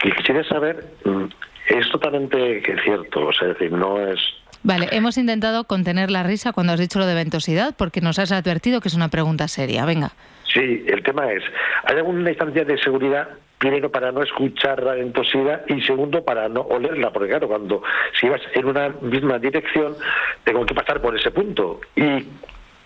quisiera 0.00 0.44
saber, 0.44 0.84
mm, 1.04 1.24
es 1.68 1.88
totalmente 1.90 2.62
cierto, 2.82 3.26
o 3.26 3.32
sea, 3.32 3.48
es 3.48 3.58
decir, 3.58 3.72
no 3.72 4.00
es 4.00 4.20
Vale, 4.64 4.88
hemos 4.92 5.18
intentado 5.18 5.64
contener 5.64 6.10
la 6.10 6.22
risa 6.22 6.54
cuando 6.54 6.72
has 6.72 6.80
dicho 6.80 6.98
lo 6.98 7.04
de 7.04 7.14
ventosidad, 7.14 7.74
porque 7.76 8.00
nos 8.00 8.18
has 8.18 8.32
advertido 8.32 8.80
que 8.80 8.88
es 8.88 8.94
una 8.94 9.08
pregunta 9.08 9.46
seria. 9.46 9.84
Venga. 9.84 10.12
Sí, 10.54 10.82
el 10.86 11.02
tema 11.02 11.30
es, 11.30 11.42
¿hay 11.84 11.98
alguna 11.98 12.30
instancia 12.30 12.64
de 12.64 12.78
seguridad 12.78 13.28
primero 13.58 13.90
para 13.90 14.12
no 14.12 14.22
escuchar 14.22 14.82
la 14.82 14.94
ventosidad 14.94 15.62
y 15.68 15.80
segundo 15.82 16.24
para 16.24 16.48
no 16.48 16.62
olerla, 16.62 17.12
porque 17.12 17.28
claro, 17.28 17.48
cuando 17.48 17.82
si 18.20 18.28
vas 18.28 18.40
en 18.52 18.66
una 18.66 18.90
misma 19.00 19.38
dirección, 19.38 19.96
tengo 20.44 20.66
que 20.66 20.74
pasar 20.74 21.00
por 21.00 21.16
ese 21.16 21.30
punto 21.30 21.80
y 21.96 22.26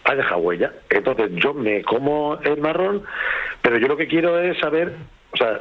ha 0.04 0.14
dejado 0.14 0.38
huella. 0.38 0.72
Entonces 0.90 1.30
yo 1.34 1.54
me 1.54 1.82
como 1.82 2.38
el 2.42 2.58
marrón, 2.58 3.02
pero 3.62 3.78
yo 3.78 3.88
lo 3.88 3.96
que 3.96 4.06
quiero 4.06 4.38
es 4.38 4.58
saber, 4.58 4.94
o 5.32 5.36
sea, 5.36 5.60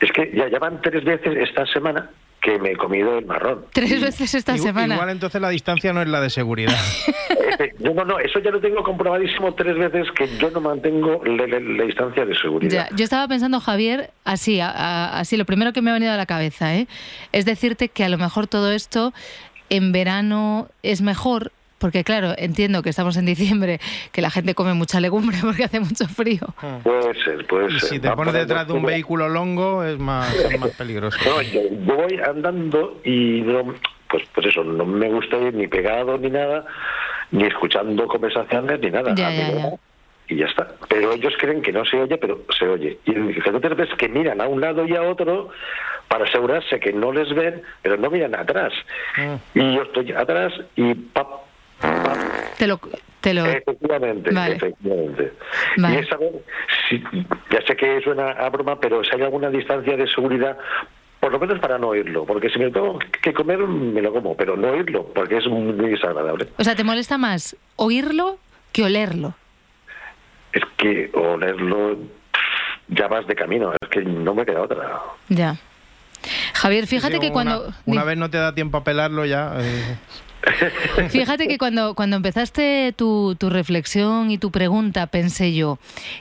es 0.00 0.12
que 0.12 0.30
ya, 0.34 0.48
ya 0.48 0.58
van 0.58 0.80
tres 0.82 1.04
veces 1.04 1.36
esta 1.36 1.66
semana 1.66 2.10
que 2.44 2.58
me 2.58 2.72
he 2.72 2.76
comido 2.76 3.18
el 3.18 3.24
marrón. 3.24 3.64
Tres 3.72 4.02
veces 4.02 4.34
esta 4.34 4.58
semana. 4.58 4.94
Igual 4.94 5.08
entonces 5.08 5.40
la 5.40 5.48
distancia 5.48 5.94
no 5.94 6.02
es 6.02 6.08
la 6.08 6.20
de 6.20 6.28
seguridad. 6.28 6.76
no, 7.80 7.94
no, 7.94 8.04
no, 8.04 8.18
eso 8.18 8.38
ya 8.40 8.50
lo 8.50 8.60
tengo 8.60 8.82
comprobadísimo 8.82 9.54
tres 9.54 9.76
veces 9.76 10.10
que 10.12 10.26
yo 10.38 10.50
no 10.50 10.60
mantengo 10.60 11.22
la, 11.24 11.46
distancia 11.84 12.24
de 12.24 12.34
seguridad. 12.36 12.88
yo 12.96 13.04
estaba 13.04 13.28
pensando, 13.28 13.60
Javier, 13.60 14.10
así, 14.24 14.60
así, 14.60 15.36
lo 15.36 15.44
primero 15.44 15.72
que 15.72 15.82
me 15.82 15.90
ha 15.90 15.94
venido 15.94 16.12
a 16.12 16.16
la 16.16 16.26
cabeza, 16.26 16.74
¿eh? 16.76 16.86
es 17.32 17.44
decirte 17.44 17.88
que 17.88 18.04
a 18.04 18.08
lo 18.08 18.18
mejor 18.18 18.46
todo 18.46 18.72
esto 18.72 19.12
en 19.70 19.92
verano 19.92 20.68
es 20.82 21.00
mejor 21.02 21.52
Porque 21.78 22.02
claro, 22.02 22.32
entiendo 22.38 22.82
que 22.82 22.88
estamos 22.88 23.16
en 23.18 23.26
diciembre, 23.26 23.78
que 24.12 24.22
la 24.22 24.30
gente 24.30 24.54
come 24.54 24.72
mucha 24.72 25.00
legumbre 25.00 25.36
porque 25.42 25.64
hace 25.64 25.80
mucho 25.80 26.06
frío. 26.08 26.46
Puede 26.82 27.14
ser, 27.22 27.46
puede 27.46 27.66
Y 27.74 27.78
ser. 27.80 27.88
si 27.90 27.98
te 27.98 28.08
Va 28.08 28.16
pones 28.16 28.32
detrás 28.32 28.66
de 28.66 28.72
un 28.72 28.84
vehículo 28.84 29.28
longo 29.28 29.84
es 29.84 29.98
más, 29.98 30.34
es 30.34 30.58
más 30.58 30.70
peligroso. 30.70 31.18
No, 31.26 31.42
yo, 31.42 31.60
yo 31.70 31.94
voy 31.96 32.18
andando 32.26 33.00
y 33.04 33.42
no, 33.42 33.74
pues, 34.14 34.28
pues 34.32 34.46
eso, 34.46 34.62
no 34.62 34.86
me 34.86 35.08
gusta 35.08 35.36
ir 35.38 35.52
ni 35.54 35.66
pegado 35.66 36.16
ni 36.16 36.30
nada, 36.30 36.64
ni 37.32 37.46
escuchando 37.46 38.06
conversaciones 38.06 38.78
ni 38.78 38.88
nada. 38.88 39.12
Ya, 39.16 39.28
ya, 39.28 39.50
ya. 39.50 39.72
Y 40.28 40.36
ya 40.36 40.46
está. 40.46 40.68
Pero 40.88 41.14
ellos 41.14 41.34
creen 41.36 41.60
que 41.62 41.72
no 41.72 41.84
se 41.84 42.00
oye, 42.00 42.16
pero 42.16 42.42
se 42.56 42.64
oye. 42.64 42.96
Y 43.06 43.10
entonces 43.10 43.76
ves 43.76 43.88
que 43.98 44.08
miran 44.08 44.40
a 44.40 44.46
un 44.46 44.60
lado 44.60 44.86
y 44.86 44.94
a 44.94 45.02
otro 45.02 45.50
para 46.06 46.26
asegurarse 46.26 46.78
que 46.78 46.92
no 46.92 47.10
les 47.10 47.34
ven, 47.34 47.60
pero 47.82 47.96
no 47.96 48.08
miran 48.08 48.36
atrás. 48.36 48.72
Mm. 49.16 49.58
Y 49.58 49.74
yo 49.74 49.82
estoy 49.82 50.12
atrás 50.12 50.52
y 50.76 50.94
pap, 50.94 51.26
pap, 51.80 52.16
Te 52.56 52.68
lo... 52.68 52.78
Te 53.20 53.34
lo... 53.34 53.46
Efectivamente, 53.46 54.30
Vale. 54.30 54.54
efectivamente. 54.54 55.32
Vale. 55.78 55.94
Y 55.94 55.98
es 55.98 56.08
saber, 56.08 56.30
si, 56.88 57.02
ya 57.50 57.66
sé 57.66 57.74
que 57.74 58.00
suena 58.02 58.30
a 58.30 58.48
broma, 58.48 58.78
pero 58.78 59.02
si 59.02 59.10
hay 59.16 59.22
alguna 59.22 59.50
distancia 59.50 59.96
de 59.96 60.06
seguridad, 60.06 60.56
por 61.24 61.32
lo 61.32 61.38
menos 61.40 61.58
para 61.58 61.78
no 61.78 61.88
oírlo, 61.88 62.26
porque 62.26 62.50
si 62.50 62.58
me 62.58 62.70
tengo 62.70 62.98
que 63.22 63.32
comer, 63.32 63.56
me 63.60 64.02
lo 64.02 64.12
como, 64.12 64.36
pero 64.36 64.58
no 64.58 64.68
oírlo, 64.72 65.06
porque 65.14 65.38
es 65.38 65.46
muy 65.46 65.72
desagradable. 65.88 66.48
O 66.58 66.62
sea, 66.64 66.76
¿te 66.76 66.84
molesta 66.84 67.16
más 67.16 67.56
oírlo 67.76 68.38
que 68.72 68.82
olerlo? 68.84 69.32
Es 70.52 70.62
que 70.76 71.10
olerlo 71.14 71.96
ya 72.88 73.08
vas 73.08 73.26
de 73.26 73.34
camino, 73.34 73.72
es 73.72 73.88
que 73.88 74.02
no 74.02 74.34
me 74.34 74.44
queda 74.44 74.60
otra. 74.60 75.00
Ya. 75.30 75.56
Javier, 76.52 76.86
fíjate 76.86 77.14
Sí, 77.14 77.20
que 77.20 77.26
una- 77.28 77.32
cuando... 77.32 77.72
Una, 77.86 78.04
vez 78.04 78.18
no 78.18 78.28
te 78.28 78.36
da 78.36 78.54
tiempo 78.54 78.76
a 78.76 78.84
pelarlo 78.84 79.24
ya. 79.24 79.54
eh, 79.60 79.96
Fíjate 81.10 81.48
que 81.48 81.58
cuando, 81.58 81.94
cuando 81.94 82.16
empezaste 82.16 82.92
tu, 82.96 83.36
tu 83.38 83.50
reflexión 83.50 84.30
y 84.30 84.38
tu 84.38 84.50
pregunta, 84.50 85.06
pensé 85.06 85.54
yo, 85.54 85.78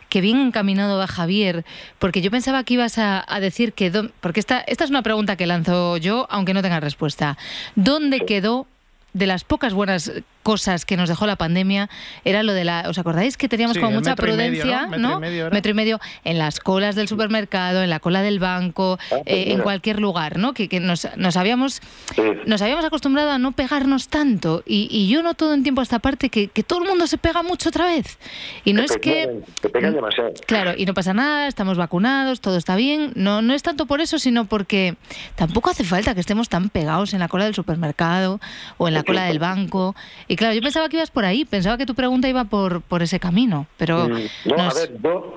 que 0.09 0.21
bien 0.21 0.39
encaminado 0.39 0.97
va 0.97 1.07
Javier, 1.07 1.65
porque 1.99 2.21
yo 2.21 2.31
pensaba 2.31 2.63
que 2.63 2.75
ibas 2.75 2.97
a, 2.97 3.23
a 3.27 3.39
decir 3.39 3.73
que... 3.73 3.91
Porque 4.21 4.39
esta, 4.39 4.59
esta 4.62 4.83
es 4.83 4.89
una 4.89 5.03
pregunta 5.03 5.36
que 5.36 5.47
lanzo 5.47 5.97
yo, 5.97 6.27
aunque 6.29 6.53
no 6.53 6.62
tenga 6.62 6.79
respuesta. 6.79 7.38
¿Dónde 7.75 8.21
quedó 8.25 8.67
de 9.13 9.28
las 9.28 9.43
pocas 9.43 9.73
buenas 9.73 10.12
cosas 10.41 10.84
que 10.86 10.97
nos 10.97 11.08
dejó 11.08 11.26
la 11.26 11.38
pandemia 11.38 11.89
era 12.26 12.43
lo 12.43 12.52
de 12.54 12.65
la 12.65 12.84
¿os 12.89 12.97
acordáis 12.97 13.38
que 13.38 13.47
teníamos 13.47 13.76
Sí, 13.76 13.80
como 13.80 13.93
mucha 13.93 14.10
medio, 14.12 14.15
prudencia 14.26 14.88
¿no? 14.88 14.89
Metro 14.89 15.17
y 15.17 15.21
medio 15.21 15.49
metro 15.52 15.71
y 15.71 15.73
medio 15.73 15.99
en 16.26 16.38
las 16.38 16.60
colas 16.60 16.95
del 16.95 17.08
supermercado 17.08 17.82
en 17.82 17.89
la 17.89 17.99
cola 17.99 18.21
del 18.21 18.39
banco 18.39 18.97
Ah, 19.04 19.06
pues 19.10 19.21
eh, 19.26 19.54
en 19.54 19.62
cualquier 19.62 19.99
lugar 20.02 20.38
no 20.38 20.54
que, 20.54 20.67
que 20.67 20.80
nos, 20.82 21.08
nos 21.15 21.38
habíamos 21.38 21.82
Sí. 22.15 22.21
nos 22.45 22.62
habíamos 22.62 22.84
acostumbrado 22.84 23.32
a 23.32 23.38
no 23.38 23.54
pegarnos 23.54 24.10
tanto 24.10 24.63
y, 24.65 24.88
y 24.91 25.08
yo 25.08 25.23
noto 25.23 25.54
en 25.54 25.63
tiempo 25.63 25.80
a 25.80 25.84
esta 25.84 25.99
parte 25.99 26.30
que, 26.30 26.47
que 26.49 26.63
todo 26.63 26.84
el 26.84 26.89
mundo 26.89 27.08
se 27.08 27.17
pega 27.17 27.41
mucho 27.43 27.69
otra 27.69 27.86
vez. 27.86 28.17
Y 28.65 28.73
no 28.73 28.82
es 28.84 28.97
que... 28.97 29.41
Te 29.62 29.69
pegan 29.69 29.93
demasiado. 29.93 30.32
Claro, 30.45 30.73
y 30.78 30.86
no 30.86 30.93
pasa 30.93 31.13
nada, 31.13 31.47
estamos 31.47 31.78
vacunados, 31.78 32.41
todo 32.41 32.58
está 32.58 32.76
bien. 32.76 33.12
No, 33.15 33.41
no 33.41 33.54
es 33.54 33.63
tanto 33.63 33.86
por 33.86 34.02
eso, 34.02 34.19
sino 34.19 34.45
porque 34.45 34.95
tampoco 35.36 35.69
hace 35.69 35.84
falta 35.84 36.13
que 36.13 36.19
estemos 36.19 36.49
tan 36.49 36.69
pegados 36.69 37.13
en 37.13 37.19
la 37.19 37.28
cola 37.30 37.45
del 37.45 37.56
supermercado 37.56 38.39
o 38.78 38.88
en 38.88 38.93
la 38.93 39.02
cola 39.03 39.25
del 39.25 39.39
banco. 39.39 39.95
Y 40.27 40.35
claro, 40.35 40.53
yo 40.53 40.61
pensaba 40.61 40.89
que 40.89 40.97
ibas 40.97 41.11
por 41.11 41.25
ahí, 41.25 41.45
pensaba 41.45 41.77
que 41.77 41.85
tu 41.85 41.95
pregunta 41.95 42.27
iba 42.29 42.45
por, 42.45 42.81
por 42.81 43.01
ese 43.01 43.19
camino, 43.19 43.67
pero... 43.77 44.07
Mm, 44.09 44.21
No, 44.45 44.55
a 44.55 44.65
nos- 44.65 44.75
ver, 44.75 44.91
yo 45.01 45.35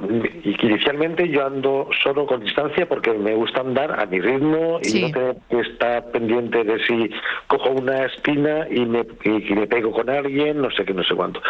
que 0.56 0.66
inicialmente 0.66 1.28
yo 1.28 1.46
ando 1.46 1.88
solo 2.02 2.26
con 2.26 2.40
distancia 2.42 2.88
porque 2.88 3.12
me 3.12 3.34
gusta 3.34 3.60
andar 3.60 4.00
a 4.00 4.06
mi 4.06 4.20
ritmo 4.20 4.78
y 4.82 4.84
Sí. 4.86 5.02
no 5.02 5.10
tener 5.10 5.36
que 5.50 5.60
estar 5.60 6.10
pendiente 6.12 6.64
de 6.64 6.84
si 6.86 7.10
cojo 7.46 7.70
una 7.70 8.04
espina 8.06 8.66
y 8.70 8.80
me, 8.86 9.04
y, 9.24 9.52
y 9.52 9.54
me 9.54 9.66
pego 9.66 9.92
con 9.92 10.08
alguien, 10.10 10.60
no 10.60 10.70
sé 10.70 10.84
qué, 10.84 10.94
no 10.94 11.02
sé 11.04 11.14
cuánto. 11.14 11.40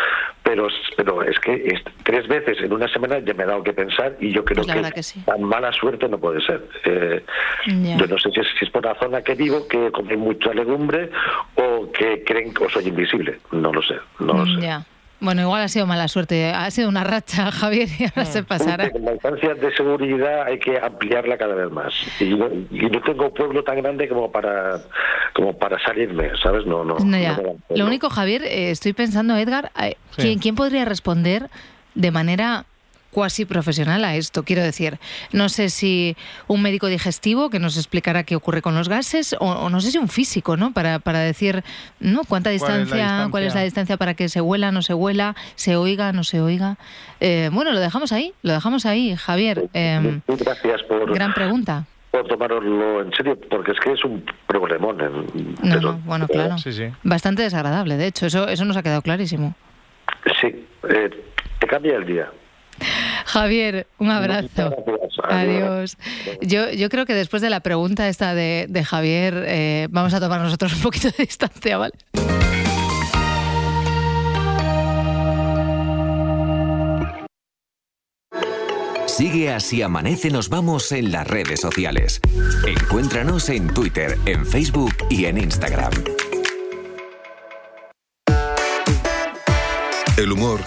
Pero, 0.43 0.69
pero 0.97 1.23
es 1.23 1.39
que 1.41 1.55
es- 1.55 1.83
tres 2.05 2.27
veces 2.29 2.59
en 2.61 2.73
una 2.73 2.89
semana 2.89 3.19
ya 3.19 3.35
me 3.35 3.43
he 3.45 3.47
dado 3.47 3.63
que 3.63 3.73
pensar 3.73 4.17
y 4.21 4.33
yo 4.33 4.45
creo 4.45 4.65
Pues 4.65 4.77
que, 4.85 4.93
que 4.93 5.03
sí. 5.03 5.21
tan 5.27 5.43
mala 5.43 5.73
suerte 5.73 6.09
no 6.09 6.19
puede 6.19 6.41
ser. 6.41 6.63
Eh, 6.85 7.25
Ya. 7.67 7.97
Yo 7.97 8.07
no 8.07 8.19
sé 8.19 8.31
si 8.31 8.41
es, 8.41 8.47
si 8.59 8.65
es 8.65 8.71
por 8.71 8.85
la 8.85 8.95
zona 8.99 9.23
que 9.23 9.35
vivo, 9.35 9.67
que 9.69 9.91
come 9.91 10.17
mucha 10.17 10.53
legumbre 10.55 11.11
o 11.57 11.91
que 11.93 12.06
creen 12.27 12.53
que 12.55 12.69
soy 12.69 12.89
invisible. 12.89 13.39
No 13.53 13.73
lo 13.73 13.83
sé, 13.83 13.95
no 14.21 14.35
lo 14.35 14.47
sé. 14.47 14.61
Ya. 14.61 14.85
Bueno, 15.19 15.41
igual 15.41 15.63
ha 15.63 15.69
sido 15.69 15.87
mala 15.87 16.09
suerte, 16.09 16.51
ha 16.51 16.71
sido 16.71 16.91
una 16.91 17.03
racha, 17.03 17.51
Javier, 17.51 17.89
y 17.99 18.05
ahora 18.05 18.27
se 18.27 18.43
pasará. 18.43 18.91
La 19.01 19.13
instancia 19.13 19.55
de 19.55 19.75
seguridad 19.75 20.43
hay 20.43 20.59
que 20.59 20.79
ampliarla 20.79 21.39
cada 21.39 21.55
vez 21.55 21.71
más. 21.71 21.95
Y 22.21 22.35
no, 22.35 22.49
y 22.71 22.91
no 22.91 23.01
tengo 23.01 23.33
pueblo 23.33 23.65
tan 23.65 23.77
grande 23.83 24.09
como 24.09 24.31
para 24.31 24.79
como 25.33 25.57
para 25.59 25.79
salirme, 25.79 26.31
¿sabes? 26.43 26.67
No, 26.67 26.85
no. 26.85 26.97
No, 26.99 27.19
ya. 27.19 27.37
no 27.39 27.57
Lo 27.75 27.87
único, 27.87 28.11
Javier, 28.11 28.43
eh, 28.43 28.71
estoy 28.71 28.93
pensando, 28.93 29.37
Edgar, 29.37 29.73
eh, 29.83 29.97
Sí. 30.17 30.23
¿quién, 30.23 30.39
quién 30.39 30.55
podría 30.55 30.85
responder 30.85 31.49
de 31.95 32.11
manera 32.11 32.67
cuasi 33.17 33.47
profesional 33.47 34.05
a 34.05 34.15
esto? 34.15 34.43
Quiero 34.43 34.61
decir, 34.63 34.99
no 35.33 35.49
sé 35.49 35.71
si 35.71 36.15
un 36.49 36.61
médico 36.61 36.87
digestivo 36.87 37.49
que 37.49 37.59
nos 37.59 37.79
explicará 37.79 38.25
qué 38.25 38.37
ocurre 38.37 38.61
con 38.61 38.75
los 38.75 38.91
gases, 38.91 39.35
o, 39.41 39.47
o 39.53 39.71
no 39.71 39.81
sé 39.81 39.91
si 39.91 39.97
un 39.97 40.09
físico, 40.09 40.59
¿no? 40.59 40.75
Para, 40.75 40.99
para 40.99 41.21
decir, 41.21 41.65
¿no? 41.99 42.25
¿Cuánta 42.29 42.51
¿Cuál 42.51 42.55
es 42.57 42.61
la 42.61 42.77
distancia, 42.79 43.29
cuál 43.31 43.45
es 43.45 43.55
la 43.55 43.63
distancia? 43.63 43.65
distancia 43.65 43.97
para 43.97 44.13
que 44.13 44.29
se 44.29 44.43
huela, 44.43 44.71
no 44.71 44.83
se 44.83 44.93
huela, 44.93 45.35
se 45.55 45.77
oiga, 45.77 46.13
no 46.13 46.25
se 46.25 46.43
oiga? 46.43 46.77
Eh, 47.21 47.49
bueno, 47.55 47.73
lo 47.73 47.81
dejamos 47.81 48.13
ahí, 48.13 48.35
lo 48.43 48.53
dejamos 48.53 48.85
ahí, 48.85 49.17
Javier. 49.17 49.71
Eh, 49.73 50.21
Gracias 50.29 50.83
por, 50.83 51.11
gran 51.15 51.33
pregunta. 51.33 51.87
por 52.11 52.27
tomároslo 52.29 53.01
en 53.01 53.13
serio, 53.15 53.39
porque 53.49 53.73
es 53.73 53.81
que 53.81 53.93
es 53.93 54.05
un 54.05 54.23
problemón. 54.47 55.01
en- 55.01 55.55
No, 55.63 55.75
pero- 55.77 55.81
no, 55.81 55.99
bueno, 56.05 56.29
claro. 56.29 56.59
Sí, 56.59 56.71
sí. 56.71 56.85
Bastante 57.03 57.41
desagradable, 57.41 57.97
de 57.97 58.09
hecho, 58.09 58.27
eso, 58.27 58.47
eso 58.47 58.67
nos 58.67 58.77
ha 58.77 58.83
quedado 58.83 59.01
clarísimo. 59.01 59.55
Sí, 60.39 60.49
eh, 60.91 61.11
te 61.61 61.67
cambia 61.67 61.97
el 61.97 62.05
día. 62.05 62.29
Javier, 63.27 63.87
un 63.99 64.11
abrazo. 64.11 64.75
Adiós. 65.29 65.97
Yo, 66.41 66.71
yo 66.71 66.89
creo 66.89 67.07
que 67.07 67.15
después 67.15 67.43
de 67.43 67.51
la 67.51 67.61
pregunta 67.61 68.09
esta 68.09 68.35
de, 68.35 68.67
de 68.69 68.85
Javier, 68.85 69.45
eh, 69.47 69.89
vamos 69.91 70.15
a 70.15 70.21
tomar 70.21 70.41
nosotros 70.41 70.75
un 70.75 70.83
poquito 70.83 71.09
de 71.09 71.25
distancia, 71.25 71.79
¿vale? 71.79 71.95
Sigue 79.07 79.51
así 79.51 79.81
amanece 79.81 80.31
nos 80.31 80.51
vamos 80.51 80.93
en 80.93 81.11
las 81.11 81.27
redes 81.27 81.61
sociales. 81.61 82.21
Encuéntranos 82.67 83.49
en 83.49 83.73
Twitter, 83.73 84.19
en 84.27 84.45
Facebook 84.45 84.93
y 85.09 85.25
en 85.25 85.39
Instagram. 85.39 85.93
El 90.19 90.33
humor 90.33 90.61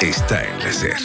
está 0.00 0.42
en 0.42 0.58
la 0.58 0.72
SER. 0.72 0.96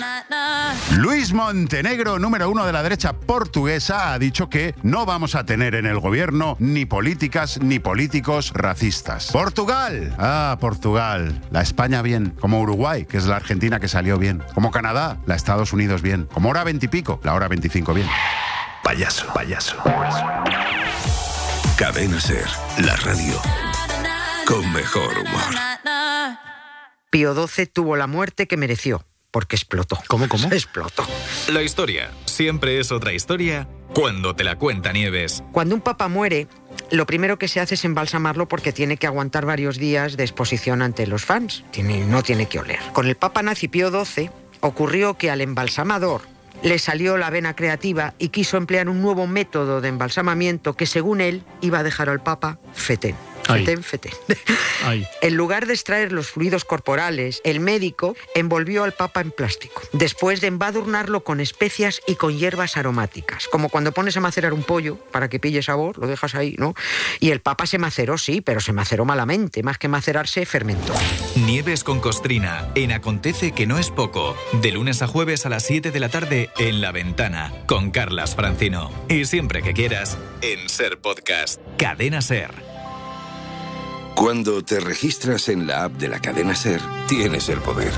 Luis 0.97 1.33
Montenegro, 1.33 2.19
número 2.19 2.49
uno 2.49 2.65
de 2.65 2.73
la 2.73 2.83
derecha 2.83 3.13
portuguesa, 3.13 4.13
ha 4.13 4.19
dicho 4.19 4.49
que 4.49 4.75
no 4.83 5.05
vamos 5.05 5.35
a 5.35 5.45
tener 5.45 5.75
en 5.75 5.85
el 5.85 5.99
gobierno 5.99 6.55
ni 6.59 6.85
políticas 6.85 7.59
ni 7.61 7.79
políticos 7.79 8.51
racistas. 8.53 9.31
Portugal. 9.31 10.15
Ah, 10.17 10.57
Portugal. 10.59 11.41
La 11.51 11.61
España 11.61 12.01
bien. 12.01 12.35
Como 12.39 12.59
Uruguay, 12.61 13.05
que 13.05 13.17
es 13.17 13.25
la 13.25 13.37
Argentina 13.37 13.79
que 13.79 13.87
salió 13.87 14.17
bien. 14.17 14.43
Como 14.53 14.71
Canadá, 14.71 15.17
la 15.25 15.35
Estados 15.35 15.73
Unidos 15.73 16.01
bien. 16.01 16.27
Como 16.33 16.49
hora 16.49 16.63
veintipico, 16.63 17.19
la 17.23 17.33
hora 17.33 17.47
veinticinco 17.47 17.93
bien. 17.93 18.07
Payaso, 18.83 19.27
payaso. 19.33 19.77
Cadena 21.77 22.19
SER, 22.19 22.47
la 22.79 22.95
radio 22.97 23.39
con 24.49 24.73
mejor 24.73 25.15
humor. 25.19 25.88
Pío 27.09 27.33
XII 27.47 27.65
tuvo 27.67 27.95
la 27.95 28.07
muerte 28.07 28.47
que 28.47 28.55
mereció, 28.57 29.03
porque 29.31 29.55
explotó. 29.55 29.97
¿Cómo, 30.07 30.27
cómo? 30.29 30.47
Explotó. 30.51 31.03
La 31.51 31.63
historia 31.63 32.11
siempre 32.25 32.79
es 32.79 32.91
otra 32.91 33.13
historia 33.13 33.67
cuando 33.93 34.35
te 34.35 34.43
la 34.43 34.55
cuenta 34.57 34.93
Nieves. 34.93 35.43
Cuando 35.51 35.73
un 35.73 35.81
papa 35.81 36.07
muere, 36.07 36.47
lo 36.91 37.07
primero 37.07 37.39
que 37.39 37.47
se 37.47 37.59
hace 37.59 37.73
es 37.75 37.83
embalsamarlo 37.85 38.47
porque 38.47 38.71
tiene 38.71 38.97
que 38.97 39.07
aguantar 39.07 39.45
varios 39.45 39.77
días 39.77 40.17
de 40.17 40.23
exposición 40.23 40.83
ante 40.83 41.07
los 41.07 41.25
fans. 41.25 41.63
Tiene- 41.71 42.05
no 42.05 42.21
tiene 42.21 42.45
que 42.47 42.59
oler. 42.59 42.79
Con 42.93 43.07
el 43.07 43.15
papa 43.15 43.41
nazi 43.41 43.67
Pío 43.67 43.89
XII 44.05 44.29
ocurrió 44.61 45.15
que 45.15 45.31
al 45.31 45.41
embalsamador 45.41 46.21
le 46.61 46.77
salió 46.77 47.17
la 47.17 47.29
vena 47.29 47.55
creativa 47.55 48.13
y 48.19 48.29
quiso 48.29 48.57
emplear 48.57 48.89
un 48.89 49.01
nuevo 49.01 49.25
método 49.25 49.79
de 49.81 49.87
embalsamamiento 49.87 50.75
que 50.75 50.85
según 50.85 51.21
él 51.21 51.41
iba 51.61 51.79
a 51.79 51.83
dejar 51.83 52.09
al 52.09 52.21
papa 52.21 52.59
fetén. 52.73 53.15
Fetén, 53.57 53.83
fetén. 53.83 54.13
En 55.21 55.35
lugar 55.35 55.67
de 55.67 55.73
extraer 55.73 56.11
los 56.11 56.27
fluidos 56.27 56.65
corporales, 56.65 57.41
el 57.43 57.59
médico 57.59 58.15
envolvió 58.33 58.83
al 58.83 58.93
papa 58.93 59.21
en 59.21 59.31
plástico, 59.31 59.81
después 59.91 60.41
de 60.41 60.47
embadurnarlo 60.47 61.23
con 61.23 61.41
especias 61.41 62.01
y 62.07 62.15
con 62.15 62.37
hierbas 62.37 62.77
aromáticas, 62.77 63.47
como 63.47 63.69
cuando 63.69 63.91
pones 63.91 64.15
a 64.17 64.21
macerar 64.21 64.53
un 64.53 64.63
pollo 64.63 64.95
para 65.11 65.29
que 65.29 65.39
pille 65.39 65.61
sabor, 65.61 65.97
lo 65.97 66.07
dejas 66.07 66.33
ahí, 66.33 66.55
¿no? 66.57 66.75
Y 67.19 67.31
el 67.31 67.41
papa 67.41 67.65
se 67.65 67.77
maceró, 67.77 68.17
sí, 68.17 68.41
pero 68.41 68.61
se 68.61 68.73
maceró 68.73 69.05
malamente, 69.05 69.63
más 69.63 69.77
que 69.77 69.87
macerarse, 69.87 70.45
fermentó. 70.45 70.93
Nieves 71.35 71.83
con 71.83 71.99
Costrina 71.99 72.69
en 72.75 72.91
Acontece 72.91 73.51
que 73.51 73.67
no 73.67 73.77
es 73.77 73.91
poco. 73.91 74.35
De 74.53 74.71
lunes 74.71 75.01
a 75.01 75.07
jueves 75.07 75.45
a 75.45 75.49
las 75.49 75.63
7 75.63 75.91
de 75.91 75.99
la 75.99 76.09
tarde 76.09 76.49
en 76.57 76.81
La 76.81 76.91
Ventana 76.91 77.53
con 77.65 77.91
Carlas 77.91 78.35
Francino. 78.35 78.91
Y 79.09 79.25
siempre 79.25 79.61
que 79.61 79.73
quieras 79.73 80.17
en 80.41 80.69
Ser 80.69 80.99
Podcast. 80.99 81.59
Cadena 81.77 82.21
Ser. 82.21 82.68
Cuando 84.19 84.61
te 84.65 84.81
registras 84.81 85.47
en 85.47 85.65
la 85.65 85.85
app 85.85 85.93
de 85.93 86.09
la 86.09 86.19
cadena 86.19 86.53
Ser, 86.53 86.81
tienes 87.07 87.47
el 87.47 87.61
poder. 87.61 87.93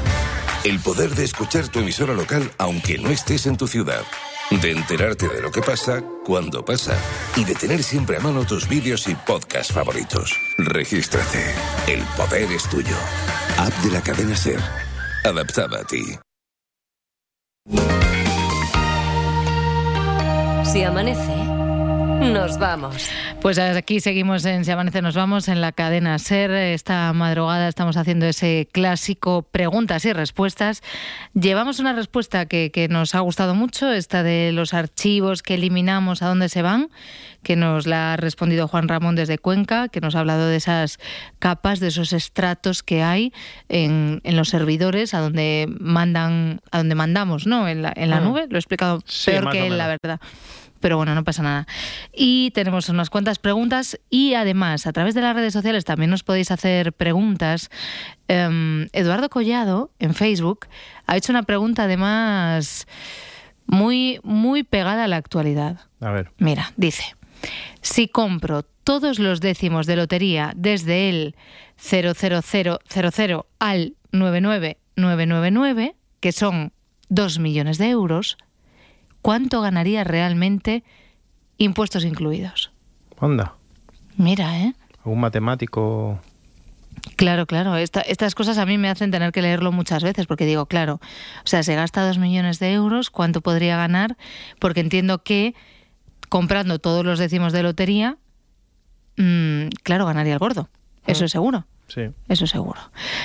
El 0.63 0.79
poder 0.79 1.15
de 1.15 1.23
escuchar 1.23 1.67
tu 1.69 1.79
emisora 1.79 2.13
local 2.13 2.51
aunque 2.59 2.99
no 2.99 3.09
estés 3.09 3.47
en 3.47 3.57
tu 3.57 3.67
ciudad. 3.67 4.03
De 4.51 4.69
enterarte 4.69 5.27
de 5.27 5.41
lo 5.41 5.51
que 5.51 5.63
pasa, 5.63 6.03
cuando 6.23 6.63
pasa. 6.63 6.95
Y 7.35 7.43
de 7.43 7.55
tener 7.55 7.81
siempre 7.81 8.17
a 8.17 8.19
mano 8.19 8.45
tus 8.45 8.69
vídeos 8.69 9.07
y 9.07 9.15
podcasts 9.15 9.73
favoritos. 9.73 10.39
Regístrate. 10.59 11.43
El 11.87 12.03
poder 12.15 12.51
es 12.51 12.69
tuyo. 12.69 12.95
App 13.57 13.73
de 13.83 13.91
la 13.91 14.03
cadena 14.03 14.35
Ser. 14.35 14.59
Adaptada 15.25 15.79
a 15.79 15.83
ti. 15.85 16.03
Si 20.71 20.83
amanece, 20.83 21.40
nos 22.21 22.57
vamos. 22.59 23.09
Pues 23.41 23.57
aquí 23.57 23.99
seguimos 23.99 24.45
en 24.45 24.63
Si 24.63 24.71
Amanece 24.71 25.01
Nos 25.01 25.15
Vamos 25.15 25.47
en 25.47 25.59
la 25.59 25.71
cadena 25.71 26.19
SER. 26.19 26.51
Esta 26.51 27.11
madrugada 27.13 27.67
estamos 27.67 27.97
haciendo 27.97 28.27
ese 28.27 28.67
clásico 28.71 29.41
preguntas 29.41 30.05
y 30.05 30.13
respuestas. 30.13 30.81
Llevamos 31.33 31.79
una 31.79 31.93
respuesta 31.93 32.45
que, 32.45 32.71
que, 32.71 32.87
nos 32.87 33.15
ha 33.15 33.19
gustado 33.21 33.55
mucho, 33.55 33.91
esta 33.91 34.21
de 34.21 34.51
los 34.53 34.73
archivos 34.73 35.41
que 35.41 35.55
eliminamos, 35.55 36.21
a 36.21 36.27
dónde 36.27 36.49
se 36.49 36.61
van, 36.61 36.89
que 37.41 37.55
nos 37.55 37.87
la 37.87 38.13
ha 38.13 38.17
respondido 38.17 38.67
Juan 38.67 38.87
Ramón 38.87 39.15
desde 39.15 39.39
Cuenca, 39.39 39.87
que 39.89 40.01
nos 40.01 40.15
ha 40.15 40.19
hablado 40.19 40.47
de 40.47 40.57
esas 40.57 40.99
capas, 41.39 41.79
de 41.79 41.87
esos 41.87 42.13
estratos 42.13 42.83
que 42.83 43.01
hay 43.01 43.33
en, 43.69 44.21
en 44.23 44.37
los 44.37 44.49
servidores, 44.49 45.13
a 45.15 45.19
donde 45.19 45.67
mandan, 45.79 46.61
a 46.71 46.77
donde 46.77 46.95
mandamos, 46.95 47.47
¿no? 47.47 47.67
En 47.67 47.81
la, 47.81 47.91
en 47.95 48.09
la 48.11 48.21
Mm. 48.21 48.23
nube. 48.23 48.45
Lo 48.49 48.57
he 48.57 48.59
explicado 48.59 48.99
Sí, 49.05 49.31
peor 49.31 49.49
que 49.49 49.65
él, 49.67 49.77
la 49.77 49.87
verdad. 49.87 50.19
Pero 50.81 50.97
bueno, 50.97 51.15
no 51.15 51.23
pasa 51.23 51.43
nada. 51.43 51.67
Y 52.13 52.51
tenemos 52.51 52.89
unas 52.89 53.09
cuantas 53.09 53.39
preguntas 53.39 53.99
y 54.09 54.33
además 54.33 54.87
a 54.87 54.91
través 54.91 55.15
de 55.15 55.21
las 55.21 55.35
redes 55.35 55.53
sociales 55.53 55.85
también 55.85 56.09
nos 56.09 56.23
podéis 56.23 56.51
hacer 56.51 56.91
preguntas. 56.93 57.69
Em, 58.27 58.87
Eduardo 58.91 59.29
Collado 59.29 59.91
en 59.99 60.13
Facebook 60.13 60.67
ha 61.05 61.15
hecho 61.15 61.31
una 61.31 61.43
pregunta 61.43 61.83
además 61.83 62.87
muy, 63.67 64.19
muy 64.23 64.63
pegada 64.63 65.05
a 65.05 65.07
la 65.07 65.17
actualidad. 65.17 65.79
A 66.01 66.11
ver. 66.11 66.31
Mira, 66.37 66.73
dice, 66.75 67.15
si 67.81 68.07
compro 68.07 68.63
todos 68.63 69.19
los 69.19 69.39
décimos 69.39 69.85
de 69.85 69.95
lotería 69.95 70.51
desde 70.55 71.09
el 71.09 71.35
00000 71.77 72.79
al 73.59 73.95
99999, 74.11 75.95
que 76.19 76.31
son 76.31 76.73
2 77.09 77.39
millones 77.39 77.77
de 77.77 77.89
euros, 77.89 78.37
¿cuánto 79.21 79.61
ganaría 79.61 80.03
realmente 80.03 80.83
impuestos 81.57 82.03
incluidos? 82.05 82.71
Onda. 83.19 83.53
Mira, 84.17 84.59
¿eh? 84.59 84.73
Un 85.03 85.19
matemático. 85.19 86.19
Claro, 87.15 87.45
claro. 87.45 87.75
Esta- 87.77 88.01
estas 88.01 88.35
cosas 88.35 88.57
a 88.57 88.65
mí 88.65 88.77
me 88.77 88.89
hacen 88.89 89.11
tener 89.11 89.31
que 89.31 89.41
leerlo 89.41 89.71
muchas 89.71 90.03
veces 90.03 90.27
porque 90.27 90.45
digo, 90.45 90.65
claro, 90.65 90.95
o 91.43 91.47
sea, 91.47 91.63
se 91.63 91.75
gasta 91.75 92.05
dos 92.05 92.17
millones 92.17 92.59
de 92.59 92.73
euros, 92.73 93.09
¿cuánto 93.09 93.41
podría 93.41 93.77
ganar? 93.77 94.17
Porque 94.59 94.79
entiendo 94.81 95.23
que 95.23 95.55
comprando 96.29 96.79
todos 96.79 97.05
los 97.05 97.19
décimos 97.19 97.53
de 97.53 97.63
lotería, 97.63 98.17
mm, 99.17 99.67
claro, 99.83 100.05
ganaría 100.05 100.33
el 100.33 100.39
gordo. 100.39 100.69
Eso 101.07 101.25
es 101.25 101.31
seguro. 101.31 101.65
Sí. 101.93 102.09
Eso 102.29 102.47
seguro. 102.47 102.79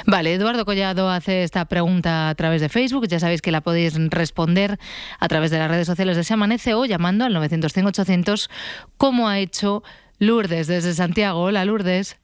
Vale, 0.06 0.34
Eduardo 0.34 0.64
Collado 0.64 1.08
hace 1.08 1.44
esta 1.44 1.66
pregunta 1.66 2.28
a 2.28 2.34
través 2.34 2.60
de 2.60 2.68
Facebook. 2.68 3.06
Ya 3.06 3.20
sabéis 3.20 3.40
que 3.40 3.52
la 3.52 3.60
podéis 3.60 3.96
responder 4.10 4.76
a 5.20 5.28
través 5.28 5.52
de 5.52 5.58
las 5.58 5.70
redes 5.70 5.86
sociales 5.86 6.16
de 6.16 6.24
Se 6.24 6.34
Amanece 6.34 6.74
o 6.74 6.84
llamando 6.84 7.24
al 7.24 7.34
900-800, 7.36 8.50
como 8.96 9.28
ha 9.28 9.38
hecho 9.38 9.84
Lourdes 10.18 10.66
desde 10.66 10.94
Santiago. 10.94 11.42
Hola, 11.42 11.64
Lourdes. 11.64 12.18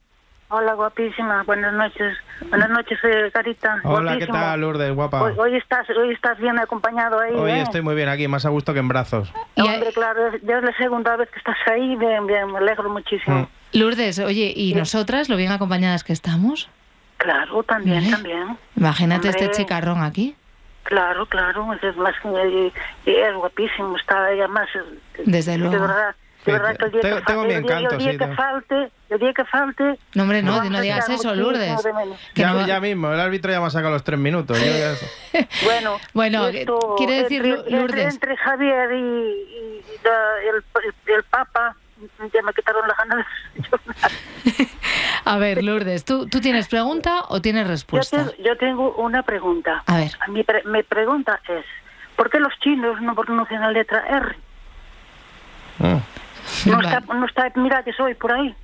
Hola, 0.49 0.73
guapísima. 0.73 1.43
Buenas 1.43 1.73
noches. 1.73 2.17
Buenas 2.49 2.69
noches, 2.69 2.99
eh, 3.03 3.31
Carita. 3.31 3.79
Hola, 3.85 4.17
¿qué 4.17 4.27
tal, 4.27 4.59
Lourdes? 4.59 4.93
Guapa. 4.93 5.23
Hoy, 5.23 5.33
hoy 5.37 5.55
estás, 5.55 5.89
hoy 5.91 6.13
estás 6.13 6.37
bien 6.39 6.59
acompañado 6.59 7.19
ahí, 7.21 7.33
Hoy 7.33 7.51
¿eh? 7.51 7.61
estoy 7.61 7.81
muy 7.81 7.95
bien 7.95 8.09
aquí, 8.09 8.27
más 8.27 8.45
a 8.45 8.49
gusto 8.49 8.73
que 8.73 8.79
en 8.79 8.89
brazos. 8.89 9.33
Hombre, 9.55 9.93
claro, 9.93 10.19
ya 10.43 10.57
es 10.57 10.63
la 10.63 10.75
segunda 10.75 11.15
vez 11.15 11.29
que 11.31 11.39
estás 11.39 11.57
ahí. 11.71 11.95
Bien, 11.95 12.27
bien, 12.27 12.51
me 12.51 12.57
alegro 12.57 12.89
muchísimo. 12.89 13.39
Mm. 13.39 13.62
Lourdes, 13.73 14.19
oye, 14.19 14.53
¿y 14.55 14.73
nosotras, 14.75 15.29
lo 15.29 15.35
bien 15.35 15.51
acompañadas 15.51 16.03
que 16.03 16.13
estamos? 16.13 16.69
Claro, 17.17 17.63
también, 17.63 18.03
¿Eh? 18.05 18.11
también. 18.11 18.57
Imagínate 18.75 19.29
Hombre. 19.29 19.45
este 19.45 19.61
chicarrón 19.61 20.01
aquí, 20.03 20.35
Claro, 20.83 21.25
claro. 21.27 21.73
Es 21.81 21.95
más 21.95 22.13
que 22.21 22.27
y- 22.49 22.73
y 23.09 23.15
es 23.15 23.33
guapísimo. 23.35 23.95
Está 23.95 24.25
ahí, 24.25 24.39
además. 24.39 24.67
eh, 24.75 25.21
desde 25.25 25.53
De 25.53 25.57
luego. 25.59 25.79
verdad. 25.79 26.09
De 26.09 26.43
Sí, 26.43 26.51
verdad 26.51 26.75
que 26.75 26.85
el 26.85 26.91
día 26.91 27.01
tengo- 27.01 27.15
que 27.15 27.21
tengo 27.23 27.39
falte, 27.41 27.47
mi 27.47 27.53
el 27.53 27.63
día- 27.63 27.77
encanto, 27.77 27.95
el 27.95 27.99
día 28.01 28.11
sí, 28.11 28.17
que 28.17 28.27
falte, 28.35 28.91
el 29.11 29.19
día 29.19 29.33
que 29.33 29.45
falte. 29.45 29.99
No, 30.13 30.23
hombre, 30.23 30.43
no, 30.43 30.63
no 30.65 30.81
digas 30.81 31.07
eso, 31.07 31.33
Lourdes. 31.35 31.83
de. 31.83 31.91
Que 32.33 32.41
ya, 32.41 32.51
no- 32.51 32.67
ya 32.67 32.81
mismo, 32.81 33.13
el 33.13 33.19
árbitro 33.21 33.49
ya 33.53 33.61
me 33.61 33.67
ha 33.67 33.69
sacado 33.69 33.93
los 33.93 34.03
tres 34.03 34.19
minutos. 34.19 34.57
Bueno, 35.63 35.97
Bueno, 36.13 36.47
esto, 36.49 36.95
quiere 36.97 37.23
decir, 37.23 37.45
entre, 37.45 37.71
Lourdes. 37.71 38.13
Entre, 38.13 38.33
entre 38.33 38.37
Javier 38.37 38.91
y, 38.91 38.95
y- 38.97 39.81
y 40.03 40.47
el, 40.49 41.15
el 41.15 41.23
Papa, 41.23 41.77
ya 42.33 42.41
me 42.43 42.53
quitaron 42.53 42.87
las 42.87 42.97
ganas. 42.97 43.25
A 45.25 45.37
ver, 45.37 45.63
Lourdes, 45.63 46.03
¿tú, 46.05 46.27
¿tú 46.27 46.41
tienes 46.41 46.67
pregunta 46.67 47.23
o 47.29 47.41
tienes 47.41 47.63
Yo, 47.65 47.69
respuesta? 47.71 48.29
te- 48.29 48.43
yo 48.43 48.57
tengo 48.57 48.93
una 48.95 49.23
pregunta. 49.23 49.83
A 49.87 49.97
ver. 49.97 50.11
Mi, 50.27 50.43
pre- 50.43 50.63
mi 50.65 50.83
pregunta 50.83 51.39
es, 51.47 51.65
¿por 52.15 52.29
qué 52.29 52.39
los 52.39 52.53
chinos 52.59 52.99
no 53.01 53.15
pronuncian 53.15 53.61
la 53.61 53.71
letra 53.71 54.03
R? 54.07 54.35
No 55.79 56.01
Vale. 56.77 56.87
está, 56.89 57.13
no 57.13 57.25
está 57.25 57.51
Miralles 57.55 57.99
hoy 57.99 58.13
por 58.15 58.31
ahí. 58.33 58.55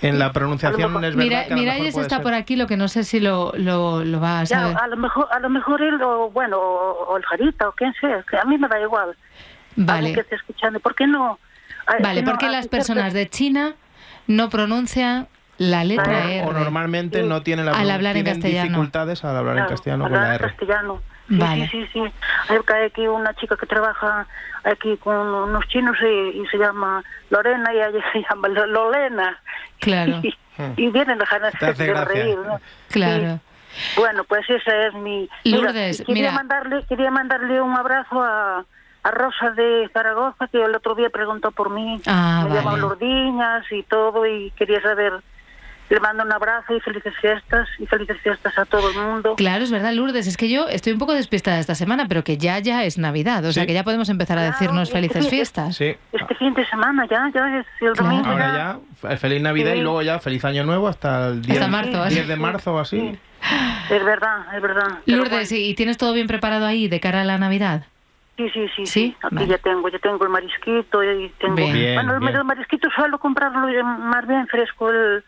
En 0.00 0.18
la 0.18 0.32
pronunciación 0.32 0.92
es 1.04 1.14
verdad 1.14 1.16
Mira, 1.16 1.44
que 1.44 1.50
mejor 1.50 1.58
Miralles 1.60 1.96
está 1.96 2.16
ser. 2.16 2.22
por 2.24 2.34
aquí, 2.34 2.56
lo 2.56 2.66
que 2.66 2.76
no 2.76 2.88
sé 2.88 3.04
si 3.04 3.20
lo, 3.20 3.52
lo, 3.56 4.02
lo 4.02 4.20
va 4.20 4.40
a 4.40 4.44
Ya, 4.44 4.60
saber. 4.62 4.76
a 4.78 4.86
lo 4.88 4.96
mejor, 4.96 5.28
a 5.30 5.38
lo 5.38 5.48
mejor 5.48 5.80
él 5.82 6.02
o 6.02 6.30
bueno, 6.30 6.58
o, 6.58 7.04
o 7.12 7.16
el 7.16 7.24
Jarita 7.24 7.68
o 7.68 7.72
quien 7.72 7.92
sea, 8.00 8.22
que 8.28 8.36
a 8.36 8.44
mí 8.44 8.58
me 8.58 8.66
da 8.66 8.80
igual. 8.80 9.14
Vale. 9.76 10.12
Que 10.12 10.20
esté 10.20 10.34
escuchando, 10.34 10.80
¿por 10.80 10.94
qué 10.96 11.06
no? 11.06 11.38
Ah, 11.86 11.96
Vale, 12.00 12.20
que 12.20 12.22
no, 12.26 12.30
¿por 12.30 12.38
qué 12.38 12.46
ah, 12.46 12.50
las 12.50 12.68
personas 12.68 13.12
de 13.12 13.28
China 13.28 13.74
no 14.26 14.48
pronuncian 14.50 15.28
la 15.58 15.84
letra 15.84 16.30
R? 16.32 16.44
O 16.46 16.52
normalmente 16.52 17.22
no 17.22 17.42
tienen 17.42 17.66
la 17.66 17.72
Al 17.72 17.90
hablar 17.90 18.16
en 18.16 18.24
castellano. 18.24 18.62
dificultades 18.68 19.24
al 19.24 19.36
hablar 19.36 19.58
en 19.58 19.66
castellano 19.66 20.04
con 20.04 20.14
hablar 20.14 20.28
la 20.28 20.34
en 20.36 20.40
R. 20.42 20.48
castellano. 20.50 21.02
Sí, 21.28 21.36
Vale. 21.38 21.68
sí, 21.70 21.86
sí, 21.92 22.00
sí. 22.04 22.12
Hay 22.48 22.84
aquí 22.86 23.06
una 23.06 23.32
chica 23.34 23.56
que 23.56 23.66
trabaja 23.66 24.26
aquí 24.64 24.96
con 24.98 25.16
unos 25.16 25.66
chinos 25.68 25.96
y, 26.02 26.40
y 26.40 26.46
se 26.50 26.58
llama 26.58 27.02
Lorena 27.30 27.72
y 27.72 27.76
ella 27.78 28.04
se 28.12 28.22
llama 28.28 28.48
Lo- 28.48 28.66
Lolena. 28.66 29.38
Claro. 29.80 30.20
Y, 30.76 30.82
y 30.84 30.90
vienen 30.90 31.18
Te 31.58 31.64
hace 31.66 31.86
de 31.86 32.04
reír, 32.04 32.36
¿no? 32.38 32.60
Claro. 32.90 33.40
Bueno, 33.96 34.22
pues 34.24 34.48
esa 34.50 34.86
es 34.86 34.92
mi... 34.94 35.26
Lourdes, 35.44 36.02
quería 36.06 36.14
mira. 36.24 36.32
mandarle 36.32 36.84
quería 36.86 37.10
mandarle 37.10 37.62
un 37.62 37.74
abrazo 37.74 38.22
a, 38.22 38.62
a 39.02 39.10
Rosa 39.10 39.50
de 39.50 39.88
Zaragoza, 39.92 40.46
que 40.48 40.62
el 40.62 40.74
otro 40.74 40.94
día 40.94 41.10
preguntó 41.10 41.50
por 41.50 41.70
mí. 41.70 42.00
Ah, 42.06 42.46
Me 42.48 42.60
vale. 42.60 42.80
Lourdiñas 42.80 43.64
y 43.72 43.82
todo, 43.82 44.26
y 44.26 44.50
quería 44.52 44.80
saber... 44.82 45.12
Le 45.90 46.00
mando 46.00 46.22
un 46.24 46.32
abrazo 46.32 46.74
y 46.74 46.80
felices 46.80 47.12
fiestas, 47.20 47.68
y 47.78 47.84
felices 47.86 48.16
fiestas 48.22 48.56
a 48.56 48.64
todo 48.64 48.88
el 48.88 48.96
mundo. 48.96 49.34
Claro, 49.36 49.62
es 49.62 49.70
verdad, 49.70 49.92
Lourdes. 49.92 50.26
Es 50.26 50.38
que 50.38 50.48
yo 50.48 50.66
estoy 50.68 50.94
un 50.94 50.98
poco 50.98 51.12
despistada 51.12 51.58
esta 51.58 51.74
semana, 51.74 52.06
pero 52.08 52.24
que 52.24 52.38
ya 52.38 52.58
ya 52.60 52.84
es 52.84 52.96
Navidad. 52.96 53.44
O 53.44 53.52
sea, 53.52 53.66
que 53.66 53.74
ya 53.74 53.84
podemos 53.84 54.08
empezar 54.08 54.38
a 54.38 54.42
decirnos 54.42 54.84
es 54.84 54.88
que 54.88 54.98
felices 55.00 55.28
fiestas. 55.28 55.76
Sí. 55.76 55.94
Este 56.12 56.34
fin 56.36 56.54
de 56.54 56.64
semana 56.66 57.04
ya, 57.10 57.30
ya 57.34 57.58
es 57.58 57.66
el 57.82 57.92
domingo. 57.92 58.26
Ahora 58.26 58.80
ya, 59.02 59.16
feliz 59.18 59.42
Navidad 59.42 59.72
Sí. 59.72 59.78
y 59.80 59.82
luego 59.82 60.00
ya 60.00 60.18
feliz 60.18 60.42
Año 60.46 60.64
Nuevo 60.64 60.88
hasta 60.88 61.26
el 61.28 61.42
10, 61.42 61.58
Hasta 61.58 61.70
marzo, 61.70 62.06
¿eh? 62.06 62.08
10 62.08 62.28
de 62.28 62.36
marzo 62.36 62.74
o 62.74 62.78
así. 62.78 63.18
Es 63.90 64.04
verdad, 64.04 64.46
es 64.56 64.62
verdad. 64.62 64.98
Lourdes, 65.04 65.52
¿y 65.52 65.74
tienes 65.74 65.98
todo 65.98 66.14
bien 66.14 66.26
preparado 66.28 66.64
ahí 66.64 66.88
de 66.88 67.00
cara 67.00 67.20
a 67.20 67.24
la 67.24 67.36
Navidad? 67.36 67.84
Sí, 68.36 68.48
sí, 68.50 68.66
sí, 68.74 68.86
¿Sí? 68.86 69.16
Aquí 69.22 69.34
Vale. 69.34 69.46
ya 69.46 69.58
tengo, 69.58 69.88
ya 69.88 69.98
tengo 69.98 70.24
el 70.24 70.30
marisquito 70.30 71.02
y 71.04 71.28
tengo... 71.38 71.56
Bien. 71.56 71.94
Bueno, 71.94 72.14
el, 72.14 72.20
bien. 72.20 72.34
el 72.34 72.44
marisquito 72.44 72.88
suelo 72.90 73.18
comprarlo 73.18 73.68
eh, 73.68 73.82
más 73.82 74.26
bien 74.26 74.46
fresco, 74.46 74.90
el, 74.90 75.22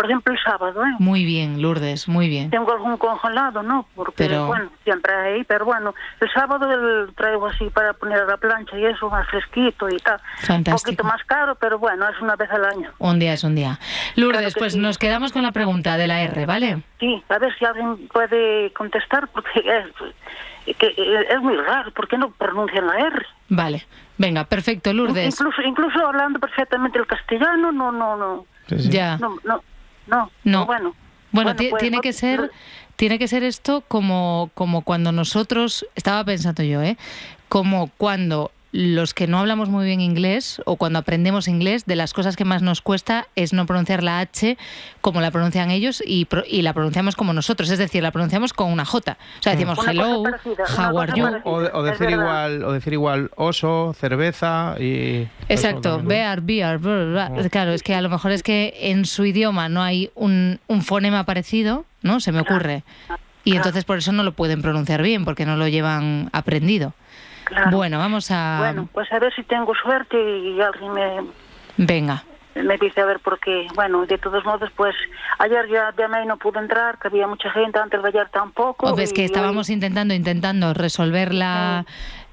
por 0.00 0.06
ejemplo, 0.06 0.32
el 0.32 0.40
sábado, 0.42 0.82
¿eh? 0.82 0.94
Muy 0.98 1.26
bien, 1.26 1.60
Lourdes, 1.60 2.08
muy 2.08 2.30
bien. 2.30 2.48
Tengo 2.48 2.72
algún 2.72 2.96
congelado, 2.96 3.62
¿no? 3.62 3.86
Porque, 3.94 4.14
Pero- 4.16 4.46
bueno, 4.46 4.70
siempre 4.82 5.12
hay 5.14 5.32
ahí, 5.34 5.44
pero 5.44 5.66
bueno, 5.66 5.94
el 6.22 6.32
sábado 6.32 6.72
el 6.72 7.14
traigo 7.14 7.46
así 7.48 7.66
para 7.68 7.92
poner 7.92 8.20
a 8.20 8.24
la 8.24 8.38
plancha 8.38 8.78
y 8.78 8.86
eso, 8.86 9.10
más 9.10 9.28
fresquito 9.28 9.90
y 9.90 9.98
tal. 9.98 10.14
Un 10.40 10.46
Fantástico. 10.46 10.84
poquito 10.86 11.04
más 11.04 11.22
caro, 11.24 11.54
pero 11.56 11.78
bueno, 11.78 12.08
es 12.08 12.18
una 12.18 12.34
vez 12.34 12.50
al 12.50 12.64
año. 12.64 12.90
Un 12.98 13.18
día 13.18 13.34
es 13.34 13.44
un 13.44 13.54
día. 13.54 13.78
Lourdes, 14.16 14.40
Claro 14.40 14.54
pues 14.58 14.72
sí. 14.72 14.78
nos 14.78 14.96
quedamos 14.96 15.32
con 15.32 15.42
la 15.42 15.52
pregunta 15.52 15.98
de 15.98 16.06
la 16.06 16.22
R, 16.22 16.46
¿vale? 16.46 16.82
Sí, 16.98 17.22
a 17.28 17.38
ver 17.38 17.54
si 17.58 17.66
alguien 17.66 18.08
puede 18.08 18.72
contestar, 18.72 19.28
porque 19.28 19.50
es, 20.66 20.76
que, 20.78 20.86
eh, 20.96 21.26
es 21.28 21.40
muy 21.42 21.56
raro, 21.58 21.90
¿por 21.90 22.08
qué 22.08 22.16
no 22.16 22.30
pronuncian 22.30 22.86
la 22.86 22.94
R? 23.00 23.26
Vale. 23.50 23.86
Venga, 24.16 24.44
perfecto, 24.44 24.94
Lourdes. 24.94 25.34
Incluso, 25.38 25.60
incluso 25.60 26.06
hablando 26.06 26.38
perfectamente 26.38 26.98
el 26.98 27.06
castellano, 27.06 27.70
no, 27.70 27.92
no, 27.92 28.16
no. 28.16 28.46
Ya. 28.68 29.18
No, 29.18 29.36
no, 29.44 29.62
no. 30.06 30.30
No. 30.44 30.66
Bueno. 30.66 30.94
Bueno, 31.32 31.54
ti- 31.54 31.68
pues, 31.70 31.80
tiene 31.80 31.98
no- 31.98 32.02
que 32.02 32.12
ser, 32.12 32.40
no- 32.40 32.48
tiene 32.96 33.18
que 33.18 33.28
ser 33.28 33.44
esto 33.44 33.82
como, 33.86 34.50
como 34.54 34.82
cuando 34.82 35.12
nosotros, 35.12 35.86
estaba 35.94 36.24
pensando 36.24 36.62
yo, 36.64 36.82
¿eh? 36.82 36.96
Como 37.48 37.88
cuando 37.96 38.50
los 38.72 39.14
que 39.14 39.26
no 39.26 39.38
hablamos 39.38 39.68
muy 39.68 39.84
bien 39.84 40.00
inglés 40.00 40.62
o 40.64 40.76
cuando 40.76 40.98
aprendemos 41.00 41.48
inglés, 41.48 41.86
de 41.86 41.96
las 41.96 42.12
cosas 42.12 42.36
que 42.36 42.44
más 42.44 42.62
nos 42.62 42.80
cuesta 42.80 43.26
es 43.34 43.52
no 43.52 43.66
pronunciar 43.66 44.02
la 44.02 44.20
H 44.20 44.56
como 45.00 45.20
la 45.20 45.30
pronuncian 45.30 45.70
ellos 45.70 46.02
y, 46.06 46.28
y 46.48 46.62
la 46.62 46.72
pronunciamos 46.72 47.16
como 47.16 47.32
nosotros, 47.32 47.70
es 47.70 47.78
decir, 47.78 48.02
la 48.02 48.12
pronunciamos 48.12 48.52
con 48.52 48.70
una 48.70 48.84
J. 48.84 49.16
O 49.38 49.42
sea, 49.42 49.52
decimos 49.52 49.78
hello, 49.86 50.22
how 50.22 50.98
are 50.98 51.12
you. 51.16 51.26
O, 51.44 51.82
decir 51.82 52.10
igual, 52.10 52.62
o 52.62 52.72
decir 52.72 52.92
igual 52.92 53.30
oso, 53.36 53.94
cerveza 53.98 54.76
y... 54.78 55.26
Exacto, 55.48 56.00
bear, 56.02 56.40
beer, 56.40 56.80
claro, 57.50 57.72
es 57.72 57.82
que 57.82 57.94
a 57.94 58.00
lo 58.00 58.08
mejor 58.08 58.30
es 58.30 58.42
que 58.42 58.74
en 58.80 59.04
su 59.04 59.24
idioma 59.24 59.68
no 59.68 59.82
hay 59.82 60.10
un, 60.14 60.60
un 60.68 60.82
fonema 60.82 61.24
parecido, 61.24 61.84
¿no? 62.02 62.20
Se 62.20 62.30
me 62.30 62.40
ocurre. 62.40 62.84
Y 63.42 63.56
entonces 63.56 63.84
por 63.84 63.98
eso 63.98 64.12
no 64.12 64.22
lo 64.22 64.32
pueden 64.32 64.62
pronunciar 64.62 65.02
bien, 65.02 65.24
porque 65.24 65.46
no 65.46 65.56
lo 65.56 65.66
llevan 65.66 66.28
aprendido. 66.32 66.94
Bueno, 67.70 67.98
vamos 67.98 68.30
a... 68.30 68.58
Bueno, 68.58 68.88
pues 68.92 69.12
a 69.12 69.18
ver 69.18 69.34
si 69.34 69.42
tengo 69.42 69.74
suerte 69.74 70.16
y 70.16 70.60
alguien 70.60 70.92
me... 70.92 71.20
Venga. 71.76 72.24
Me 72.54 72.76
dice 72.78 73.00
a 73.00 73.04
ver 73.06 73.20
por 73.20 73.38
qué. 73.38 73.68
Bueno, 73.74 74.04
de 74.06 74.18
todos 74.18 74.44
modos, 74.44 74.70
pues 74.74 74.94
ayer 75.38 75.68
ya 75.68 75.92
de 75.92 76.04
y 76.22 76.26
no 76.26 76.36
pude 76.36 76.58
entrar, 76.58 76.98
que 76.98 77.08
había 77.08 77.26
mucha 77.26 77.50
gente, 77.50 77.78
antes 77.78 78.02
de 78.02 78.08
ayer 78.08 78.28
tampoco. 78.30 78.90
O 78.90 78.96
ves 78.96 79.12
que 79.12 79.24
estábamos 79.24 79.70
intentando, 79.70 80.14
intentando 80.14 80.74
resolver 80.74 81.32
la, 81.32 81.86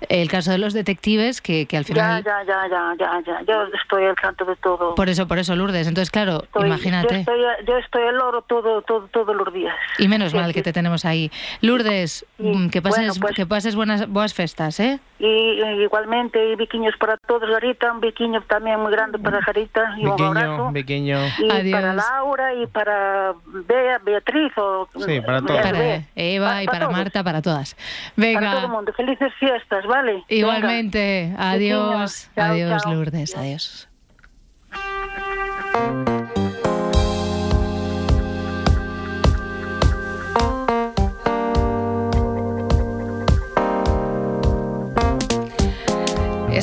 el 0.10 0.30
caso 0.30 0.52
de 0.52 0.58
los 0.58 0.74
detectives, 0.74 1.42
que, 1.42 1.66
que 1.66 1.78
al 1.78 1.86
final... 1.86 2.24
Ya, 2.24 2.44
ya, 2.44 2.68
ya, 2.68 2.96
ya, 3.00 3.22
ya, 3.26 3.42
yo 3.42 3.64
estoy 3.82 4.06
al 4.06 4.16
tanto 4.16 4.46
de 4.46 4.56
todo. 4.58 4.96
Por 4.96 5.10
eso, 5.10 5.28
por 5.28 5.40
eso, 5.40 5.56
Lourdes. 5.56 5.88
Entonces, 5.88 6.12
claro, 6.12 6.44
imagínate. 6.56 7.14
Yo 7.14 7.20
estoy, 7.20 7.40
yo 7.66 7.78
estoy 7.78 8.04
al 8.04 8.16
loro 8.16 8.42
todo, 8.44 8.82
todo, 8.84 9.08
todos 9.08 9.36
los 9.36 9.54
días. 9.54 9.76
Y 9.98 10.08
menos 10.08 10.34
mal 10.34 10.54
que 10.54 10.62
te 10.62 10.74
tenemos 10.74 11.06
ahí. 11.06 11.32
Lourdes, 11.62 12.26
mm, 12.38 12.70
que 12.70 12.82
pases, 12.82 13.20
pues 13.20 13.36
que 13.36 13.46
pases 13.46 13.76
buenas, 13.76 14.08
buenas 14.08 14.34
festas, 14.34 14.80
¿eh? 14.80 15.00
Y, 15.20 15.26
igualmente, 15.26 16.52
y 16.52 16.56
biquiños 16.56 16.96
para 16.98 17.18
todos, 17.18 17.50
Garita, 17.50 17.92
un 17.92 18.02
biquiño 18.02 18.42
también 18.44 18.80
muy 18.80 18.92
grande 18.92 19.18
para 19.18 19.40
Garita, 19.40 19.96
y 19.98 20.06
un 20.06 20.22
abrazo. 20.22 20.70
Biquiño. 20.72 21.18
Y 21.40 21.72
para 21.72 21.94
Laura, 21.94 22.54
y 22.54 22.68
para 22.68 23.34
Bea, 23.46 23.98
Beatriz, 24.00 24.56
o... 24.58 24.88
Sí, 24.96 25.20
para 25.22 25.42
todas. 25.42 25.66
Para 25.66 26.04
Eva, 26.16 26.64
y 26.64 26.68
para, 26.68 26.90
Marta, 26.90 27.24
para 27.24 27.42
todas. 27.42 27.76
Venga. 28.16 28.40
Para 28.40 28.52
todo 28.54 28.66
el 28.66 28.72
mundo. 28.72 28.94
Felices 28.94 29.34
fiestas, 29.40 29.87
¿vale? 29.88 30.24
Igualmente. 30.30 31.34
Adiós. 31.38 32.30
adiós, 32.36 32.86
Lourdes. 32.86 33.36
Adiós. 33.36 33.88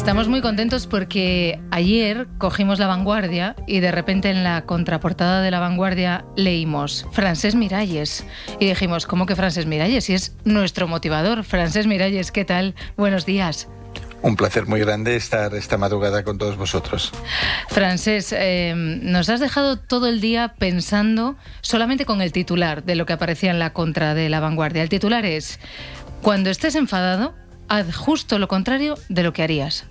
Estamos 0.05 0.29
muy 0.29 0.43
contentos 0.43 0.87
porque 0.87 1.59
ayer 1.71 2.29
cogimos 2.37 2.79
la 2.79 2.87
vanguardia 2.87 3.57
y 3.67 3.81
de 3.81 3.91
repente 3.91 4.29
en 4.29 4.45
la 4.45 4.67
contraportada 4.67 5.41
de 5.41 5.51
la 5.51 5.61
vanguardia 5.61 6.27
leímos 6.37 7.07
Francés 7.13 7.55
Miralles 7.55 8.27
y 8.61 8.67
dijimos, 8.67 9.07
¿cómo 9.07 9.25
que 9.25 9.35
Francés 9.35 9.65
Miralles? 9.65 10.11
Y 10.11 10.13
es 10.13 10.37
nuestro 10.45 10.89
motivador. 10.89 11.43
Francés 11.43 11.87
Miralles, 11.87 12.33
¿qué 12.33 12.45
tal? 12.45 12.75
Buenos 12.99 13.25
días. 13.25 13.67
Un 14.21 14.37
placer 14.37 14.67
muy 14.67 14.79
grande 14.81 15.17
estar 15.17 15.55
esta 15.55 15.79
madrugada 15.79 16.23
con 16.23 16.37
todos 16.37 16.59
vosotros. 16.59 17.11
Francés, 17.71 18.35
eh, 18.37 18.75
nos 18.77 19.31
has 19.31 19.41
dejado 19.41 19.79
todo 19.79 20.07
el 20.09 20.21
día 20.21 20.53
pensando 20.59 21.37
solamente 21.63 22.05
con 22.05 22.21
el 22.21 22.31
titular 22.31 22.85
de 22.85 22.95
lo 22.95 23.07
que 23.07 23.15
aparecía 23.15 23.53
en 23.53 23.59
la 23.59 23.73
contra 23.73 24.13
de 24.13 24.29
la 24.29 24.41
vanguardia. 24.41 24.83
El 24.83 24.91
titular 24.91 25.25
es, 25.25 25.61
cuando 26.21 26.51
estés 26.51 26.75
enfadado, 26.75 27.35
haz 27.69 27.97
justo 27.97 28.39
lo 28.39 28.49
contrario 28.49 28.97
de 29.09 29.23
lo 29.23 29.33
que 29.33 29.43
harías. 29.43 29.87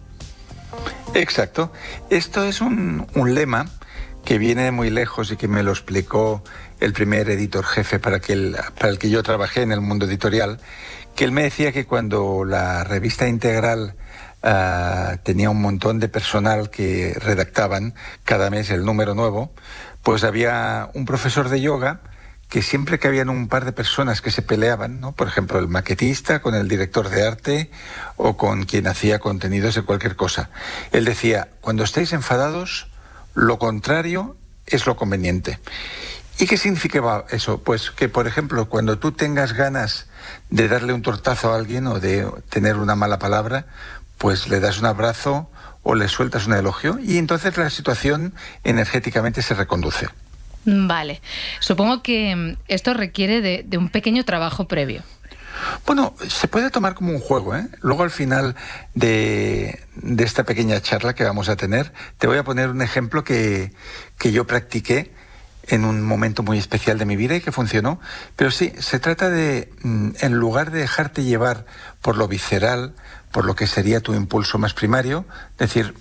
Exacto. 1.16 1.72
Esto 2.10 2.44
es 2.44 2.60
un, 2.60 3.08
lema 3.16 3.68
que 4.26 4.38
viene 4.40 4.64
de 4.64 4.72
muy 4.72 4.90
lejos 4.90 5.32
y 5.32 5.38
que 5.38 5.48
me 5.48 5.62
lo 5.62 5.72
explicó 5.72 6.44
el 6.80 6.94
primer 6.94 7.30
editor 7.30 7.66
jefe 7.66 8.00
para, 8.00 8.20
que 8.20 8.56
para 8.80 8.90
el 8.90 8.98
que 8.98 9.10
yo 9.10 9.22
trabajé 9.22 9.62
en 9.62 9.72
el 9.72 9.82
mundo 9.82 10.06
editorial, 10.06 10.60
que 11.16 11.26
él 11.26 11.32
me 11.32 11.44
decía 11.44 11.72
que 11.72 11.86
cuando 11.86 12.46
la 12.46 12.84
revista 12.84 13.28
integral 13.28 13.96
ah, 14.42 15.18
tenía 15.24 15.52
un 15.52 15.62
montón 15.62 16.00
de 16.00 16.10
personal 16.10 16.72
que 16.72 17.16
redactaban 17.20 17.94
cada 18.24 18.50
mes 18.50 18.72
el 18.72 18.84
número 18.84 19.14
nuevo, 19.14 19.52
pues 20.02 20.24
había 20.24 20.90
un 20.94 21.06
profesor 21.06 21.50
de 21.50 21.62
yoga 21.62 22.02
que 22.54 22.62
siempre 22.62 23.00
que 23.00 23.08
habían 23.08 23.32
un 23.32 23.48
par 23.48 23.66
de 23.66 23.72
personas 23.72 24.22
que 24.22 24.30
se 24.30 24.44
peleaban, 24.44 25.02
¿no? 25.02 25.12
por 25.14 25.28
ejemplo, 25.28 25.58
el 25.58 25.68
maquetista 25.68 26.40
con 26.40 26.54
el 26.54 26.68
director 26.68 27.10
de 27.10 27.28
arte 27.28 27.72
o 28.16 28.38
con 28.38 28.66
quien 28.66 28.86
hacía 28.86 29.18
contenidos 29.18 29.74
de 29.74 29.82
cualquier 29.82 30.16
cosa, 30.16 30.52
él 30.92 31.04
decía, 31.04 31.48
cuando 31.62 31.84
estéis 31.84 32.14
enfadados, 32.14 32.90
lo 33.34 33.58
contrario 33.58 34.38
es 34.68 34.86
lo 34.86 34.96
conveniente. 34.96 35.58
¿Y 36.38 36.46
qué 36.46 36.58
significaba 36.58 37.26
eso? 37.32 37.64
Pues 37.64 37.90
que, 37.90 38.08
por 38.08 38.28
ejemplo, 38.28 38.70
cuando 38.70 39.00
tú 39.00 39.14
tengas 39.14 39.54
ganas 39.54 40.06
de 40.52 40.68
darle 40.68 40.94
un 40.94 41.02
tortazo 41.02 41.52
a 41.52 41.56
alguien 41.56 41.88
o 41.88 42.00
de 42.00 42.28
tener 42.50 42.76
una 42.76 42.94
mala 42.96 43.18
palabra, 43.18 43.66
pues 44.20 44.48
le 44.48 44.60
das 44.60 44.78
un 44.78 44.86
abrazo 44.86 45.50
o 45.82 45.96
le 45.96 46.08
sueltas 46.08 46.46
un 46.46 46.54
elogio 46.54 47.00
y 47.02 47.18
entonces 47.18 47.58
la 47.58 47.72
situación 47.72 48.36
energéticamente 48.64 49.42
se 49.42 49.56
reconduce. 49.56 50.08
Vale. 50.66 51.22
Supongo 51.60 52.02
que 52.02 52.36
mm, 52.36 52.58
esto 52.68 52.94
requiere 52.94 53.42
de, 53.42 53.78
un 53.78 53.90
pequeño 53.90 54.24
trabajo 54.24 54.68
previo. 54.68 55.04
Bueno, 55.86 56.16
se 56.28 56.48
puede 56.48 56.70
tomar 56.70 56.96
como 56.96 57.12
un 57.12 57.20
juego. 57.20 57.56
¿eh? 57.56 57.68
Luego 57.82 58.04
al 58.04 58.12
final 58.12 58.56
de, 58.96 59.80
esta 60.18 60.44
pequeña 60.44 60.82
charla 60.82 61.14
que 61.14 61.24
vamos 61.24 61.50
a 61.50 61.56
tener, 61.56 61.94
te 62.18 62.28
voy 62.28 62.38
a 62.38 62.44
poner 62.44 62.70
un 62.70 62.82
ejemplo 62.82 63.24
que, 63.24 63.72
que 64.18 64.32
yo 64.32 64.46
practiqué 64.48 65.12
en 65.68 65.86
un 65.86 66.02
momento 66.02 66.44
muy 66.44 66.58
especial 66.58 66.98
de 66.98 67.06
mi 67.06 67.16
vida 67.16 67.36
y 67.36 67.42
que 67.42 67.52
funcionó. 67.52 68.00
Pero 68.36 68.52
sí, 68.52 68.74
se 68.80 69.00
trata 69.00 69.30
de, 69.30 69.72
mm, 69.84 70.10
en 70.22 70.34
lugar 70.34 70.72
de 70.72 70.80
dejarte 70.80 71.24
llevar 71.24 71.66
por 72.02 72.18
lo 72.18 72.28
visceral, 72.28 72.94
por 73.32 73.46
lo 73.46 73.56
que 73.56 73.68
sería 73.68 74.02
tu 74.02 74.14
impulso 74.14 74.58
más 74.58 74.74
primario, 74.74 75.26
decir, 75.58 75.94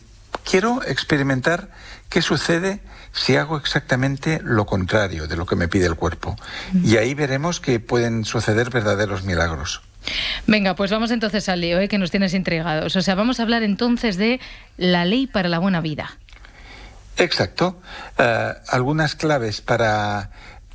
quiero 0.44 0.82
experimentar 0.84 1.70
qué 2.08 2.22
sucede 2.22 2.80
si 3.12 3.36
hago 3.36 3.56
exactamente 3.56 4.40
lo 4.42 4.66
contrario 4.66 5.26
de 5.26 5.36
lo 5.36 5.46
que 5.46 5.56
me 5.56 5.68
pide 5.68 5.86
el 5.86 5.96
cuerpo. 5.96 6.36
Y 6.82 6.96
ahí 6.96 7.14
veremos 7.14 7.60
que 7.60 7.78
pueden 7.80 8.24
suceder 8.24 8.70
verdaderos 8.70 9.24
milagros. 9.24 9.82
Venga, 10.46 10.74
pues 10.74 10.90
vamos 10.90 11.10
entonces 11.10 11.48
al 11.48 11.60
lío, 11.60 11.78
¿eh? 11.78 11.88
que 11.88 11.98
nos 11.98 12.10
tienes 12.10 12.34
intrigados. 12.34 12.96
O 12.96 13.02
sea, 13.02 13.14
vamos 13.14 13.38
a 13.38 13.44
hablar 13.44 13.62
entonces 13.62 14.16
de 14.16 14.40
la 14.76 15.04
ley 15.04 15.26
para 15.26 15.48
la 15.48 15.58
buena 15.58 15.80
vida. 15.80 16.18
Exacto. 17.16 17.80
Eh, 18.18 18.52
algunas 18.68 19.14
claves 19.14 19.60
para 19.60 20.30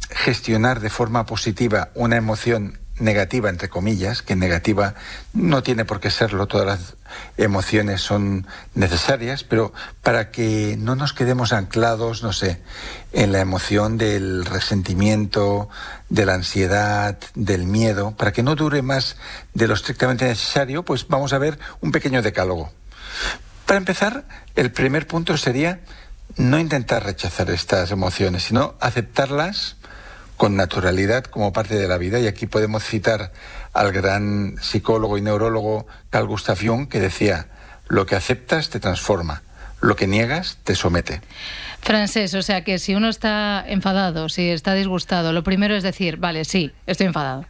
gestionar 0.10 0.80
de 0.80 0.90
forma 0.90 1.26
positiva 1.26 1.90
una 1.96 2.16
emoción 2.16 2.80
negativa, 3.00 3.50
entre 3.50 3.70
comillas, 3.70 4.22
que 4.22 4.36
negativa 4.36 4.96
no 5.34 5.64
tiene 5.64 5.86
por 5.86 6.00
qué 6.00 6.10
serlo, 6.10 6.48
todas 6.48 6.66
las 6.66 6.96
emociones 7.38 8.02
son 8.02 8.48
necesarias, 8.76 9.44
pero 9.44 9.74
para 10.02 10.32
que 10.32 10.76
no 10.78 10.96
nos 10.96 11.14
quedemos 11.14 11.54
anclados, 11.54 12.24
no 12.24 12.34
sé, 12.34 12.62
en 13.14 13.32
la 13.32 13.40
emoción 13.40 13.98
del 13.98 14.46
resentimiento, 14.46 15.70
de 16.10 16.26
la 16.26 16.34
ansiedad, 16.34 17.18
del 17.36 17.66
miedo, 17.66 18.16
para 18.18 18.34
que 18.34 18.44
no 18.44 18.56
dure 18.56 18.82
más 18.82 19.18
de 19.54 19.68
lo 19.68 19.74
estrictamente 19.74 20.26
necesario, 20.26 20.84
pues 20.84 21.08
vamos 21.08 21.34
a 21.34 21.38
ver 21.38 21.60
un 21.82 21.92
pequeño 21.92 22.22
decálogo. 22.22 22.72
Para 23.66 23.78
empezar, 23.78 24.26
el 24.56 24.72
primer 24.72 25.08
punto 25.08 25.38
sería 25.38 25.82
no 26.36 26.60
intentar 26.60 27.04
rechazar 27.04 27.50
estas 27.50 27.92
emociones, 27.92 28.44
sino 28.44 28.76
aceptarlas 28.80 29.77
con 30.38 30.56
naturalidad 30.56 31.26
como 31.26 31.52
parte 31.52 31.76
de 31.76 31.88
la 31.88 31.98
vida. 31.98 32.20
Y 32.20 32.28
aquí 32.28 32.46
podemos 32.46 32.84
citar 32.84 33.32
al 33.74 33.92
gran 33.92 34.56
psicólogo 34.62 35.18
y 35.18 35.22
neurólogo 35.22 35.88
Carl 36.10 36.28
Gustav 36.28 36.58
Jung 36.60 36.88
que 36.88 37.00
decía, 37.00 37.48
lo 37.88 38.06
que 38.06 38.16
aceptas 38.16 38.70
te 38.70 38.80
transforma, 38.80 39.42
lo 39.82 39.96
que 39.96 40.08
niegas 40.08 40.58
te 40.64 40.76
somete. 40.76 41.22
Francés, 41.82 42.34
o 42.34 42.42
sea 42.42 42.64
que 42.64 42.80
si 42.80 42.96
uno 42.96 43.10
está 43.10 43.64
enfadado, 43.68 44.30
si 44.30 44.50
está 44.50 44.74
disgustado, 44.74 45.34
lo 45.34 45.44
primero 45.44 45.76
es 45.76 45.84
decir, 45.84 46.18
vale, 46.18 46.46
sí, 46.46 46.72
estoy 46.86 47.08
enfadado. 47.08 47.46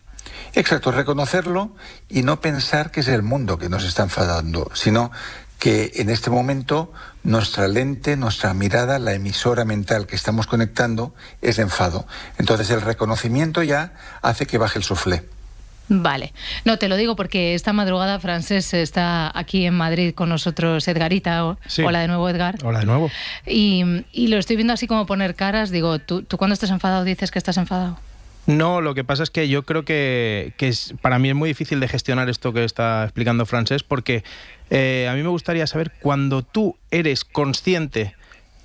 Exacto, 0.53 0.91
reconocerlo 0.91 1.75
y 2.09 2.23
no 2.23 2.41
pensar 2.41 2.91
que 2.91 2.99
es 2.99 3.07
el 3.07 3.23
mundo 3.23 3.57
que 3.57 3.69
nos 3.69 3.83
está 3.83 4.03
enfadando, 4.03 4.69
sino 4.73 5.11
que 5.59 5.91
en 5.95 6.09
este 6.09 6.29
momento 6.29 6.91
nuestra 7.27 7.67
lente, 7.67 8.15
nuestra 8.15 8.53
mirada, 8.53 8.99
la 8.99 9.13
emisora 9.13 9.65
mental 9.65 10.07
que 10.07 10.15
estamos 10.15 10.47
conectando 10.47 11.13
es 11.41 11.57
de 11.57 11.63
enfado. 11.63 12.07
Entonces 12.37 12.69
el 12.71 12.81
reconocimiento 12.81 13.61
ya 13.63 13.93
hace 14.21 14.45
que 14.45 14.57
baje 14.57 14.79
el 14.79 14.85
suflé. 14.85 15.25
Vale. 15.89 16.33
No, 16.63 16.77
te 16.77 16.87
lo 16.87 16.95
digo 16.95 17.15
porque 17.15 17.53
esta 17.53 17.73
madrugada 17.73 18.19
Francés 18.19 18.73
está 18.73 19.31
aquí 19.37 19.65
en 19.65 19.73
Madrid 19.73 20.13
con 20.13 20.29
nosotros 20.29 20.87
Edgarita. 20.87 21.43
Hola 21.85 21.99
de 21.99 22.07
nuevo, 22.07 22.29
Edgar. 22.29 22.55
Hola 22.63 22.79
de 22.79 22.85
nuevo. 22.85 23.11
Y, 23.45 23.83
y, 24.11 24.27
lo 24.27 24.37
estoy 24.37 24.55
viendo 24.55 24.73
así 24.73 24.87
como 24.87 25.05
poner 25.05 25.35
caras. 25.35 25.69
Digo, 25.69 25.99
¿tú, 25.99 26.23
¿tú 26.23 26.37
cuando 26.37 26.53
estás 26.53 26.71
enfadado 26.71 27.03
dices 27.03 27.31
que 27.31 27.39
estás 27.39 27.57
enfadado? 27.57 27.99
No, 28.47 28.79
lo 28.79 28.95
que 28.95 29.03
pasa 29.03 29.23
es 29.23 29.29
que 29.29 29.49
yo 29.49 29.63
creo 29.63 29.83
que, 29.83 30.53
que 30.55 30.69
es, 30.69 30.93
para 31.01 31.19
mí 31.19 31.27
es 31.29 31.35
muy 31.35 31.49
difícil 31.49 31.81
de 31.81 31.89
gestionar 31.89 32.29
esto 32.29 32.53
que 32.53 32.63
está 32.63 33.03
explicando 33.03 33.45
Francés 33.45 33.83
porque 33.83 34.23
Eh, 34.69 35.07
a 35.09 35.13
mí 35.13 35.23
me 35.23 35.29
gustaría 35.29 35.67
saber 35.67 35.93
cuando 36.01 36.43
tú 36.43 36.75
eres 36.91 37.23
consciente 37.23 38.15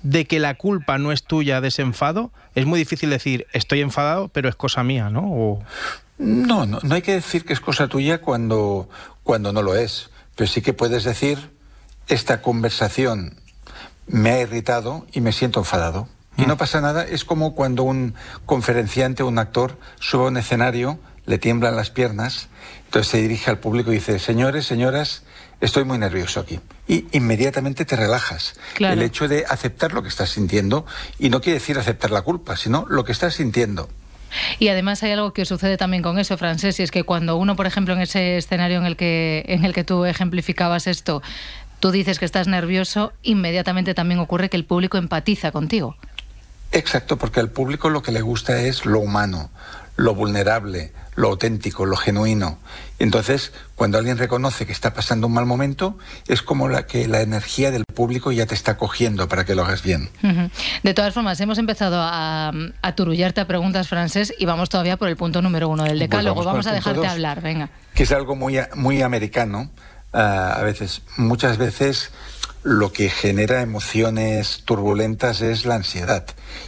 de 0.01 0.25
que 0.25 0.39
la 0.39 0.55
culpa 0.55 0.97
no 0.97 1.11
es 1.11 1.23
tuya 1.23 1.61
de 1.61 1.69
ese 1.69 1.81
enfado, 1.81 2.31
es 2.55 2.65
muy 2.65 2.77
difícil 2.77 3.09
decir 3.09 3.47
estoy 3.53 3.81
enfadado, 3.81 4.27
pero 4.27 4.49
es 4.49 4.55
cosa 4.55 4.83
mía, 4.83 5.09
¿no? 5.09 5.21
O... 5.25 5.63
No, 6.17 6.65
no, 6.65 6.79
no 6.83 6.95
hay 6.95 7.01
que 7.01 7.13
decir 7.13 7.45
que 7.45 7.53
es 7.53 7.59
cosa 7.59 7.87
tuya 7.87 8.21
cuando, 8.21 8.89
cuando 9.23 9.51
no 9.51 9.61
lo 9.61 9.75
es. 9.75 10.09
Pero 10.35 10.47
sí 10.47 10.61
que 10.61 10.73
puedes 10.73 11.03
decir 11.03 11.51
esta 12.07 12.41
conversación 12.41 13.39
me 14.07 14.31
ha 14.31 14.41
irritado 14.41 15.05
y 15.11 15.21
me 15.21 15.31
siento 15.31 15.59
enfadado. 15.59 16.07
Y 16.35 16.47
no 16.47 16.57
pasa 16.57 16.81
nada, 16.81 17.03
es 17.03 17.25
como 17.25 17.53
cuando 17.53 17.83
un 17.83 18.15
conferenciante, 18.47 19.21
un 19.21 19.37
actor, 19.37 19.77
sube 19.99 20.23
a 20.23 20.27
un 20.29 20.37
escenario, 20.37 20.99
le 21.27 21.37
tiemblan 21.37 21.75
las 21.75 21.91
piernas, 21.91 22.49
entonces 22.93 23.09
se 23.09 23.17
dirige 23.17 23.49
al 23.49 23.57
público 23.57 23.91
y 23.91 23.95
dice, 23.95 24.19
señores, 24.19 24.67
señoras, 24.67 25.23
estoy 25.61 25.83
muy 25.83 25.97
nervioso 25.97 26.39
aquí. 26.39 26.59
Y 26.87 27.07
inmediatamente 27.11 27.85
te 27.85 27.95
relajas. 27.95 28.53
Claro. 28.75 28.93
El 28.93 29.01
hecho 29.01 29.27
de 29.27 29.45
aceptar 29.49 29.93
lo 29.93 30.03
que 30.03 30.09
estás 30.09 30.29
sintiendo, 30.29 30.85
y 31.17 31.31
no 31.31 31.41
quiere 31.41 31.57
decir 31.57 31.79
aceptar 31.79 32.11
la 32.11 32.21
culpa, 32.21 32.55
sino 32.55 32.85
lo 32.87 33.03
que 33.03 33.11
estás 33.11 33.33
sintiendo. 33.33 33.89
Y 34.59 34.67
además 34.67 35.01
hay 35.01 35.09
algo 35.09 35.33
que 35.33 35.43
sucede 35.43 35.75
también 35.75 36.03
con 36.03 36.19
eso, 36.19 36.37
Francés, 36.37 36.79
y 36.79 36.83
es 36.83 36.91
que 36.91 37.03
cuando 37.03 37.35
uno, 37.35 37.55
por 37.55 37.65
ejemplo, 37.65 37.95
en 37.95 38.01
ese 38.01 38.37
escenario 38.37 38.77
en 38.77 38.85
el 38.85 38.95
que, 38.95 39.43
en 39.47 39.65
el 39.65 39.73
que 39.73 39.83
tú 39.83 40.05
ejemplificabas 40.05 40.85
esto, 40.85 41.23
tú 41.79 41.89
dices 41.89 42.19
que 42.19 42.25
estás 42.25 42.47
nervioso, 42.47 43.11
inmediatamente 43.23 43.95
también 43.95 44.19
ocurre 44.19 44.51
que 44.51 44.57
el 44.57 44.65
público 44.65 44.99
empatiza 44.99 45.51
contigo. 45.51 45.95
Exacto, 46.71 47.17
porque 47.17 47.39
al 47.39 47.49
público 47.49 47.89
lo 47.89 48.03
que 48.03 48.11
le 48.11 48.21
gusta 48.21 48.61
es 48.61 48.85
lo 48.85 48.99
humano, 48.99 49.49
lo 49.95 50.15
vulnerable, 50.15 50.91
lo 51.15 51.29
auténtico, 51.29 51.85
lo 51.85 51.95
genuino. 51.95 52.57
Entonces, 52.99 53.51
cuando 53.75 53.97
alguien 53.97 54.17
reconoce 54.17 54.65
que 54.65 54.71
está 54.71 54.93
pasando 54.93 55.27
un 55.27 55.33
mal 55.33 55.45
momento, 55.45 55.97
es 56.27 56.41
como 56.41 56.69
la 56.69 56.85
que 56.87 57.07
la 57.07 57.21
energía 57.21 57.69
del 57.71 57.85
público 57.85 58.31
ya 58.31 58.45
te 58.45 58.55
está 58.55 58.77
cogiendo 58.77 59.27
para 59.27 59.45
que 59.45 59.55
lo 59.55 59.63
hagas 59.63 59.83
bien. 59.83 60.09
De 60.83 60.93
todas 60.93 61.13
formas, 61.13 61.39
hemos 61.41 61.57
empezado 61.57 61.97
a, 61.99 62.51
a 62.81 62.95
turullarte 62.95 63.41
a 63.41 63.47
preguntas, 63.47 63.87
Francés, 63.87 64.33
y 64.37 64.45
vamos 64.45 64.69
todavía 64.69 64.97
por 64.97 65.09
el 65.09 65.17
punto 65.17 65.41
número 65.41 65.69
uno 65.69 65.83
del 65.83 65.99
decálogo. 65.99 66.35
Pues 66.35 66.45
vamos 66.45 66.65
vamos 66.65 66.67
a 66.67 66.73
dejarte 66.73 66.99
dos. 67.01 67.07
hablar, 67.07 67.41
venga. 67.41 67.69
que 67.93 68.03
es 68.03 68.11
algo 68.11 68.35
muy, 68.35 68.59
muy 68.75 69.01
americano. 69.01 69.69
ah, 70.13 70.53
a 70.57 70.63
veces, 70.63 71.01
muchas 71.17 71.57
veces 71.57 72.11
lo 72.63 72.93
que 72.93 73.09
genera 73.09 73.61
emociones 73.61 74.63
turbulentas 74.63 75.41
es 75.41 75.65
la 75.65 75.75
ansiedad. 75.75 76.25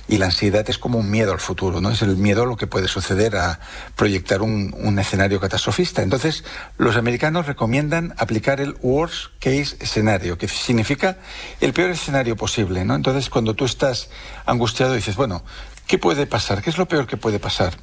Y 0.07 0.17
la 0.17 0.25
ansiedad 0.25 0.69
es 0.69 0.77
como 0.77 0.99
un 0.99 1.09
miedo 1.09 1.31
al 1.31 1.39
futuro, 1.39 1.79
¿no? 1.79 1.89
Es 1.89 2.01
el 2.01 2.17
miedo 2.17 2.43
a 2.43 2.45
lo 2.45 2.57
que 2.57 2.67
puede 2.67 2.87
suceder 2.87 3.37
a 3.37 3.59
proyectar 3.95 4.41
un, 4.41 4.99
escenario 4.99 5.39
catastrofista. 5.39 6.03
Entonces, 6.03 6.43
los 6.77 6.97
americanos 6.97 7.47
recomiendan 7.47 8.13
aplicar 8.17 8.59
el 8.59 8.75
worst 8.81 9.27
case 9.39 9.77
escenario, 9.79 10.37
que 10.37 10.47
significa 10.47 11.17
el 11.61 11.73
peor 11.73 11.91
escenario 11.91 12.35
posible, 12.35 12.83
¿no? 12.83 12.95
Entonces, 12.95 13.29
cuando 13.29 13.53
tú 13.53 13.65
estás 13.65 14.09
angustiado, 14.45 14.93
dices, 14.93 15.15
bueno, 15.15 15.43
¿Qué 15.87 15.99
puede 15.99 16.25
pasar? 16.25 16.63
¿Qué 16.63 16.71
es 16.71 16.79
lo 16.79 16.87
peor 16.87 17.05
que 17.05 17.15
puede 17.15 17.37
pasar? 17.37 17.73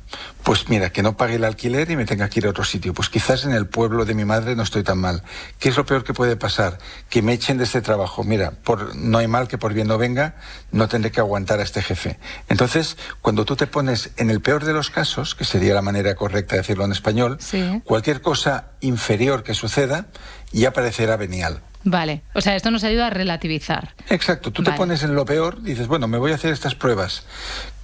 Pues 0.42 0.68
mira, 0.68 0.90
que 0.90 1.05
no 1.05 1.16
pague 1.16 1.36
el 1.36 1.44
alquiler 1.44 1.88
y 1.88 1.96
me 1.96 2.05
tenga 2.05 2.28
que 2.28 2.40
ir 2.40 2.46
a 2.46 2.50
otro 2.50 2.64
sitio. 2.64 2.92
Pues 2.94 3.09
quizás 3.09 3.44
en 3.44 3.53
el 3.53 3.66
pueblo 3.66 4.05
de 4.05 4.14
mi 4.14 4.24
madre 4.24 4.57
no 4.57 4.64
estoy 4.64 4.82
tan 4.82 4.98
mal. 4.98 5.22
¿Qué 5.61 5.68
es 5.68 5.76
lo 5.76 5.86
peor 5.86 6.03
que 6.03 6.12
puede 6.12 6.34
pasar? 6.36 6.78
Que 7.09 7.22
me 7.22 7.32
echen 7.32 7.59
de 7.59 7.64
este 7.64 7.80
trabajo. 7.80 8.24
Mira, 8.24 8.50
por, 8.64 8.96
no 8.96 9.18
hay 9.18 9.28
mal 9.28 9.46
que 9.46 9.57
por 9.57 9.72
bien 9.72 9.86
no 9.86 9.98
venga, 9.98 10.34
no 10.72 10.88
tendré 10.88 11.12
que 11.12 11.20
aguantar 11.20 11.61
a 11.61 11.62
este 11.62 11.80
jefe. 11.80 12.18
Entonces, 12.48 12.96
cuando 13.20 13.44
tú 13.44 13.55
te 13.55 13.68
pones 13.68 14.11
en 14.16 14.30
el 14.30 14.40
peor 14.40 14.64
de 14.64 14.72
los 14.72 14.90
casos, 14.90 15.36
que 15.36 15.44
sería 15.44 15.72
la 15.72 15.82
manera 15.82 16.16
correcta 16.16 16.57
de 16.57 16.62
decirlo 16.62 16.84
en 16.84 16.90
español, 16.92 17.36
Sí. 17.40 17.82
cualquier 17.84 18.20
cosa 18.20 18.70
inferior 18.80 19.44
que 19.44 19.55
suceda 19.55 20.07
ya 20.50 20.72
parecerá 20.72 21.16
venial. 21.16 21.61
Vale, 21.84 22.22
o 22.34 22.40
sea, 22.40 22.55
esto 22.57 22.70
nos 22.70 22.84
ayuda 22.84 23.09
a 23.09 23.11
relativizar. 23.11 23.94
Exacto, 24.09 24.53
tú 24.53 24.62
te 24.62 24.72
pones 24.72 25.03
en 25.03 25.14
lo 25.14 25.24
peor, 25.24 25.62
dices, 25.62 25.86
bueno, 25.88 26.07
me 26.09 26.18
voy 26.18 26.32
a 26.32 26.36
hacer 26.36 26.53
estas 26.53 26.74
pruebas. 26.76 27.24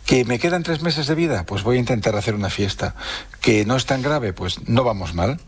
Que 0.08 0.24
me 0.24 0.38
quedan 0.38 0.62
tres 0.62 0.80
meses 0.80 1.06
de 1.06 1.14
vida, 1.14 1.44
pues 1.44 1.62
voy 1.62 1.76
a 1.76 1.80
intentar 1.80 2.16
hacer 2.16 2.34
una 2.34 2.48
fiesta. 2.48 2.94
Que 3.42 3.66
no 3.66 3.76
es 3.76 3.84
tan 3.84 4.00
grave, 4.00 4.32
pues 4.32 4.66
no 4.66 4.82
vamos 4.82 5.12
mal. 5.14 5.38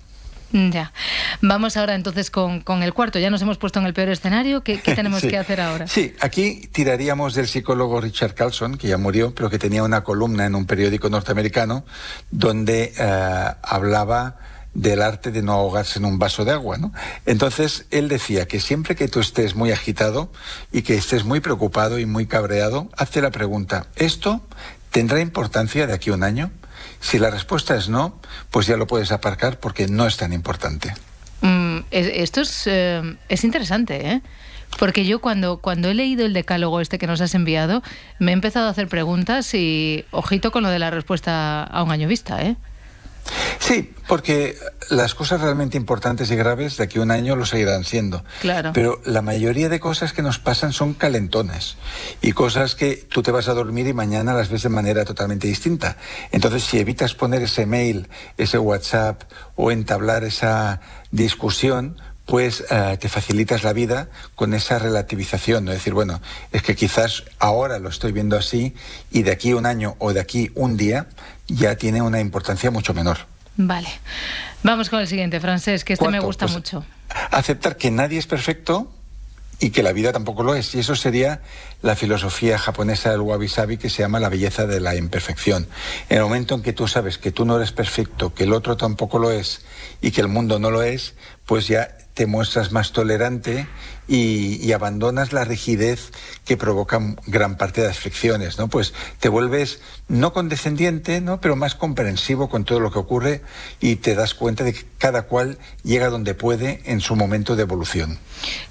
Ya. 0.52 0.92
Vamos 1.40 1.76
ahora 1.78 1.94
entonces 1.94 2.30
con, 2.30 2.60
con 2.60 2.82
el 2.82 2.92
cuarto. 2.92 3.18
Ya 3.18 3.30
nos 3.30 3.40
hemos 3.40 3.56
puesto 3.56 3.78
en 3.78 3.86
el 3.86 3.94
peor 3.94 4.10
escenario. 4.10 4.62
¿Qué, 4.62 4.80
qué 4.82 4.94
tenemos 4.94 5.20
Sí. 5.22 5.28
que 5.28 5.38
hacer 5.38 5.62
ahora? 5.62 5.86
Sí, 5.86 6.14
aquí 6.20 6.68
tiraríamos 6.72 7.34
del 7.34 7.48
psicólogo 7.48 8.02
Richard 8.02 8.34
Carlson, 8.34 8.76
que 8.76 8.88
ya 8.88 8.98
murió, 8.98 9.34
pero 9.34 9.48
que 9.48 9.58
tenía 9.58 9.82
una 9.82 10.02
columna 10.04 10.44
en 10.44 10.54
un 10.54 10.66
periódico 10.66 11.08
norteamericano 11.08 11.84
donde 12.30 12.92
eh, 12.98 13.46
hablaba 13.62 14.36
del 14.74 15.02
arte 15.02 15.30
de 15.32 15.42
no 15.42 15.52
ahogarse 15.52 15.98
en 15.98 16.04
un 16.04 16.18
vaso 16.18 16.44
de 16.44 16.52
agua, 16.52 16.78
¿no? 16.78 16.92
Entonces, 17.26 17.86
él 17.90 18.08
decía 18.08 18.46
que 18.46 18.60
siempre 18.60 18.94
que 18.94 19.08
tú 19.08 19.18
estés 19.20 19.54
muy 19.56 19.72
agitado 19.72 20.30
y 20.72 20.82
que 20.82 20.94
estés 20.94 21.24
muy 21.24 21.40
preocupado 21.40 21.98
y 21.98 22.06
muy 22.06 22.26
cabreado, 22.26 22.88
hazte 22.96 23.20
la 23.20 23.30
pregunta, 23.30 23.86
¿esto 23.96 24.40
tendrá 24.90 25.20
importancia 25.20 25.86
de 25.86 25.92
aquí 25.92 26.10
a 26.10 26.14
un 26.14 26.22
año? 26.22 26.50
Si 27.00 27.18
la 27.18 27.30
respuesta 27.30 27.76
es 27.76 27.88
no, 27.88 28.20
pues 28.50 28.66
ya 28.66 28.76
lo 28.76 28.86
puedes 28.86 29.10
aparcar 29.12 29.58
porque 29.58 29.88
no 29.88 30.06
es 30.06 30.16
tan 30.16 30.32
importante. 30.32 30.94
Mm, 31.40 31.78
es- 31.90 32.10
esto 32.14 32.40
es, 32.42 32.62
eh, 32.66 33.16
es 33.28 33.44
interesante, 33.44 34.10
¿eh? 34.12 34.22
Porque 34.78 35.04
yo 35.04 35.20
cuando, 35.20 35.56
cuando 35.58 35.88
he 35.88 35.94
leído 35.94 36.24
el 36.24 36.32
decálogo 36.32 36.80
este 36.80 36.98
que 36.98 37.08
nos 37.08 37.20
has 37.20 37.34
enviado, 37.34 37.82
me 38.20 38.30
he 38.30 38.34
empezado 38.34 38.68
a 38.68 38.70
hacer 38.70 38.86
preguntas 38.86 39.52
y 39.54 40.04
ojito 40.12 40.52
con 40.52 40.62
lo 40.62 40.68
de 40.70 40.78
la 40.78 40.90
respuesta 40.90 41.64
a 41.64 41.82
un 41.82 41.90
año 41.90 42.06
vista, 42.06 42.40
¿eh? 42.44 42.56
Sí, 43.58 43.94
porque 44.08 44.56
las 44.88 45.14
cosas 45.14 45.40
realmente 45.40 45.76
importantes 45.76 46.30
y 46.30 46.36
graves 46.36 46.76
de 46.76 46.84
aquí 46.84 46.98
a 46.98 47.02
un 47.02 47.10
año 47.10 47.36
lo 47.36 47.46
seguirán 47.46 47.84
siendo. 47.84 48.24
Claro. 48.40 48.72
Pero 48.72 49.00
la 49.04 49.22
mayoría 49.22 49.68
de 49.68 49.78
cosas 49.78 50.12
que 50.12 50.22
nos 50.22 50.38
pasan 50.38 50.72
son 50.72 50.94
calentones 50.94 51.76
y 52.20 52.32
cosas 52.32 52.74
que 52.74 52.96
tú 52.96 53.22
te 53.22 53.30
vas 53.30 53.48
a 53.48 53.54
dormir 53.54 53.86
y 53.86 53.92
mañana 53.92 54.34
las 54.34 54.48
ves 54.48 54.62
de 54.62 54.68
manera 54.68 55.04
totalmente 55.04 55.46
distinta. 55.46 55.96
Entonces, 56.32 56.64
si 56.64 56.78
evitas 56.78 57.14
poner 57.14 57.42
ese 57.42 57.66
mail, 57.66 58.08
ese 58.36 58.58
WhatsApp 58.58 59.22
o 59.54 59.70
entablar 59.70 60.24
esa 60.24 60.80
discusión, 61.12 61.96
pues 62.30 62.64
te 63.00 63.08
facilitas 63.08 63.64
la 63.64 63.72
vida 63.72 64.08
con 64.34 64.54
esa 64.54 64.78
relativización, 64.78 65.64
¿no? 65.64 65.72
Es 65.72 65.78
decir, 65.78 65.92
bueno, 65.92 66.22
es 66.52 66.62
que 66.62 66.76
quizás 66.76 67.24
ahora 67.38 67.78
lo 67.78 67.88
estoy 67.88 68.12
viendo 68.12 68.38
así 68.38 68.74
y 69.10 69.22
de 69.24 69.32
aquí 69.32 69.52
un 69.52 69.66
año 69.66 69.96
o 69.98 70.12
de 70.12 70.20
aquí 70.20 70.50
un 70.54 70.76
día 70.76 71.08
ya 71.48 71.74
tiene 71.76 72.00
una 72.00 72.20
importancia 72.20 72.70
mucho 72.70 72.94
menor. 72.94 73.18
Vale. 73.56 73.88
Vamos 74.62 74.88
con 74.88 75.00
el 75.00 75.08
siguiente, 75.08 75.40
Francés, 75.40 75.84
que 75.84 75.94
este 75.94 76.08
me 76.08 76.20
gusta 76.20 76.46
pues, 76.46 76.54
mucho. 76.54 76.84
aceptar 77.30 77.76
que 77.76 77.90
nadie 77.90 78.18
es 78.18 78.26
perfecto 78.26 78.90
y 79.58 79.70
que 79.70 79.82
la 79.82 79.92
vida 79.92 80.12
tampoco 80.12 80.42
lo 80.42 80.54
es. 80.54 80.74
Y 80.74 80.78
eso 80.78 80.96
sería 80.96 81.42
la 81.82 81.96
filosofía 81.96 82.58
japonesa 82.58 83.10
del 83.10 83.20
wabi-sabi 83.20 83.76
que 83.76 83.90
se 83.90 84.02
llama 84.02 84.20
la 84.20 84.28
belleza 84.28 84.66
de 84.66 84.80
la 84.80 84.96
imperfección. 84.96 85.66
En 86.08 86.18
el 86.18 86.22
momento 86.22 86.54
en 86.54 86.62
que 86.62 86.72
tú 86.72 86.88
sabes 86.88 87.18
que 87.18 87.32
tú 87.32 87.44
no 87.44 87.56
eres 87.56 87.72
perfecto, 87.72 88.32
que 88.32 88.44
el 88.44 88.52
otro 88.52 88.76
tampoco 88.76 89.18
lo 89.18 89.30
es 89.30 89.62
y 90.00 90.12
que 90.12 90.22
el 90.22 90.28
mundo 90.28 90.58
no 90.58 90.70
lo 90.70 90.82
es, 90.82 91.14
pues 91.44 91.68
ya 91.68 91.94
te 92.20 92.26
muestras 92.26 92.70
más 92.70 92.92
tolerante 92.92 93.66
y, 94.06 94.72
abandonas 94.72 95.32
la 95.32 95.46
rigidez 95.46 96.12
que 96.44 96.58
provoca 96.58 97.00
gran 97.26 97.56
parte 97.56 97.80
de 97.80 97.86
las 97.86 97.98
fricciones, 97.98 98.58
¿no? 98.58 98.68
Pues 98.68 98.92
te 99.20 99.30
vuelves 99.30 99.80
no 100.06 100.34
condescendiente, 100.34 101.22
¿no? 101.22 101.40
Pero 101.40 101.56
más 101.56 101.74
comprensivo 101.74 102.50
con 102.50 102.66
todo 102.66 102.78
lo 102.78 102.90
que 102.90 102.98
ocurre 102.98 103.40
y 103.80 103.96
te 103.96 104.14
das 104.14 104.34
cuenta 104.34 104.64
de 104.64 104.74
que 104.74 104.84
cada 104.98 105.22
cual 105.22 105.56
llega 105.82 106.10
donde 106.10 106.34
puede 106.34 106.82
en 106.84 107.00
su 107.00 107.16
momento 107.16 107.56
de 107.56 107.62
evolución. 107.62 108.18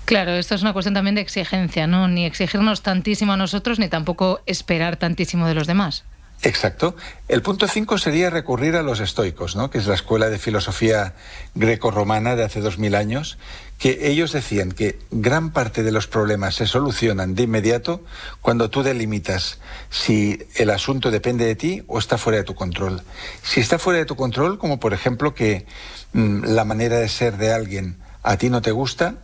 Claro, 0.05 0.33
esto 0.33 0.53
es 0.53 0.61
una 0.61 0.73
cuestión 0.73 0.93
también 0.93 1.15
de 1.15 1.21
exigencia, 1.21 1.87
¿no? 1.87 2.07
Ni 2.07 2.27
exigirnos 2.27 2.83
tantísimo 2.83 3.33
a 3.33 3.37
nosotros, 3.37 3.79
ni 3.79 3.87
tampoco 3.87 4.41
esperar 4.45 4.97
tantísimo 4.97 5.47
de 5.47 5.55
los 5.55 5.65
demás. 5.65 6.03
Exacto. 6.41 6.95
El 7.27 7.41
punto 7.41 7.67
5 7.67 7.97
sería 7.97 8.29
recurrir 8.29 8.77
a 8.77 8.83
los 8.83 9.01
estoicos, 9.01 9.57
¿no? 9.57 9.69
que 9.69 9.77
es 9.77 9.87
la 9.87 9.95
escuela 9.95 10.29
de 10.29 10.39
filosofía 10.39 11.13
greco-romana 11.53 12.37
de 12.37 12.45
hace 12.45 12.61
dos 12.61 12.77
mil 12.77 12.95
años, 12.95 13.37
que 13.77 14.07
ellos 14.09 14.31
decían 14.31 14.71
que 14.71 14.99
gran 15.11 15.51
parte 15.51 15.83
de 15.83 15.91
los 15.91 16.07
problemas 16.07 16.55
se 16.55 16.65
solucionan 16.65 17.35
de 17.35 17.43
inmediato 17.43 18.03
cuando 18.41 18.69
tú 18.69 18.83
delimitas 18.83 19.59
si 19.89 20.39
el 20.55 20.69
asunto 20.69 21.11
depende 21.11 21.45
de 21.45 21.55
ti 21.55 21.83
o 21.87 21.99
está 21.99 22.17
fuera 22.17 22.37
de 22.37 22.45
tu 22.45 22.55
control. 22.55 23.01
Si 23.43 23.59
está 23.59 23.77
fuera 23.77 23.99
de 23.99 24.05
tu 24.05 24.15
control, 24.15 24.59
como 24.59 24.79
por 24.79 24.93
ejemplo 24.93 25.33
que 25.33 25.65
mm, 26.13 26.45
la 26.45 26.63
manera 26.63 26.99
de 26.99 27.09
ser 27.09 27.35
de 27.37 27.51
alguien 27.51 27.97
a 28.23 28.37
ti 28.37 28.49
no 28.49 28.61
te 28.61 28.71
gusta, 28.71 29.15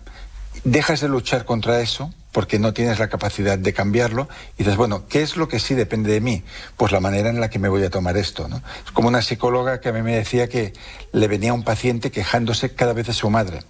dejas 0.64 1.02
de 1.02 1.10
luchar 1.10 1.46
contra 1.46 1.82
eso 1.82 2.14
porque 2.32 2.60
no 2.60 2.74
tienes 2.74 3.00
la 3.00 3.08
capacidad 3.08 3.58
de 3.58 3.72
cambiarlo 3.72 4.28
y 4.56 4.64
dices, 4.64 4.76
bueno, 4.76 5.08
¿qué 5.08 5.22
es 5.22 5.38
lo 5.38 5.48
que 5.48 5.58
sí 5.58 5.74
depende 5.74 6.12
de 6.12 6.20
mí? 6.20 6.44
Pues 6.76 6.92
la 6.92 7.00
manera 7.00 7.30
en 7.30 7.40
la 7.40 7.50
que 7.50 7.60
me 7.60 7.70
voy 7.70 7.82
a 7.84 7.90
tomar 7.90 8.18
esto, 8.18 8.50
¿no? 8.50 8.58
Es 8.86 8.92
como 8.92 9.08
una 9.08 9.22
psicóloga 9.22 9.80
que 9.80 9.88
a 9.88 9.94
mí 9.94 10.02
me 10.02 10.18
decía 10.18 10.50
que 10.50 10.74
le 11.14 11.30
venía 11.30 11.54
un 11.54 11.64
paciente 11.64 12.12
quejándose 12.12 12.76
cada 12.76 12.92
vez 12.92 13.08
de 13.08 13.14
su 13.14 13.30
madre 13.30 13.62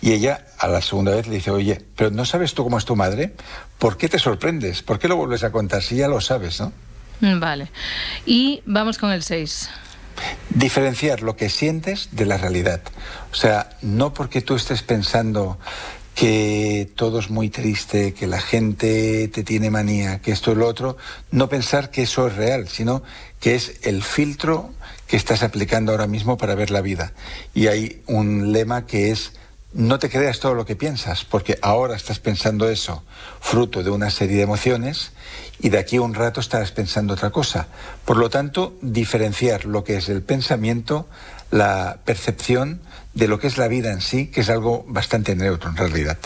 y 0.00 0.12
ella 0.12 0.46
a 0.60 0.68
la 0.68 0.80
segunda 0.80 1.10
vez 1.12 1.26
le 1.26 1.34
dice, 1.34 1.50
oye, 1.50 1.84
pero 1.96 2.12
¿no 2.12 2.24
sabes 2.24 2.54
tú 2.54 2.62
cómo 2.62 2.78
es 2.78 2.84
tu 2.84 2.94
madre? 2.94 3.34
¿Por 3.78 3.96
qué 3.96 4.08
te 4.08 4.20
sorprendes? 4.20 4.82
¿Por 4.82 5.00
qué 5.00 5.08
lo 5.08 5.16
vuelves 5.16 5.42
a 5.42 5.50
contar 5.50 5.82
si 5.82 5.96
ya 5.96 6.06
lo 6.06 6.20
sabes, 6.20 6.60
no? 6.60 6.72
Mm, 7.20 7.40
Vale. 7.40 7.68
Y 8.26 8.62
vamos 8.64 8.98
con 8.98 9.10
el 9.10 9.24
6. 9.24 9.70
Diferenciar 10.50 11.22
lo 11.22 11.34
que 11.36 11.48
sientes 11.48 12.10
de 12.12 12.26
la 12.26 12.36
realidad. 12.36 12.80
O 13.32 13.34
sea, 13.34 13.70
no 13.82 14.14
porque 14.14 14.40
tú 14.40 14.54
estés 14.54 14.82
pensando 14.82 15.58
que 16.14 16.88
todo 16.94 17.18
es 17.18 17.30
muy 17.30 17.50
triste, 17.50 18.14
que 18.14 18.26
la 18.26 18.40
gente 18.40 19.28
te 19.28 19.42
tiene 19.42 19.70
manía, 19.70 20.20
que 20.20 20.32
esto 20.32 20.52
y 20.52 20.54
lo 20.54 20.66
otro, 20.66 20.96
no 21.30 21.48
pensar 21.48 21.90
que 21.90 22.02
eso 22.02 22.26
es 22.28 22.36
real, 22.36 22.68
sino 22.68 23.02
que 23.40 23.54
es 23.56 23.80
el 23.82 24.02
filtro 24.02 24.72
que 25.08 25.16
estás 25.16 25.42
aplicando 25.42 25.92
ahora 25.92 26.06
mismo 26.06 26.36
para 26.36 26.54
ver 26.54 26.70
la 26.70 26.80
vida. 26.80 27.12
Y 27.52 27.66
hay 27.66 28.02
un 28.06 28.52
lema 28.52 28.86
que 28.86 29.10
es 29.10 29.32
no 29.74 29.98
te 29.98 30.08
creas 30.08 30.38
todo 30.38 30.54
lo 30.54 30.64
que 30.64 30.76
piensas, 30.76 31.24
porque 31.24 31.58
ahora 31.60 31.96
estás 31.96 32.20
pensando 32.20 32.70
eso, 32.70 33.02
fruto 33.40 33.82
de 33.82 33.90
una 33.90 34.08
serie 34.08 34.36
de 34.36 34.42
emociones, 34.42 35.10
y 35.58 35.68
de 35.68 35.78
aquí 35.78 35.96
a 35.96 36.02
un 36.02 36.14
rato 36.14 36.40
estarás 36.40 36.70
pensando 36.70 37.14
otra 37.14 37.30
cosa. 37.30 37.66
Por 38.04 38.16
lo 38.16 38.30
tanto, 38.30 38.76
diferenciar 38.82 39.64
lo 39.64 39.82
que 39.82 39.96
es 39.96 40.08
el 40.08 40.22
pensamiento, 40.22 41.08
la 41.50 41.98
percepción 42.04 42.82
de 43.14 43.28
lo 43.28 43.38
que 43.38 43.46
es 43.46 43.58
la 43.58 43.68
vida 43.68 43.92
en 43.92 44.00
sí, 44.00 44.26
que 44.26 44.40
es 44.40 44.50
algo 44.50 44.84
bastante 44.88 45.36
neutro 45.36 45.70
en 45.70 45.76
realidad. 45.76 46.18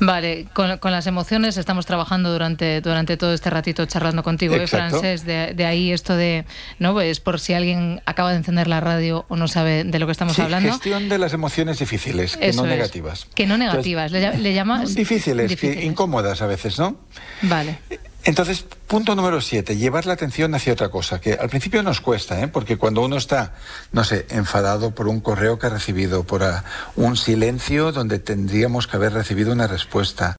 Vale, 0.00 0.46
con, 0.52 0.78
las 0.90 1.06
emociones 1.06 1.56
estamos 1.56 1.86
trabajando 1.86 2.32
durante, 2.32 2.80
durante 2.80 3.16
todo 3.16 3.32
este 3.32 3.50
ratito 3.50 3.86
charlando 3.86 4.24
contigo, 4.24 4.56
¿eh, 4.56 4.66
Francés? 4.66 5.24
De, 5.24 5.64
ahí 5.64 5.92
esto 5.92 6.16
de, 6.16 6.44
¿no? 6.80 7.00
Es 7.00 7.20
por 7.20 7.38
si 7.38 7.54
alguien 7.54 8.00
acaba 8.04 8.30
de 8.30 8.38
encender 8.38 8.66
la 8.66 8.80
radio 8.80 9.24
o 9.28 9.36
no 9.36 9.46
sabe 9.46 9.84
de 9.84 9.98
lo 10.00 10.06
que 10.06 10.12
estamos 10.12 10.34
sí, 10.34 10.42
hablando. 10.42 10.72
gestión 10.72 11.08
de 11.08 11.18
las 11.18 11.32
emociones 11.32 11.78
difíciles, 11.78 12.36
que 12.36 12.52
no 12.52 12.66
negativas. 12.66 13.28
Que 13.34 13.46
no 13.46 13.56
negativas, 13.56 14.10
le, 14.10 14.38
le 14.38 14.54
llamas... 14.54 14.94
difíciles, 14.96 15.62
incómodas 15.62 16.42
a 16.42 16.46
veces, 16.46 16.80
¿no? 16.80 16.96
Vale. 17.42 17.78
Entonces, 18.24 18.64
punto 18.86 19.16
número 19.16 19.40
siete, 19.40 19.76
llevar 19.76 20.06
la 20.06 20.12
atención 20.12 20.54
hacia 20.54 20.72
otra 20.72 20.90
cosa, 20.90 21.20
que 21.20 21.32
al 21.34 21.48
principio 21.48 21.82
nos 21.82 22.00
cuesta, 22.00 22.40
¿eh? 22.40 22.46
porque 22.46 22.76
cuando 22.76 23.02
uno 23.02 23.16
está, 23.16 23.54
no 23.90 24.04
sé, 24.04 24.26
enfadado 24.30 24.94
por 24.94 25.08
un 25.08 25.20
correo 25.20 25.58
que 25.58 25.66
ha 25.66 25.70
recibido, 25.70 26.22
por 26.22 26.44
ah, 26.44 26.62
un 26.94 27.16
silencio 27.16 27.90
donde 27.90 28.20
tendríamos 28.20 28.86
que 28.86 28.96
haber 28.96 29.12
recibido 29.12 29.52
una 29.52 29.66
respuesta, 29.66 30.36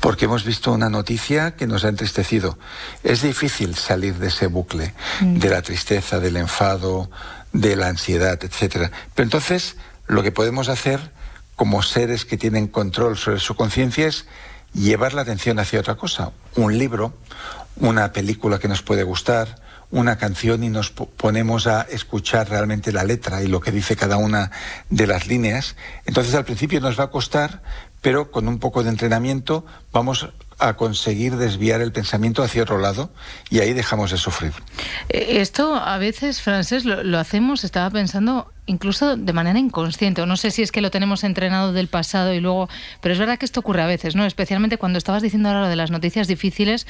porque 0.00 0.24
hemos 0.24 0.44
visto 0.44 0.72
una 0.72 0.90
noticia 0.90 1.52
que 1.52 1.68
nos 1.68 1.84
ha 1.84 1.88
entristecido, 1.88 2.58
es 3.04 3.22
difícil 3.22 3.76
salir 3.76 4.16
de 4.16 4.26
ese 4.26 4.48
bucle, 4.48 4.92
mm. 5.20 5.38
de 5.38 5.48
la 5.50 5.62
tristeza, 5.62 6.18
del 6.18 6.36
enfado, 6.36 7.10
de 7.52 7.76
la 7.76 7.88
ansiedad, 7.88 8.42
etc. 8.42 8.90
Pero 9.14 9.24
entonces, 9.24 9.76
lo 10.08 10.24
que 10.24 10.32
podemos 10.32 10.68
hacer 10.68 11.12
como 11.54 11.82
seres 11.82 12.24
que 12.24 12.38
tienen 12.38 12.66
control 12.66 13.16
sobre 13.16 13.38
su 13.38 13.54
conciencia 13.54 14.08
es 14.08 14.26
llevar 14.74 15.14
la 15.14 15.22
atención 15.22 15.58
hacia 15.58 15.80
otra 15.80 15.96
cosa, 15.96 16.32
un 16.56 16.78
libro, 16.78 17.14
una 17.76 18.12
película 18.12 18.58
que 18.58 18.68
nos 18.68 18.82
puede 18.82 19.02
gustar, 19.02 19.56
una 19.90 20.16
canción 20.18 20.62
y 20.62 20.68
nos 20.68 20.90
ponemos 20.90 21.66
a 21.66 21.82
escuchar 21.82 22.48
realmente 22.48 22.92
la 22.92 23.04
letra 23.04 23.42
y 23.42 23.48
lo 23.48 23.60
que 23.60 23.72
dice 23.72 23.96
cada 23.96 24.16
una 24.16 24.50
de 24.88 25.06
las 25.06 25.26
líneas. 25.26 25.76
Entonces 26.06 26.34
al 26.34 26.44
principio 26.44 26.80
nos 26.80 26.98
va 26.98 27.04
a 27.04 27.10
costar, 27.10 27.62
pero 28.00 28.30
con 28.30 28.46
un 28.46 28.58
poco 28.58 28.82
de 28.84 28.90
entrenamiento 28.90 29.66
vamos 29.92 30.28
a 30.60 30.74
conseguir 30.74 31.36
desviar 31.36 31.80
el 31.80 31.92
pensamiento 31.92 32.42
hacia 32.42 32.62
otro 32.62 32.78
lado 32.78 33.10
y 33.48 33.60
ahí 33.60 33.72
dejamos 33.72 34.10
de 34.10 34.18
sufrir. 34.18 34.52
Eh, 35.08 35.40
esto 35.40 35.74
a 35.74 35.98
veces, 35.98 36.42
Francés, 36.42 36.84
lo, 36.84 37.02
lo 37.02 37.18
hacemos, 37.18 37.64
estaba 37.64 37.90
pensando, 37.90 38.52
incluso 38.66 39.16
de 39.16 39.32
manera 39.32 39.58
inconsciente, 39.58 40.22
o 40.22 40.26
no 40.26 40.36
sé 40.36 40.50
si 40.50 40.62
es 40.62 40.72
que 40.72 40.80
lo 40.80 40.90
tenemos 40.90 41.24
entrenado 41.24 41.72
del 41.72 41.88
pasado 41.88 42.34
y 42.34 42.40
luego, 42.40 42.68
pero 43.00 43.12
es 43.12 43.18
verdad 43.18 43.38
que 43.38 43.46
esto 43.46 43.60
ocurre 43.60 43.82
a 43.82 43.86
veces, 43.86 44.16
¿no? 44.16 44.24
Especialmente 44.26 44.78
cuando 44.78 44.98
estabas 44.98 45.22
diciendo 45.22 45.48
ahora 45.48 45.62
lo 45.62 45.68
de 45.68 45.76
las 45.76 45.90
noticias 45.90 46.28
difíciles, 46.28 46.86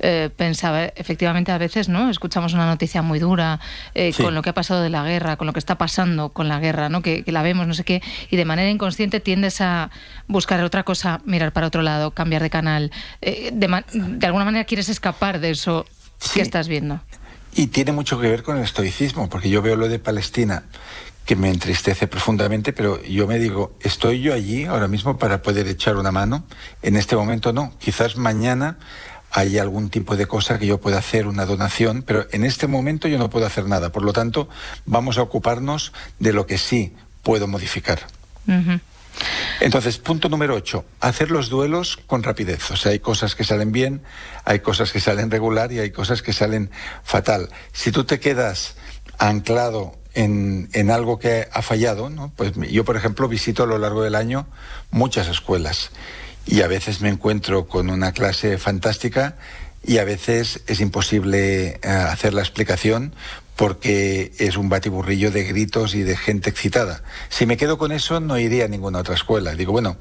eh, 0.00 0.30
pensaba, 0.36 0.84
efectivamente 0.84 1.52
a 1.52 1.58
veces 1.58 1.88
no 1.88 2.10
escuchamos 2.10 2.52
una 2.52 2.66
noticia 2.66 3.02
muy 3.02 3.18
dura 3.18 3.60
eh, 3.94 4.12
con 4.16 4.34
lo 4.34 4.42
que 4.42 4.50
ha 4.50 4.54
pasado 4.54 4.82
de 4.82 4.90
la 4.90 5.04
guerra, 5.04 5.36
con 5.36 5.46
lo 5.46 5.52
que 5.52 5.58
está 5.58 5.78
pasando 5.78 6.30
con 6.30 6.48
la 6.48 6.58
guerra, 6.58 6.88
¿no? 6.88 7.02
Que, 7.02 7.24
la 7.26 7.42
vemos, 7.42 7.66
no 7.66 7.74
sé 7.74 7.84
qué, 7.84 8.02
y 8.30 8.36
de 8.36 8.44
manera 8.44 8.70
inconsciente 8.70 9.20
tiendes 9.20 9.60
a 9.60 9.90
buscar 10.28 10.62
otra 10.62 10.82
cosa, 10.82 11.20
mirar 11.24 11.52
para 11.52 11.66
otro 11.66 11.82
lado, 11.82 12.10
cambiar 12.12 12.42
de 12.42 12.50
canal. 12.50 12.92
Eh, 13.22 13.50
de, 13.52 14.26
alguna 14.26 14.44
manera 14.44 14.64
quieres 14.64 14.88
escapar 14.88 15.40
de 15.40 15.50
eso 15.50 15.86
que 16.32 16.42
estás 16.42 16.68
viendo. 16.68 17.00
Y 17.54 17.68
tiene 17.68 17.92
mucho 17.92 18.20
que 18.20 18.28
ver 18.28 18.42
con 18.42 18.56
el 18.58 18.64
estoicismo, 18.64 19.28
porque 19.28 19.48
yo 19.48 19.62
veo 19.62 19.76
lo 19.76 19.88
de 19.88 19.98
Palestina 19.98 20.64
que 21.24 21.36
me 21.36 21.48
entristece 21.48 22.06
profundamente, 22.06 22.72
pero 22.72 23.02
yo 23.02 23.26
me 23.26 23.38
digo, 23.38 23.74
¿estoy 23.80 24.20
yo 24.20 24.34
allí 24.34 24.64
ahora 24.64 24.88
mismo 24.88 25.16
para 25.16 25.40
poder 25.40 25.66
echar 25.68 25.96
una 25.96 26.12
mano? 26.12 26.44
En 26.82 26.96
este 26.96 27.16
momento 27.16 27.52
no. 27.52 27.72
Quizás 27.78 28.16
mañana 28.16 28.76
hay 29.36 29.58
algún 29.58 29.90
tipo 29.90 30.16
de 30.16 30.26
cosa 30.26 30.60
que 30.60 30.66
yo 30.66 30.78
pueda 30.78 30.98
hacer, 30.98 31.26
una 31.26 31.44
donación, 31.44 32.02
pero 32.02 32.28
en 32.30 32.44
este 32.44 32.68
momento 32.68 33.08
yo 33.08 33.18
no 33.18 33.30
puedo 33.30 33.46
hacer 33.46 33.66
nada. 33.66 33.90
Por 33.90 34.04
lo 34.04 34.12
tanto, 34.12 34.48
vamos 34.86 35.18
a 35.18 35.22
ocuparnos 35.22 35.92
de 36.20 36.32
lo 36.32 36.46
que 36.46 36.56
sí 36.56 36.94
puedo 37.24 37.48
modificar. 37.48 37.98
Entonces, 39.58 39.98
punto 39.98 40.28
número 40.28 40.54
8, 40.54 40.84
hacer 41.00 41.32
los 41.32 41.48
duelos 41.48 41.96
con 42.06 42.22
rapidez. 42.22 42.70
O 42.70 42.76
sea, 42.76 42.92
hay 42.92 43.00
cosas 43.00 43.34
que 43.34 43.42
salen 43.42 43.72
bien, 43.72 44.02
hay 44.44 44.60
cosas 44.60 44.92
que 44.92 45.00
salen 45.00 45.32
regular 45.32 45.72
y 45.72 45.80
hay 45.80 45.90
cosas 45.90 46.22
que 46.22 46.32
salen 46.32 46.70
fatal. 47.02 47.48
Si 47.72 47.90
tú 47.90 48.04
te 48.04 48.20
quedas 48.20 48.76
anclado 49.18 49.98
en, 50.14 50.68
en 50.74 50.92
algo 50.92 51.18
que 51.18 51.48
ha 51.52 51.62
fallado, 51.62 52.08
¿no? 52.08 52.32
pues 52.36 52.52
yo, 52.70 52.84
por 52.84 52.96
ejemplo, 52.96 53.26
visito 53.26 53.64
a 53.64 53.66
lo 53.66 53.78
largo 53.78 54.04
del 54.04 54.14
año 54.14 54.46
muchas 54.92 55.26
escuelas 55.26 55.90
y 56.46 56.62
a 56.62 56.68
veces 56.68 57.00
me 57.00 57.08
encuentro 57.08 57.66
con 57.66 57.90
una 57.90 58.12
clase 58.12 58.58
fantástica 58.58 59.36
y 59.82 59.98
a 59.98 60.04
veces 60.04 60.62
es 60.66 60.80
imposible 60.80 61.80
eh, 61.82 61.88
hacer 61.88 62.34
la 62.34 62.40
explicación 62.40 63.14
porque 63.56 64.32
es 64.38 64.56
un 64.56 64.68
batiburrillo 64.68 65.30
de 65.30 65.44
gritos 65.44 65.94
y 65.94 66.02
de 66.02 66.16
gente 66.16 66.50
excitada. 66.50 67.02
Si 67.28 67.46
me 67.46 67.56
quedo 67.56 67.78
con 67.78 67.92
eso, 67.92 68.18
no 68.18 68.38
iría 68.38 68.64
a 68.64 68.68
ninguna 68.68 68.98
otra 68.98 69.14
escuela. 69.14 69.54
Digo, 69.54 69.72
bueno, 69.72 69.96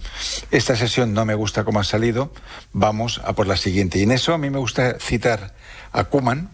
esta 0.50 0.76
sesión 0.76 1.14
no 1.14 1.26
me 1.26 1.36
gusta 1.36 1.64
cómo 1.64 1.80
ha 1.80 1.84
salido, 1.84 2.34
vamos 2.72 3.22
a 3.24 3.34
por 3.34 3.46
la 3.46 3.58
siguiente. 3.58 4.00
Y 4.00 4.04
en 4.04 4.12
eso 4.12 4.34
a 4.34 4.40
mí 4.40 4.50
me 4.50 4.58
gusta 4.58 4.98
citar 5.00 5.54
a 5.92 6.06
Kuman, 6.06 6.50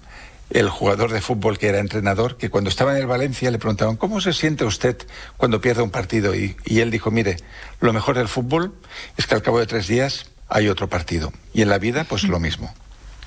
el 0.50 0.70
jugador 0.70 1.12
de 1.12 1.22
fútbol 1.22 1.58
que 1.58 1.68
era 1.68 1.80
entrenador, 1.80 2.38
que 2.38 2.50
cuando 2.50 2.70
estaba 2.70 2.91
en 2.91 2.97
el 2.97 3.08
Valencia 3.08 3.52
le 3.52 3.60
preguntaban, 3.60 3.97
¿cómo 3.97 4.22
se 4.22 4.34
siente 4.34 4.66
usted 4.66 4.97
cuando 5.38 5.62
pierde 5.62 5.82
un 5.82 5.91
partido? 5.91 6.36
Y, 6.36 6.56
y, 6.66 6.80
él 6.80 6.91
dijo, 6.91 7.12
mire, 7.12 7.38
lo 7.80 7.93
mejor 7.93 8.18
del 8.18 8.28
fútbol 8.28 8.74
es 9.18 9.28
que 9.28 9.36
al 9.36 9.41
cabo 9.41 9.60
de 9.60 9.68
tres 9.68 9.88
días 9.88 10.26
hay 10.47 10.68
otro 10.68 10.89
partido. 10.89 11.32
Y 11.54 11.62
en 11.62 11.70
la 11.70 11.78
vida, 11.78 12.04
pues 12.04 12.24
lo 12.24 12.39
mismo. 12.39 12.74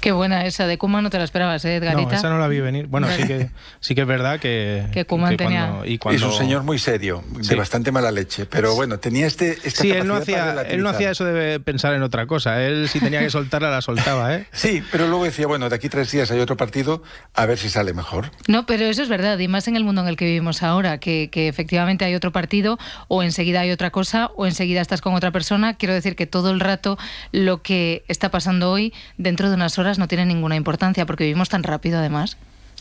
Qué 0.03 0.11
buena 0.11 0.45
esa 0.47 0.67
de 0.67 0.79
Kuma, 0.79 1.01
no 1.01 1.11
te 1.11 1.19
la 1.19 1.23
esperabas, 1.23 1.65
¿eh, 1.65 1.77
Edgarita? 1.77 2.11
No, 2.11 2.19
esa 2.19 2.29
no 2.29 2.37
la 2.37 2.49
vi 2.49 2.59
venir. 2.59 2.89
Bueno, 2.89 3.07
sí 3.17 3.25
que, 3.25 3.51
sí 3.79 3.95
que 3.95 4.01
es 4.01 4.07
verdad 4.09 4.41
que... 4.41 4.89
Que 4.91 5.05
Kuma 5.05 5.37
tenía... 5.37 5.77
y 5.85 6.01
Es 6.11 6.23
un 6.23 6.33
señor 6.33 6.65
muy 6.65 6.81
serio, 6.81 7.23
de 7.31 7.55
bastante 7.55 7.93
mala 7.93 8.11
leche, 8.11 8.45
pero 8.47 8.75
bueno, 8.75 8.99
tenía 8.99 9.29
este... 9.29 9.53
Esta 9.63 9.83
sí, 9.83 9.93
él 9.93 10.09
no, 10.09 10.17
hacía, 10.17 10.61
él 10.63 10.83
no 10.83 10.89
hacía 10.89 11.13
eso 11.13 11.25
de 11.25 11.61
pensar 11.61 11.95
en 11.95 12.03
otra 12.03 12.27
cosa. 12.27 12.65
Él 12.65 12.89
si 12.89 12.99
tenía 12.99 13.21
que 13.21 13.31
soltarla, 13.31 13.71
la 13.71 13.81
soltaba, 13.81 14.35
¿eh? 14.35 14.49
Sí, 14.53 14.83
pero 14.91 15.07
luego 15.07 15.23
decía, 15.23 15.47
bueno, 15.47 15.69
de 15.69 15.77
aquí 15.77 15.89
tres 15.89 16.11
días 16.11 16.33
hay 16.33 16.41
otro 16.41 16.57
partido, 16.57 17.05
a 17.35 17.47
ver 17.47 17.57
si 17.57 17.69
sale 17.69 17.95
mejor. 17.95 18.33
No, 18.49 18.67
pero 18.67 18.87
eso 18.87 19.05
es 19.05 19.09
verdad, 19.09 19.39
y 19.39 19.47
más 19.47 19.69
en 19.69 19.77
el 19.77 19.85
mundo 19.85 20.03
en 20.03 20.09
el 20.09 20.17
que 20.17 20.25
vivimos 20.25 20.65
ahora, 20.65 20.99
que, 20.99 21.31
que 21.31 21.47
efectivamente 21.47 22.05
hay 22.05 22.17
otro 22.17 22.33
partido, 22.33 22.77
o 23.07 23.23
enseguida 23.23 23.61
hay 23.61 23.71
otra 23.71 23.91
cosa, 23.91 24.33
o 24.35 24.47
enseguida 24.47 24.81
estás 24.81 25.01
con 25.01 25.15
otra 25.15 25.31
persona. 25.31 25.75
Quiero 25.75 25.95
decir 25.95 26.17
que 26.17 26.27
todo 26.27 26.51
el 26.51 26.59
rato 26.59 26.99
lo 27.31 27.63
que 27.63 28.03
está 28.09 28.33
pasando 28.33 28.69
hoy, 28.73 28.93
dentro 29.17 29.49
de 29.49 29.55
unas 29.55 29.79
horas, 29.79 29.92
no 29.99 30.09
tiene 30.09 30.27
ninguna 30.27 30.57
importancia 30.57 31.07
porque 31.07 31.25
vivimos 31.25 31.49
tan 31.49 31.63
rápido 31.63 31.99
además. 31.99 32.37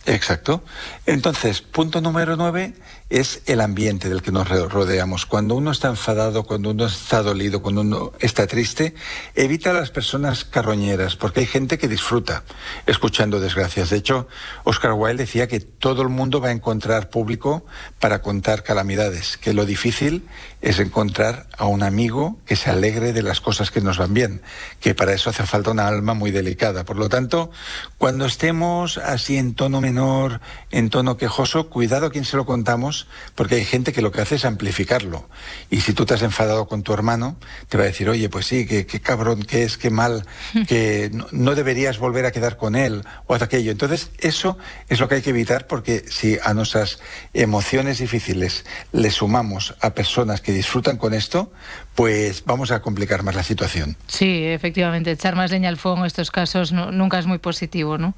Exacto. 0.06 0.64
Entonces, 1.06 1.62
punto 1.62 2.02
número 2.02 2.36
nueve 2.36 2.74
es 3.12 3.42
el 3.46 3.60
ambiente 3.60 4.08
del 4.08 4.22
que 4.22 4.32
nos 4.32 4.48
rodeamos. 4.48 5.26
Cuando 5.26 5.56
uno 5.56 5.72
está 5.72 5.90
enfadado, 5.90 6.44
cuando 6.44 6.70
uno 6.70 6.86
está 6.86 7.22
dolido, 7.22 7.62
cuando 7.62 7.82
uno 7.82 8.14
está 8.22 8.48
triste, 8.48 8.96
evita 9.36 9.72
a 9.72 9.74
las 9.74 9.92
personas 9.92 10.46
carroñeras, 10.46 11.18
porque 11.18 11.42
hay 11.42 11.46
gente 11.46 11.78
que 11.78 11.90
disfruta 11.90 12.44
escuchando 12.86 13.42
desgracias. 13.42 13.90
De 13.90 13.98
hecho, 13.98 14.30
Oscar 14.64 14.94
Wilde 14.94 15.24
decía 15.24 15.50
que 15.50 15.60
todo 15.60 16.02
el 16.04 16.08
mundo 16.08 16.40
va 16.40 16.48
a 16.48 16.52
encontrar 16.54 17.10
público 17.10 17.66
para 18.00 18.22
contar 18.22 18.64
calamidades, 18.64 19.36
que 19.38 19.54
lo 19.54 19.66
difícil 19.66 20.26
es 20.62 20.80
encontrar 20.80 21.48
a 21.58 21.66
un 21.66 21.84
amigo 21.84 22.38
que 22.46 22.56
se 22.56 22.70
alegre 22.70 23.12
de 23.12 23.24
las 23.24 23.42
cosas 23.42 23.72
que 23.72 23.82
nos 23.82 23.98
van 23.98 24.14
bien, 24.14 24.42
que 24.80 24.96
para 24.96 25.14
eso 25.14 25.30
hace 25.30 25.46
falta 25.46 25.72
una 25.72 25.88
alma 25.88 26.14
muy 26.14 26.32
delicada. 26.32 26.86
Por 26.86 26.96
lo 26.96 27.10
tanto, 27.10 27.52
cuando 27.98 28.26
estemos 28.26 28.98
así 28.98 29.36
en 29.36 29.54
tono 29.54 29.82
menor, 29.82 30.40
en 30.70 30.90
tono 30.90 31.18
quejoso, 31.18 31.70
cuidado 31.70 32.06
a 32.06 32.12
quien 32.12 32.24
se 32.24 32.38
lo 32.38 32.46
contamos, 32.46 33.01
porque 33.36 33.56
hay 33.56 33.66
gente 33.66 33.94
que 33.94 34.02
lo 34.02 34.12
que 34.12 34.22
hace 34.22 34.36
es 34.36 34.46
amplificarlo. 34.46 35.30
Y 35.70 35.82
si 35.82 35.94
tú 35.94 36.06
te 36.06 36.14
has 36.14 36.22
enfadado 36.22 36.68
con 36.68 36.84
tu 36.84 36.94
hermano, 36.94 37.38
te 37.70 37.78
va 37.78 37.84
a 37.84 37.88
decir, 37.88 38.10
oye, 38.10 38.30
pues 38.30 38.46
sí, 38.46 38.66
qué, 38.66 38.86
cabrón 39.02 39.44
que 39.44 39.64
es, 39.64 39.78
qué 39.78 39.90
mal, 39.90 40.26
que 40.68 41.10
no, 41.14 41.28
no, 41.32 41.56
deberías 41.56 41.98
volver 41.98 42.26
a 42.26 42.32
quedar 42.32 42.58
con 42.58 42.76
él 42.76 43.04
o 43.28 43.34
haz 43.34 43.42
aquello. 43.42 43.72
Entonces, 43.72 44.12
eso 44.20 44.58
es 44.90 45.00
lo 45.00 45.08
que 45.08 45.16
hay 45.16 45.22
que 45.22 45.32
evitar, 45.32 45.68
porque 45.68 46.06
si 46.10 46.38
a 46.44 46.54
nuestras 46.54 47.00
emociones 47.34 48.00
difíciles 48.00 48.66
le 48.92 49.12
sumamos 49.12 49.76
a 49.82 49.94
personas 49.94 50.42
que 50.42 50.52
disfrutan 50.52 50.98
con 50.98 51.14
esto, 51.14 51.52
pues 51.96 52.44
vamos 52.46 52.72
a 52.72 52.82
complicar 52.82 53.24
más 53.24 53.36
la 53.36 53.44
situación. 53.44 53.98
Sí, 54.08 54.46
efectivamente, 54.46 55.12
echar 55.12 55.36
más 55.36 55.52
leña 55.52 55.70
al 55.70 55.78
fuego 55.78 56.00
en 56.00 56.06
estos 56.06 56.32
casos 56.32 56.72
nunca 56.72 57.20
es 57.20 57.26
muy 57.26 57.38
positivo, 57.38 57.98
¿no? 57.98 58.14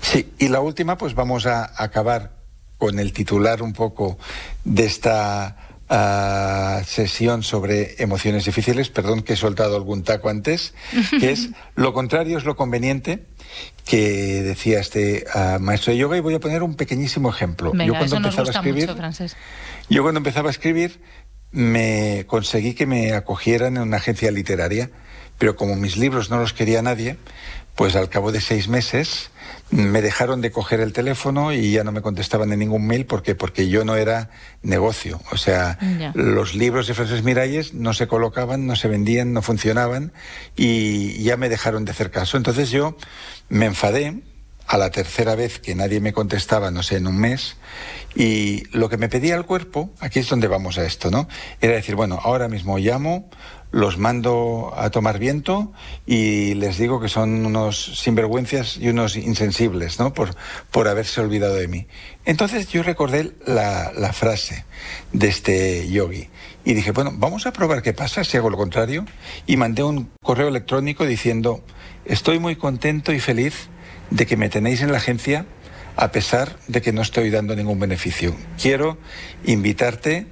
Sí, 0.00 0.32
y 0.38 0.48
la 0.48 0.60
última, 0.60 0.96
pues 0.96 1.14
vamos 1.14 1.46
a 1.46 1.70
acabar 1.76 2.39
con 2.80 2.98
el 2.98 3.12
titular 3.12 3.62
un 3.62 3.74
poco 3.74 4.18
de 4.64 4.86
esta 4.86 5.56
ah, 5.90 6.80
sesión 6.86 7.42
sobre 7.42 8.02
emociones 8.02 8.46
difíciles. 8.46 8.88
Perdón 8.88 9.22
que 9.22 9.34
he 9.34 9.36
soltado 9.36 9.76
algún 9.76 10.02
taco 10.02 10.30
antes, 10.30 10.72
que 11.20 11.30
es 11.30 11.50
lo 11.76 11.92
contrario 11.92 12.38
es 12.38 12.44
lo 12.44 12.56
conveniente 12.56 13.26
que 13.84 14.42
decía 14.42 14.80
este 14.80 15.26
ah, 15.34 15.58
maestro 15.60 15.92
de 15.92 15.98
yoga 15.98 16.16
y 16.16 16.20
voy 16.20 16.34
a 16.34 16.40
poner 16.40 16.62
un 16.62 16.74
pequeñísimo 16.74 17.28
ejemplo. 17.28 17.72
Venga, 17.72 17.84
yo 17.84 17.94
cuando 17.94 18.16
empezaba 18.16 18.48
a 18.48 18.50
escribir, 18.50 18.88
mucho, 18.88 19.36
yo 19.90 20.02
cuando 20.02 20.18
empezaba 20.18 20.48
a 20.48 20.50
escribir 20.52 21.00
me 21.52 22.24
conseguí 22.26 22.72
que 22.72 22.86
me 22.86 23.12
acogieran 23.12 23.76
en 23.76 23.82
una 23.82 23.98
agencia 23.98 24.30
literaria, 24.30 24.90
pero 25.36 25.54
como 25.54 25.76
mis 25.76 25.98
libros 25.98 26.30
no 26.30 26.38
los 26.38 26.54
quería 26.54 26.80
nadie, 26.80 27.18
pues 27.74 27.96
al 27.96 28.08
cabo 28.08 28.32
de 28.32 28.40
seis 28.40 28.68
meses 28.68 29.30
me 29.70 30.02
dejaron 30.02 30.40
de 30.40 30.50
coger 30.50 30.80
el 30.80 30.92
teléfono 30.92 31.52
y 31.52 31.72
ya 31.72 31.84
no 31.84 31.92
me 31.92 32.02
contestaban 32.02 32.52
en 32.52 32.58
ningún 32.58 32.86
mail 32.86 33.06
porque 33.06 33.34
porque 33.34 33.68
yo 33.68 33.84
no 33.84 33.96
era 33.96 34.30
negocio, 34.62 35.20
o 35.30 35.36
sea, 35.36 35.78
los 36.14 36.54
libros 36.54 36.86
de 36.88 36.94
Frances 36.94 37.22
Miralles 37.22 37.72
no 37.72 37.94
se 37.94 38.08
colocaban, 38.08 38.66
no 38.66 38.76
se 38.76 38.88
vendían, 38.88 39.32
no 39.32 39.42
funcionaban 39.42 40.12
y 40.56 41.22
ya 41.22 41.36
me 41.36 41.48
dejaron 41.48 41.84
de 41.84 41.92
hacer 41.92 42.10
caso. 42.10 42.36
Entonces 42.36 42.70
yo 42.70 42.96
me 43.48 43.66
enfadé 43.66 44.20
a 44.70 44.78
la 44.78 44.90
tercera 44.90 45.34
vez 45.34 45.58
que 45.58 45.74
nadie 45.74 45.98
me 45.98 46.12
contestaba, 46.12 46.70
no 46.70 46.84
sé, 46.84 46.96
en 46.96 47.08
un 47.08 47.18
mes, 47.18 47.56
y 48.14 48.62
lo 48.70 48.88
que 48.88 48.98
me 48.98 49.08
pedía 49.08 49.34
el 49.34 49.44
cuerpo, 49.44 49.90
aquí 49.98 50.20
es 50.20 50.28
donde 50.28 50.46
vamos 50.46 50.78
a 50.78 50.84
esto, 50.84 51.10
¿no? 51.10 51.26
Era 51.60 51.74
decir, 51.74 51.96
bueno, 51.96 52.20
ahora 52.22 52.46
mismo 52.46 52.78
llamo, 52.78 53.28
los 53.72 53.98
mando 53.98 54.72
a 54.76 54.90
tomar 54.90 55.18
viento 55.18 55.72
y 56.06 56.54
les 56.54 56.78
digo 56.78 57.00
que 57.00 57.08
son 57.08 57.46
unos 57.46 58.00
sinvergüenzas 58.00 58.76
y 58.76 58.88
unos 58.88 59.16
insensibles, 59.16 59.98
¿no? 59.98 60.12
Por, 60.12 60.34
por 60.70 60.88
haberse 60.88 61.20
olvidado 61.20 61.54
de 61.54 61.68
mí. 61.68 61.86
Entonces 62.24 62.68
yo 62.68 62.82
recordé 62.82 63.32
la, 63.46 63.92
la 63.96 64.12
frase 64.12 64.64
de 65.12 65.28
este 65.28 65.88
yogi 65.88 66.28
y 66.64 66.74
dije, 66.74 66.92
bueno, 66.92 67.12
vamos 67.14 67.46
a 67.46 67.52
probar 67.52 67.82
qué 67.82 67.92
pasa 67.92 68.24
si 68.24 68.36
hago 68.36 68.50
lo 68.50 68.56
contrario. 68.56 69.06
Y 69.46 69.56
mandé 69.56 69.82
un 69.82 70.10
correo 70.22 70.48
electrónico 70.48 71.06
diciendo, 71.06 71.62
estoy 72.04 72.38
muy 72.38 72.56
contento 72.56 73.12
y 73.12 73.20
feliz 73.20 73.68
de 74.10 74.26
que 74.26 74.36
me 74.36 74.48
tenéis 74.48 74.82
en 74.82 74.92
la 74.92 74.98
agencia 74.98 75.46
a 75.96 76.12
pesar 76.12 76.56
de 76.66 76.80
que 76.82 76.92
no 76.92 77.02
estoy 77.02 77.30
dando 77.30 77.54
ningún 77.54 77.78
beneficio. 77.78 78.34
Quiero 78.60 78.98
invitarte 79.44 80.26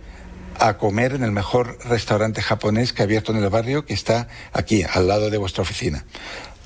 a 0.59 0.77
comer 0.79 1.13
en 1.13 1.23
el 1.25 1.33
mejor 1.33 1.79
restaurante 1.89 2.43
japonés 2.43 2.93
que 2.93 3.03
ha 3.03 3.05
abierto 3.05 3.33
en 3.33 3.43
el 3.43 3.49
barrio, 3.49 3.85
que 3.85 3.95
está 3.95 4.29
aquí, 4.53 4.83
al 4.83 5.09
lado 5.09 5.31
de 5.31 5.39
vuestra 5.39 5.63
oficina. 5.63 6.05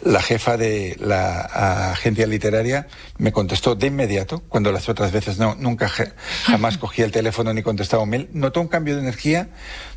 La 0.04 0.20
jefa 0.20 0.56
de 0.56 0.96
la 0.98 1.92
agencia 1.92 2.26
literaria 2.26 2.88
me 3.18 3.30
contestó 3.30 3.76
de 3.76 3.86
inmediato, 3.86 4.42
cuando 4.48 4.72
las 4.72 4.88
otras 4.88 5.12
veces 5.12 5.38
no, 5.38 5.54
nunca 5.54 5.88
ja- 5.88 6.14
jamás 6.44 6.76
cogía 6.76 7.04
el 7.04 7.12
teléfono 7.12 7.54
ni 7.54 7.62
contestaba 7.62 8.02
un 8.02 8.10
mail. 8.10 8.28
Notó 8.32 8.60
un 8.60 8.66
cambio 8.68 8.96
de 8.96 9.02
energía, 9.02 9.50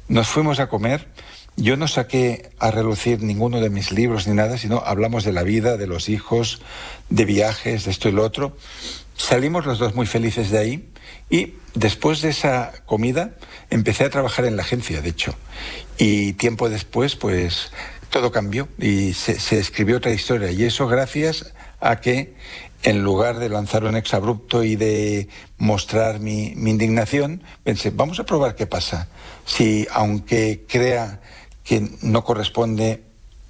nos 0.07 0.27
fuimos 0.27 0.59
a 0.59 0.67
comer. 0.67 1.07
Yo 1.57 1.75
no 1.77 1.87
saqué 1.87 2.51
a 2.59 2.69
relucir 2.69 3.23
ninguno 3.23 3.61
de 3.61 3.69
mis 3.69 3.91
libros 3.91 4.27
ni 4.27 4.35
nada, 4.35 4.57
sino 4.57 4.83
hablamos 4.85 5.23
de 5.23 5.31
la 5.31 5.41
vida, 5.41 5.77
de 5.77 5.87
los 5.87 6.09
hijos, 6.09 6.61
de 7.09 7.25
viajes, 7.25 7.85
de 7.85 7.91
esto 7.91 8.09
y 8.09 8.11
lo 8.11 8.23
otro. 8.23 8.55
Salimos 9.17 9.65
los 9.65 9.79
dos 9.79 9.95
muy 9.95 10.05
felices 10.05 10.51
de 10.51 10.59
ahí 10.59 10.89
y 11.29 11.53
después 11.73 12.21
de 12.21 12.29
esa 12.29 12.71
comida 12.85 13.31
empecé 13.69 14.03
a 14.05 14.09
trabajar 14.09 14.45
en 14.45 14.55
la 14.55 14.63
agencia, 14.63 15.01
de 15.01 15.09
hecho. 15.09 15.35
Y 15.97 16.33
tiempo 16.33 16.69
después, 16.69 17.15
pues 17.15 17.71
todo 18.09 18.31
cambió 18.31 18.67
y 18.77 19.13
se, 19.13 19.59
escribió 19.59 19.97
otra 19.97 20.11
historia. 20.11 20.51
Y 20.51 20.63
eso 20.63 20.87
gracias 20.87 21.53
a 21.79 21.99
que 21.99 22.35
en 22.83 23.03
lugar 23.03 23.39
de 23.39 23.49
lanzar 23.49 23.83
un 23.83 23.95
exabrupto 23.95 24.63
y 24.63 24.75
de 24.75 25.27
mostrar 25.57 26.19
mi, 26.19 26.53
mi 26.55 26.71
indignación, 26.71 27.41
pensé, 27.63 27.89
vamos 27.89 28.19
a 28.19 28.25
probar 28.25 28.55
qué 28.55 28.67
pasa. 28.67 29.07
Si 29.45 29.87
aunque 29.91 30.65
crea 30.67 31.19
que 31.63 31.89
no 32.01 32.23
corresponde, 32.23 33.03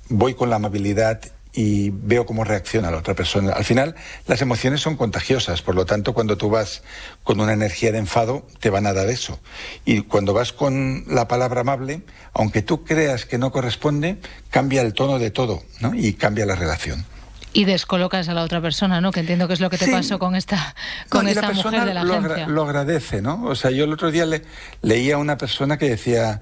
voy 0.08 0.36
con 0.36 0.50
la 0.50 0.56
amabilidad 0.56 1.22
y 1.56 1.90
veo 1.92 2.26
cómo 2.26 2.44
reacciona 2.44 2.92
la 2.92 2.98
otra 2.98 3.14
persona. 3.14 3.54
Al 3.54 3.64
final, 3.64 3.96
las 4.28 4.42
emociones 4.42 4.82
son 4.82 4.98
contagiosas, 4.98 5.62
por 5.62 5.74
lo 5.74 5.86
tanto, 5.86 6.14
cuando 6.14 6.38
tú 6.38 6.50
vas 6.50 6.84
con 7.24 7.40
una 7.40 7.54
energía 7.54 7.92
de 7.92 8.00
enfado, 8.00 8.46
te 8.60 8.70
van 8.70 8.86
a 8.88 8.94
dar 8.94 9.08
eso. 9.10 9.40
Y 9.86 10.02
cuando 10.02 10.34
vas 10.34 10.52
con 10.54 11.06
la 11.08 11.28
palabra 11.28 11.62
amable, 11.62 12.02
aunque 12.34 12.62
tú 12.62 12.84
creas 12.84 13.26
que 13.26 13.38
no 13.38 13.52
corresponde, 13.52 14.18
cambia 14.50 14.82
el 14.82 14.94
tono 14.94 15.18
de 15.18 15.32
todo, 15.32 15.64
¿no? 15.80 15.96
Y 15.96 16.14
cambia 16.14 16.46
la 16.46 16.56
relación. 16.56 17.06
Y 17.54 17.64
descolocas 17.64 18.28
a 18.28 18.34
la 18.34 18.44
otra 18.44 18.60
persona, 18.60 19.00
¿no? 19.00 19.14
Que 19.14 19.22
entiendo 19.22 19.48
que 19.48 19.54
es 19.54 19.62
lo 19.62 19.70
que 19.70 19.78
te 19.78 19.86
Sí. 19.86 19.92
pasó 19.92 20.20
con 20.20 20.36
esta, 20.36 20.76
con 21.08 21.24
No, 21.24 21.32
y 21.32 21.34
la 21.36 21.40
esta 21.40 21.54
persona 21.54 21.72
mujer 21.78 21.88
de 21.88 21.94
la 21.94 22.04
lo, 22.04 22.14
agra- 22.16 22.34
agencia. 22.34 22.48
lo 22.54 22.64
agradece, 22.64 23.22
¿no? 23.22 23.46
O 23.46 23.56
sea, 23.56 23.72
yo 23.72 23.86
el 23.86 23.94
otro 23.94 24.12
día 24.12 24.26
le, 24.26 24.42
leía 24.82 25.16
a 25.16 25.20
una 25.20 25.38
persona 25.38 25.78
que 25.78 25.88
decía 25.90 26.42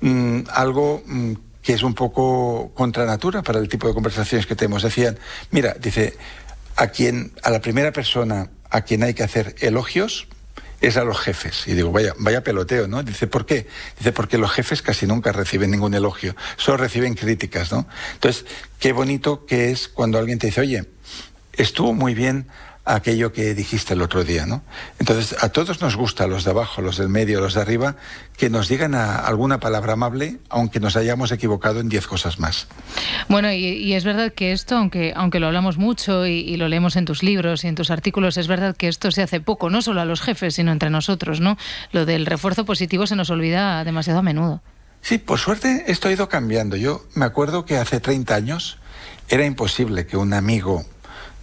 mm, 0.00 0.40
algo 0.52 1.04
mm, 1.06 1.32
que 1.68 1.74
es 1.74 1.82
un 1.82 1.92
poco 1.92 2.72
contra 2.72 3.04
natura 3.04 3.42
para 3.42 3.58
el 3.58 3.68
tipo 3.68 3.86
de 3.88 3.92
conversaciones 3.92 4.46
que 4.46 4.56
tenemos. 4.56 4.82
Decían, 4.82 5.18
mira, 5.50 5.76
dice, 5.78 6.16
a 6.76 6.86
quien, 6.86 7.32
a 7.42 7.50
la 7.50 7.60
primera 7.60 7.92
persona 7.92 8.48
a 8.70 8.80
quien 8.80 9.02
hay 9.02 9.12
que 9.12 9.22
hacer 9.22 9.54
elogios 9.60 10.28
es 10.80 10.96
a 10.96 11.04
los 11.04 11.18
jefes. 11.18 11.64
Y 11.66 11.74
digo, 11.74 11.92
vaya, 11.92 12.14
vaya 12.20 12.42
peloteo, 12.42 12.88
¿no? 12.88 13.02
Dice, 13.02 13.26
¿por 13.26 13.44
qué? 13.44 13.66
Dice, 13.98 14.12
porque 14.12 14.38
los 14.38 14.50
jefes 14.50 14.80
casi 14.80 15.06
nunca 15.06 15.30
reciben 15.30 15.70
ningún 15.70 15.92
elogio, 15.92 16.34
solo 16.56 16.78
reciben 16.78 17.12
críticas, 17.12 17.70
¿no? 17.70 17.86
Entonces, 18.14 18.46
qué 18.78 18.92
bonito 18.92 19.44
que 19.44 19.70
es 19.70 19.88
cuando 19.88 20.16
alguien 20.16 20.38
te 20.38 20.46
dice, 20.46 20.62
oye, 20.62 20.86
estuvo 21.52 21.92
muy 21.92 22.14
bien 22.14 22.46
aquello 22.94 23.32
que 23.32 23.54
dijiste 23.54 23.94
el 23.94 24.02
otro 24.02 24.24
día, 24.24 24.46
¿no? 24.46 24.62
Entonces, 24.98 25.36
a 25.42 25.50
todos 25.50 25.80
nos 25.80 25.96
gusta, 25.96 26.26
los 26.26 26.44
de 26.44 26.50
abajo, 26.50 26.80
los 26.82 26.96
del 26.96 27.08
medio, 27.08 27.40
los 27.40 27.54
de 27.54 27.60
arriba, 27.60 27.96
que 28.36 28.48
nos 28.50 28.68
digan 28.68 28.94
a- 28.94 29.16
alguna 29.16 29.60
palabra 29.60 29.92
amable, 29.94 30.38
aunque 30.48 30.80
nos 30.80 30.96
hayamos 30.96 31.30
equivocado 31.32 31.80
en 31.80 31.88
diez 31.88 32.06
cosas 32.06 32.38
más. 32.38 32.66
Bueno, 33.28 33.52
y, 33.52 33.58
y 33.66 33.94
es 33.94 34.04
verdad 34.04 34.32
que 34.32 34.52
esto, 34.52 34.76
aunque, 34.76 35.12
aunque 35.14 35.40
lo 35.40 35.46
hablamos 35.48 35.76
mucho 35.78 36.26
y, 36.26 36.40
y 36.40 36.56
lo 36.56 36.68
leemos 36.68 36.96
en 36.96 37.04
tus 37.04 37.22
libros 37.22 37.64
y 37.64 37.68
en 37.68 37.74
tus 37.74 37.90
artículos, 37.90 38.36
es 38.36 38.48
verdad 38.48 38.76
que 38.76 38.88
esto 38.88 39.10
se 39.10 39.22
hace 39.22 39.40
poco, 39.40 39.70
no 39.70 39.82
solo 39.82 40.00
a 40.00 40.04
los 40.04 40.20
jefes, 40.20 40.54
sino 40.54 40.72
entre 40.72 40.90
nosotros, 40.90 41.40
¿no? 41.40 41.56
Lo 41.92 42.06
del 42.06 42.26
refuerzo 42.26 42.64
positivo 42.64 43.06
se 43.06 43.16
nos 43.16 43.30
olvida 43.30 43.84
demasiado 43.84 44.20
a 44.20 44.22
menudo. 44.22 44.62
Sí, 45.00 45.18
por 45.18 45.38
suerte 45.38 45.84
esto 45.86 46.08
ha 46.08 46.12
ido 46.12 46.28
cambiando. 46.28 46.76
Yo 46.76 47.04
me 47.14 47.24
acuerdo 47.24 47.64
que 47.64 47.76
hace 47.76 48.00
30 48.00 48.34
años 48.34 48.78
era 49.28 49.44
imposible 49.44 50.06
que 50.06 50.16
un 50.16 50.32
amigo 50.32 50.84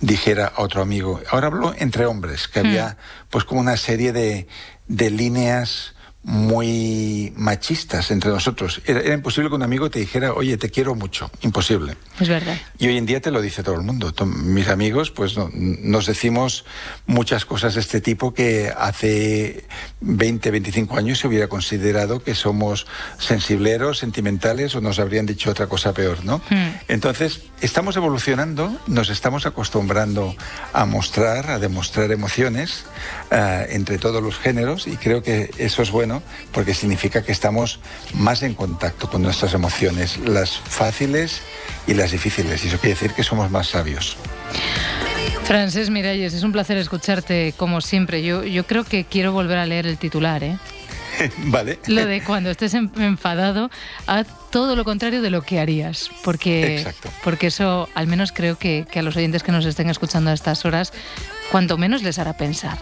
dijera 0.02 0.54
a 0.56 0.62
otro 0.62 0.82
amigo. 0.82 1.22
Ahora 1.32 1.48
hablo 1.48 1.74
entre 1.78 2.06
hombres, 2.06 2.48
que 2.48 2.60
había 2.60 2.98
pues 3.30 3.44
como 3.46 3.62
una 3.62 3.78
serie 3.78 4.12
de, 4.14 4.48
de 4.88 5.10
líneas 5.10 5.94
muy 6.28 7.32
machistas 7.38 8.10
entre 8.10 8.32
nosotros. 8.32 8.82
Era, 8.88 9.00
era 9.02 9.14
imposible 9.14 9.48
que 9.48 9.56
un 9.56 9.62
amigo 9.62 9.92
te 9.92 10.00
dijera, 10.00 10.34
oye, 10.34 10.58
te 10.58 10.72
quiero 10.72 10.96
mucho. 10.96 11.30
Imposible. 11.42 11.96
Es 12.20 12.28
verdad. 12.28 12.58
Y 12.80 12.88
hoy 12.88 12.98
en 12.98 13.06
día 13.06 13.22
te 13.22 13.30
lo 13.30 13.42
dice 13.44 13.62
todo 13.62 13.76
el 13.76 13.82
mundo. 13.82 14.12
Mis 14.26 14.68
amigos, 14.68 15.12
pues 15.12 15.38
no- 15.38 15.52
nos 15.54 16.08
decimos 16.08 16.66
muchas 17.06 17.46
cosas 17.46 17.76
de 17.76 17.82
este 17.82 18.02
tipo 18.02 18.34
que 18.34 18.74
hace 18.76 19.66
20, 20.02 20.50
25 20.50 20.98
años 20.98 21.20
se 21.20 21.28
hubiera 21.28 21.48
considerado 21.48 22.24
que 22.24 22.34
somos 22.34 22.88
sensibleros, 23.20 24.00
sentimentales 24.00 24.74
o 24.76 24.82
nos 24.82 24.98
habrían 24.98 25.28
dicho 25.28 25.52
otra 25.52 25.68
cosa 25.68 25.94
peor, 25.94 26.26
¿no? 26.26 26.42
Entonces, 26.88 27.44
estamos 27.62 27.96
evolucionando, 27.96 28.76
nos 28.88 29.10
estamos 29.10 29.46
acostumbrando 29.46 30.36
a 30.74 30.86
mostrar, 30.86 31.50
a 31.50 31.60
demostrar 31.60 32.12
emociones 32.12 32.86
eh, 33.32 33.68
entre 33.72 33.98
todos 33.98 34.22
los 34.22 34.38
géneros 34.38 34.88
y 34.88 34.98
creo 34.98 35.24
que 35.24 35.52
eso 35.58 35.82
es 35.82 35.92
bueno 35.92 36.22
porque 36.52 36.74
significa 36.74 37.24
que 37.24 37.32
estamos 37.32 37.80
más 38.14 38.44
en 38.44 38.54
contacto 38.54 39.10
con 39.10 39.22
nuestras 39.22 39.54
emociones, 39.54 40.18
las 40.18 40.52
fáciles 40.58 41.42
y 41.88 41.94
las 41.94 42.12
difíciles. 42.12 42.64
Y 42.64 42.68
eso 42.68 42.78
quiere 42.78 42.96
decir 42.96 43.12
que 43.14 43.24
somos 43.24 43.50
más 43.52 43.68
sabios. 43.68 44.18
Francés 45.44 45.90
Miralles, 45.90 46.34
es 46.34 46.44
un 46.44 46.52
placer 46.52 46.78
escucharte 46.78 47.54
como 47.58 47.80
siempre. 47.82 48.24
Yo, 48.24 48.44
yo 48.44 48.66
creo 48.66 48.84
que 48.84 49.06
quiero 49.06 49.32
volver 49.32 49.58
a 49.60 49.66
leer 49.66 49.86
el 49.86 49.98
titular, 49.98 50.44
¿eh? 50.44 50.58
vale. 51.46 51.80
Lo 51.88 52.06
de 52.06 52.24
cuando 52.24 52.50
estés 52.50 52.74
en- 52.74 52.92
enfadado, 52.98 53.70
haz 54.08 54.28
todo 54.56 54.78
lo 54.78 54.86
contrario 54.86 55.22
de 55.22 55.30
lo 55.30 55.42
que 55.42 55.60
harías. 55.60 56.10
Porque, 56.24 56.78
Exacto. 56.78 57.10
porque 57.26 57.48
eso, 57.48 57.90
al 57.94 58.08
menos 58.08 58.32
creo 58.32 58.58
que, 58.58 58.88
que 58.90 59.00
a 59.00 59.02
los 59.02 59.18
oyentes 59.18 59.44
que 59.44 59.52
nos 59.52 59.66
estén 59.66 59.90
escuchando 59.90 60.32
a 60.32 60.34
estas 60.34 60.64
horas, 60.64 60.94
cuanto 61.52 61.78
menos 61.78 62.04
les 62.04 62.20
hará 62.20 62.38
pensar. 62.38 62.78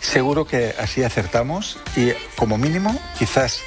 Seguro 0.00 0.44
que 0.44 0.74
así 0.76 1.04
acertamos 1.04 1.78
y 1.94 2.08
como 2.34 2.58
mínimo 2.58 3.00
quizás 3.16 3.60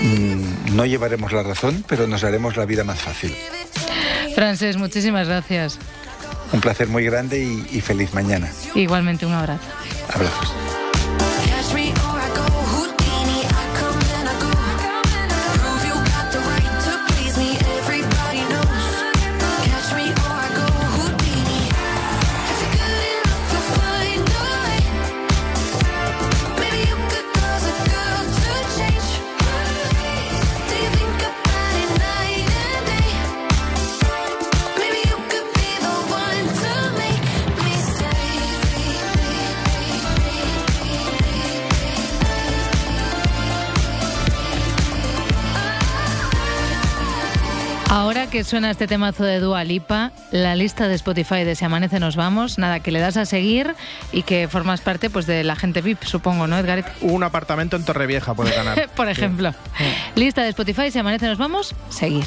mm, 0.00 0.76
no 0.76 0.86
llevaremos 0.86 1.32
la 1.32 1.42
razón, 1.42 1.84
pero 1.86 2.06
nos 2.06 2.24
haremos 2.24 2.56
la 2.56 2.64
vida 2.64 2.84
más 2.84 3.00
fácil. 3.00 3.36
Francés, 4.34 4.78
muchísimas 4.78 5.28
gracias. 5.28 5.78
Un 6.54 6.62
placer 6.62 6.88
muy 6.88 7.04
grande 7.04 7.38
y, 7.44 7.68
y 7.70 7.82
feliz 7.82 8.14
mañana. 8.14 8.50
Igualmente 8.74 9.26
un 9.26 9.34
abrazo. 9.34 9.68
Abrazos. 10.10 10.67
Que 48.30 48.44
suena 48.44 48.70
este 48.70 48.86
temazo 48.86 49.24
de 49.24 49.40
Dua 49.40 49.64
Lipa, 49.64 50.12
la 50.30 50.54
lista 50.54 50.88
de 50.88 50.94
Spotify 50.94 51.44
de 51.44 51.54
Si 51.54 51.64
Amanece 51.64 51.98
Nos 52.00 52.16
Vamos, 52.16 52.58
nada, 52.58 52.80
que 52.80 52.90
le 52.90 53.00
das 53.00 53.16
a 53.16 53.24
seguir 53.24 53.74
y 54.12 54.22
que 54.22 54.48
formas 54.48 54.80
parte 54.80 55.08
pues 55.08 55.26
de 55.26 55.44
la 55.44 55.56
gente 55.56 55.80
VIP, 55.80 56.02
supongo, 56.04 56.46
¿no, 56.46 56.58
Edgaret? 56.58 56.86
Un 57.00 57.22
apartamento 57.22 57.76
en 57.76 57.84
Torrevieja 57.84 58.34
puede 58.34 58.54
ganar. 58.54 58.88
Por 58.96 59.08
ejemplo. 59.08 59.54
Lista 60.14 60.42
de 60.42 60.50
Spotify, 60.50 60.90
Si 60.90 60.98
Amanece 60.98 61.26
Nos 61.26 61.38
Vamos, 61.38 61.74
seguir. 61.88 62.24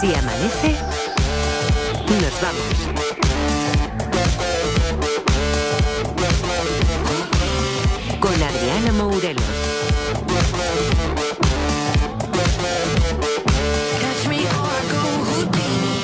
Si 0.00 0.14
amanece, 0.14 0.76
nos 2.20 2.40
vamos. 2.40 3.17
Mourelos. 8.98 9.44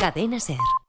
Cadena 0.01 0.39
Ser. 0.39 0.84